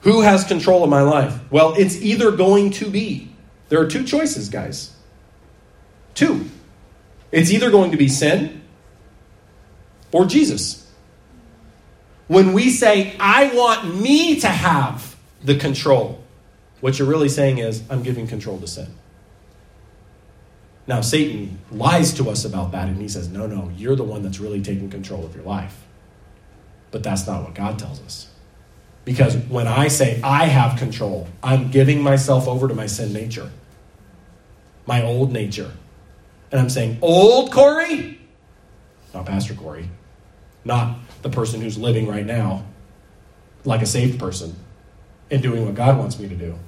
Who 0.00 0.22
has 0.22 0.44
control 0.44 0.82
of 0.82 0.90
my 0.90 1.02
life? 1.02 1.38
Well, 1.50 1.74
it's 1.74 1.96
either 2.02 2.32
going 2.32 2.72
to 2.72 2.90
be, 2.90 3.32
there 3.68 3.80
are 3.80 3.86
two 3.86 4.04
choices, 4.04 4.48
guys. 4.48 4.94
Two. 6.14 6.46
It's 7.30 7.50
either 7.52 7.70
going 7.70 7.92
to 7.92 7.96
be 7.96 8.08
sin 8.08 8.61
or 10.12 10.26
Jesus. 10.26 10.90
When 12.28 12.52
we 12.52 12.70
say, 12.70 13.16
I 13.18 13.54
want 13.54 13.96
me 14.00 14.40
to 14.40 14.48
have 14.48 15.16
the 15.42 15.56
control. 15.56 16.22
What 16.80 16.98
you're 16.98 17.08
really 17.08 17.28
saying 17.28 17.58
is, 17.58 17.82
I'm 17.90 18.02
giving 18.02 18.26
control 18.26 18.58
to 18.58 18.66
sin. 18.66 18.94
Now, 20.86 21.00
Satan 21.00 21.58
lies 21.70 22.12
to 22.14 22.28
us 22.28 22.44
about 22.44 22.72
that, 22.72 22.88
and 22.88 23.00
he 23.00 23.08
says, 23.08 23.28
No, 23.28 23.46
no, 23.46 23.70
you're 23.76 23.94
the 23.96 24.02
one 24.02 24.22
that's 24.22 24.40
really 24.40 24.60
taking 24.60 24.90
control 24.90 25.24
of 25.24 25.34
your 25.34 25.44
life. 25.44 25.78
But 26.90 27.02
that's 27.02 27.26
not 27.26 27.44
what 27.44 27.54
God 27.54 27.78
tells 27.78 28.00
us. 28.02 28.28
Because 29.04 29.36
when 29.36 29.66
I 29.66 29.88
say 29.88 30.20
I 30.22 30.46
have 30.46 30.78
control, 30.78 31.28
I'm 31.42 31.70
giving 31.70 32.02
myself 32.02 32.46
over 32.46 32.68
to 32.68 32.74
my 32.74 32.86
sin 32.86 33.12
nature, 33.12 33.50
my 34.86 35.02
old 35.02 35.32
nature. 35.32 35.72
And 36.50 36.60
I'm 36.60 36.70
saying, 36.70 36.98
Old 37.00 37.50
Corey, 37.52 38.20
not 39.14 39.26
Pastor 39.26 39.54
Corey, 39.54 39.88
not 40.64 40.96
the 41.22 41.30
person 41.30 41.60
who's 41.60 41.78
living 41.78 42.06
right 42.06 42.26
now 42.26 42.64
like 43.64 43.82
a 43.82 43.86
saved 43.86 44.18
person 44.18 44.56
and 45.30 45.42
doing 45.42 45.64
what 45.64 45.74
God 45.74 45.98
wants 45.98 46.18
me 46.18 46.28
to 46.28 46.34
do. 46.34 46.58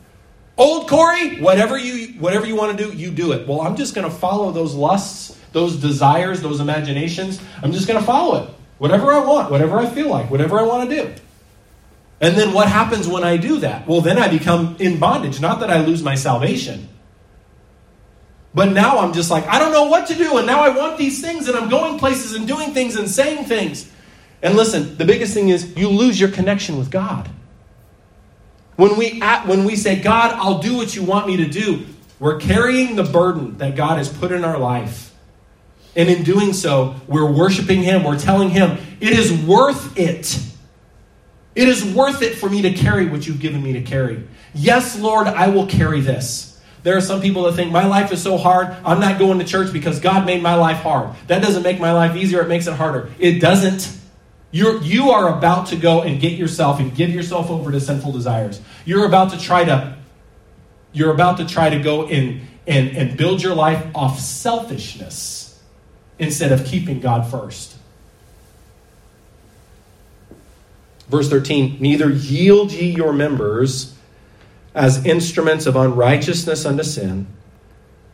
Old 0.57 0.89
Corey, 0.89 1.41
whatever 1.41 1.77
you 1.77 2.19
whatever 2.21 2.47
you 2.47 2.55
want 2.55 2.79
to 2.79 2.85
do, 2.85 2.97
you 2.97 3.11
do 3.11 3.33
it. 3.33 3.49
Well, 3.49 3.61
I'm 3.61 3.77
just 3.77 3.95
going 3.95 4.09
to 4.09 4.15
follow 4.15 4.53
those 4.53 4.75
lusts, 4.75 5.39
those 5.53 5.77
desires, 5.77 6.41
those 6.43 6.61
imaginations. 6.61 7.41
I'm 7.63 7.73
just 7.73 7.89
going 7.89 7.99
to 7.99 8.07
follow 8.07 8.45
it. 8.45 8.51
Whatever 8.79 9.13
I 9.13 9.25
want, 9.25 9.51
whatever 9.51 9.79
I 9.79 9.87
feel 9.87 10.09
like, 10.09 10.31
whatever 10.31 10.59
I 10.59 10.63
want 10.63 10.89
to 10.89 10.97
do. 10.97 11.15
And 12.21 12.37
then 12.37 12.53
what 12.53 12.69
happens 12.69 13.09
when 13.09 13.25
I 13.25 13.37
do 13.37 13.59
that? 13.59 13.87
Well, 13.87 14.01
then 14.01 14.19
I 14.19 14.29
become 14.29 14.77
in 14.79 14.99
bondage. 14.99 15.41
Not 15.41 15.61
that 15.61 15.71
I 15.71 15.85
lose 15.85 16.03
my 16.03 16.15
salvation. 16.15 16.89
But 18.55 18.73
now 18.73 18.99
I'm 18.99 19.13
just 19.13 19.31
like, 19.31 19.47
I 19.47 19.59
don't 19.59 19.73
know 19.73 19.87
what 19.87 20.07
to 20.09 20.15
do. 20.15 20.39
And 20.39 20.47
now 20.47 20.61
I 20.61 20.69
want 20.69 20.97
these 20.97 21.21
things. 21.21 21.49
And 21.49 21.57
I'm 21.57 21.69
going 21.69 21.99
places 21.99 22.35
and 22.35 22.47
doing 22.47 22.73
things 22.73 22.95
and 22.95 23.09
saying 23.09 23.47
things. 23.47 23.91
And 24.43 24.57
listen, 24.57 24.97
the 24.97 25.05
biggest 25.05 25.35
thing 25.35 25.49
is 25.49 25.77
you 25.77 25.89
lose 25.89 26.21
your 26.21 26.31
connection 26.31 26.79
with 26.79 26.91
God. 26.91 27.29
When 28.77 28.97
we, 28.97 29.21
when 29.47 29.65
we 29.65 29.77
say, 29.77 30.01
God, 30.01 30.33
I'll 30.35 30.59
do 30.59 30.77
what 30.77 30.95
you 30.95 31.03
want 31.03 31.27
me 31.27 31.39
to 31.39 31.49
do, 31.49 31.87
we're 32.21 32.39
carrying 32.39 32.97
the 32.97 33.05
burden 33.05 33.59
that 33.59 33.77
God 33.77 33.99
has 33.99 34.09
put 34.09 34.33
in 34.33 34.45
our 34.45 34.59
life. 34.59 35.13
And 35.97 36.09
in 36.09 36.25
doing 36.25 36.53
so, 36.53 36.97
we're 37.07 37.31
worshiping 37.31 37.83
Him. 37.83 38.05
We're 38.05 38.19
telling 38.19 38.51
Him, 38.51 38.79
it 39.01 39.13
is 39.13 39.33
worth 39.33 39.97
it. 39.99 40.41
It 41.55 41.69
is 41.69 41.85
worth 41.85 42.23
it 42.23 42.35
for 42.35 42.51
me 42.51 42.63
to 42.63 42.73
carry 42.73 43.07
what 43.07 43.27
you've 43.27 43.41
given 43.41 43.63
me 43.63 43.75
to 43.75 43.83
carry. 43.83 44.27
Yes, 44.55 44.99
Lord, 44.99 45.29
I 45.29 45.49
will 45.49 45.67
carry 45.67 46.01
this. 46.01 46.54
There 46.85 46.99
are 46.99 47.01
some 47.01 47.23
people 47.23 47.45
that 47.45 47.55
think 47.55 47.73
my 47.73 47.87
life 47.87 48.13
is 48.13 48.23
so 48.23 48.37
hard, 48.37 48.69
I'm 48.85 49.01
not 49.01 49.19
going 49.19 49.39
to 49.39 49.45
church 49.45 49.73
because 49.73 50.01
God 50.01 50.27
made 50.27 50.43
my 50.43 50.55
life 50.55 50.77
hard. 50.77 51.17
That 51.29 51.43
doesn't 51.43 51.63
make 51.63 51.81
my 51.81 51.93
life 51.93 52.15
easier, 52.15 52.43
it 52.43 52.49
makes 52.49 52.67
it 52.67 52.75
harder. 52.75 53.11
It 53.19 53.41
doesn't. 53.41 53.91
You're, 54.51 54.81
you 54.83 55.11
are 55.11 55.37
about 55.37 55.69
to 55.69 55.77
go 55.77 56.03
and 56.03 56.21
get 56.21 56.33
yourself 56.33 56.79
and 56.79 56.95
give 56.95 57.11
yourself 57.11 57.51
over 57.51 57.73
to 57.73 57.81
sinful 57.81 58.13
desires. 58.13 58.61
You're 58.85 59.07
about 59.07 59.31
to 59.33 59.41
try 59.41 59.65
to, 59.65 59.97
you're 60.93 61.11
about 61.11 61.39
to 61.39 61.47
try 61.47 61.71
to 61.71 61.81
go 61.81 62.07
in 62.07 62.47
and, 62.67 62.95
and 62.95 63.17
build 63.17 63.43
your 63.43 63.55
life 63.55 63.85
off 63.95 64.21
selfishness 64.21 65.61
instead 66.19 66.53
of 66.53 66.67
keeping 66.67 67.01
God 67.01 67.29
first. 67.31 67.77
Verse 71.09 71.31
13, 71.31 71.79
neither 71.81 72.11
yield 72.11 72.73
ye 72.73 72.91
your 72.91 73.15
members 73.15 73.94
as 74.75 75.05
instruments 75.07 75.67
of 75.67 75.77
unrighteousness 75.77 76.67
unto 76.67 76.83
sin, 76.83 77.27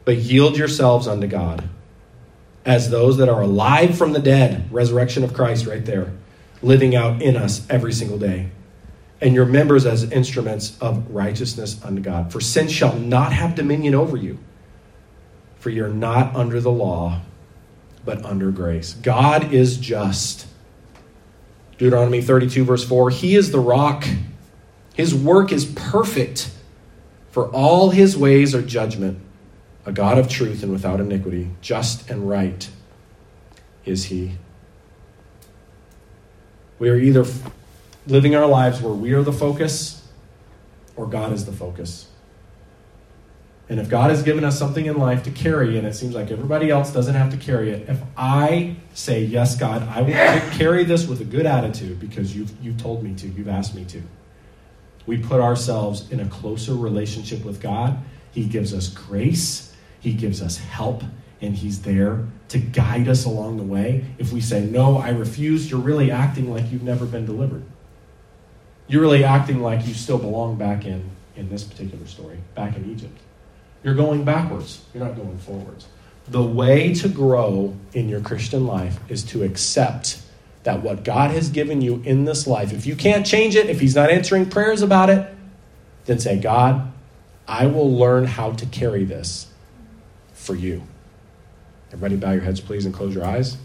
but 0.04 0.16
yield 0.16 0.56
yourselves 0.56 1.06
unto 1.06 1.26
God 1.26 1.68
as 2.64 2.90
those 2.90 3.16
that 3.16 3.28
are 3.28 3.42
alive 3.42 3.96
from 3.96 4.12
the 4.12 4.20
dead. 4.20 4.70
Resurrection 4.70 5.24
of 5.24 5.32
Christ 5.32 5.66
right 5.66 5.84
there 5.84 6.12
living 6.62 6.94
out 6.94 7.22
in 7.22 7.36
us 7.36 7.66
every 7.70 7.92
single 7.92 8.18
day. 8.18 8.50
And 9.20 9.34
your 9.34 9.46
members 9.46 9.84
as 9.84 10.10
instruments 10.10 10.78
of 10.80 11.10
righteousness 11.10 11.82
unto 11.84 12.00
God. 12.00 12.32
For 12.32 12.40
sin 12.40 12.68
shall 12.68 12.96
not 12.96 13.32
have 13.32 13.54
dominion 13.54 13.94
over 13.94 14.16
you, 14.16 14.38
for 15.58 15.70
you're 15.70 15.88
not 15.88 16.34
under 16.34 16.60
the 16.60 16.70
law, 16.70 17.20
but 18.04 18.24
under 18.24 18.50
grace. 18.50 18.94
God 18.94 19.52
is 19.52 19.76
just. 19.76 20.46
Deuteronomy 21.76 22.22
32, 22.22 22.64
verse 22.64 22.84
4 22.86 23.10
He 23.10 23.36
is 23.36 23.52
the 23.52 23.60
rock, 23.60 24.06
His 25.00 25.14
work 25.14 25.50
is 25.50 25.64
perfect, 25.64 26.50
for 27.30 27.48
all 27.52 27.88
His 27.88 28.18
ways 28.18 28.54
are 28.54 28.60
judgment. 28.60 29.18
A 29.86 29.92
God 29.92 30.18
of 30.18 30.28
truth 30.28 30.62
and 30.62 30.70
without 30.70 31.00
iniquity, 31.00 31.48
just 31.62 32.10
and 32.10 32.28
right 32.28 32.68
is 33.86 34.04
He. 34.04 34.32
We 36.78 36.90
are 36.90 36.98
either 36.98 37.24
living 38.06 38.34
our 38.34 38.44
lives 38.44 38.82
where 38.82 38.92
we 38.92 39.14
are 39.14 39.22
the 39.22 39.32
focus 39.32 40.06
or 40.96 41.06
God 41.06 41.32
is 41.32 41.46
the 41.46 41.52
focus. 41.52 42.06
And 43.70 43.80
if 43.80 43.88
God 43.88 44.10
has 44.10 44.22
given 44.22 44.44
us 44.44 44.58
something 44.58 44.84
in 44.84 44.98
life 44.98 45.22
to 45.22 45.30
carry, 45.30 45.78
and 45.78 45.86
it 45.86 45.94
seems 45.94 46.14
like 46.14 46.30
everybody 46.30 46.68
else 46.68 46.92
doesn't 46.92 47.14
have 47.14 47.30
to 47.30 47.38
carry 47.38 47.70
it, 47.70 47.88
if 47.88 48.02
I 48.18 48.76
say, 48.92 49.24
Yes, 49.24 49.56
God, 49.56 49.80
I 49.88 50.02
will 50.02 50.58
carry 50.58 50.84
this 50.84 51.08
with 51.08 51.22
a 51.22 51.24
good 51.24 51.46
attitude 51.46 51.98
because 51.98 52.36
you've, 52.36 52.52
you've 52.62 52.76
told 52.76 53.02
me 53.02 53.14
to, 53.14 53.28
you've 53.28 53.48
asked 53.48 53.74
me 53.74 53.86
to, 53.86 54.02
we 55.06 55.18
put 55.18 55.40
ourselves 55.40 56.10
in 56.10 56.20
a 56.20 56.28
closer 56.28 56.74
relationship 56.74 57.44
with 57.44 57.60
God. 57.60 57.98
He 58.32 58.44
gives 58.44 58.72
us 58.74 58.88
grace, 58.88 59.74
He 60.00 60.12
gives 60.12 60.40
us 60.42 60.58
help, 60.58 61.02
and 61.40 61.54
He's 61.54 61.82
there 61.82 62.24
to 62.48 62.58
guide 62.58 63.08
us 63.08 63.24
along 63.24 63.56
the 63.56 63.62
way. 63.62 64.04
If 64.18 64.32
we 64.32 64.40
say, 64.40 64.64
No, 64.64 64.98
I 64.98 65.10
refuse, 65.10 65.70
you're 65.70 65.80
really 65.80 66.10
acting 66.10 66.52
like 66.52 66.70
you've 66.70 66.82
never 66.82 67.06
been 67.06 67.26
delivered. 67.26 67.62
You're 68.86 69.02
really 69.02 69.24
acting 69.24 69.62
like 69.62 69.86
you 69.86 69.94
still 69.94 70.18
belong 70.18 70.56
back 70.56 70.84
in, 70.84 71.08
in 71.36 71.48
this 71.48 71.62
particular 71.62 72.06
story, 72.06 72.38
back 72.54 72.76
in 72.76 72.90
Egypt. 72.90 73.16
You're 73.82 73.94
going 73.94 74.24
backwards, 74.24 74.84
you're 74.92 75.04
not 75.04 75.16
going 75.16 75.38
forwards. 75.38 75.86
The 76.28 76.42
way 76.42 76.92
to 76.94 77.08
grow 77.08 77.76
in 77.92 78.08
your 78.08 78.20
Christian 78.20 78.66
life 78.66 78.98
is 79.08 79.22
to 79.24 79.42
accept 79.42 80.22
that 80.62 80.82
what 80.82 81.04
God 81.04 81.30
has 81.30 81.48
given 81.48 81.80
you 81.80 82.02
in 82.04 82.24
this 82.24 82.46
life, 82.46 82.72
if 82.72 82.86
you 82.86 82.94
can't 82.96 83.26
change 83.26 83.56
it, 83.56 83.70
if 83.70 83.80
He's 83.80 83.94
not 83.94 84.10
answering 84.10 84.48
prayers 84.48 84.82
about 84.82 85.10
it, 85.10 85.32
then 86.04 86.18
say, 86.18 86.38
God, 86.38 86.92
I 87.48 87.66
will 87.66 87.90
learn 87.90 88.26
how 88.26 88.52
to 88.52 88.66
carry 88.66 89.04
this 89.04 89.48
for 90.34 90.54
you. 90.54 90.82
Everybody, 91.88 92.16
bow 92.16 92.32
your 92.32 92.42
heads, 92.42 92.60
please, 92.60 92.84
and 92.84 92.94
close 92.94 93.14
your 93.14 93.24
eyes. 93.24 93.56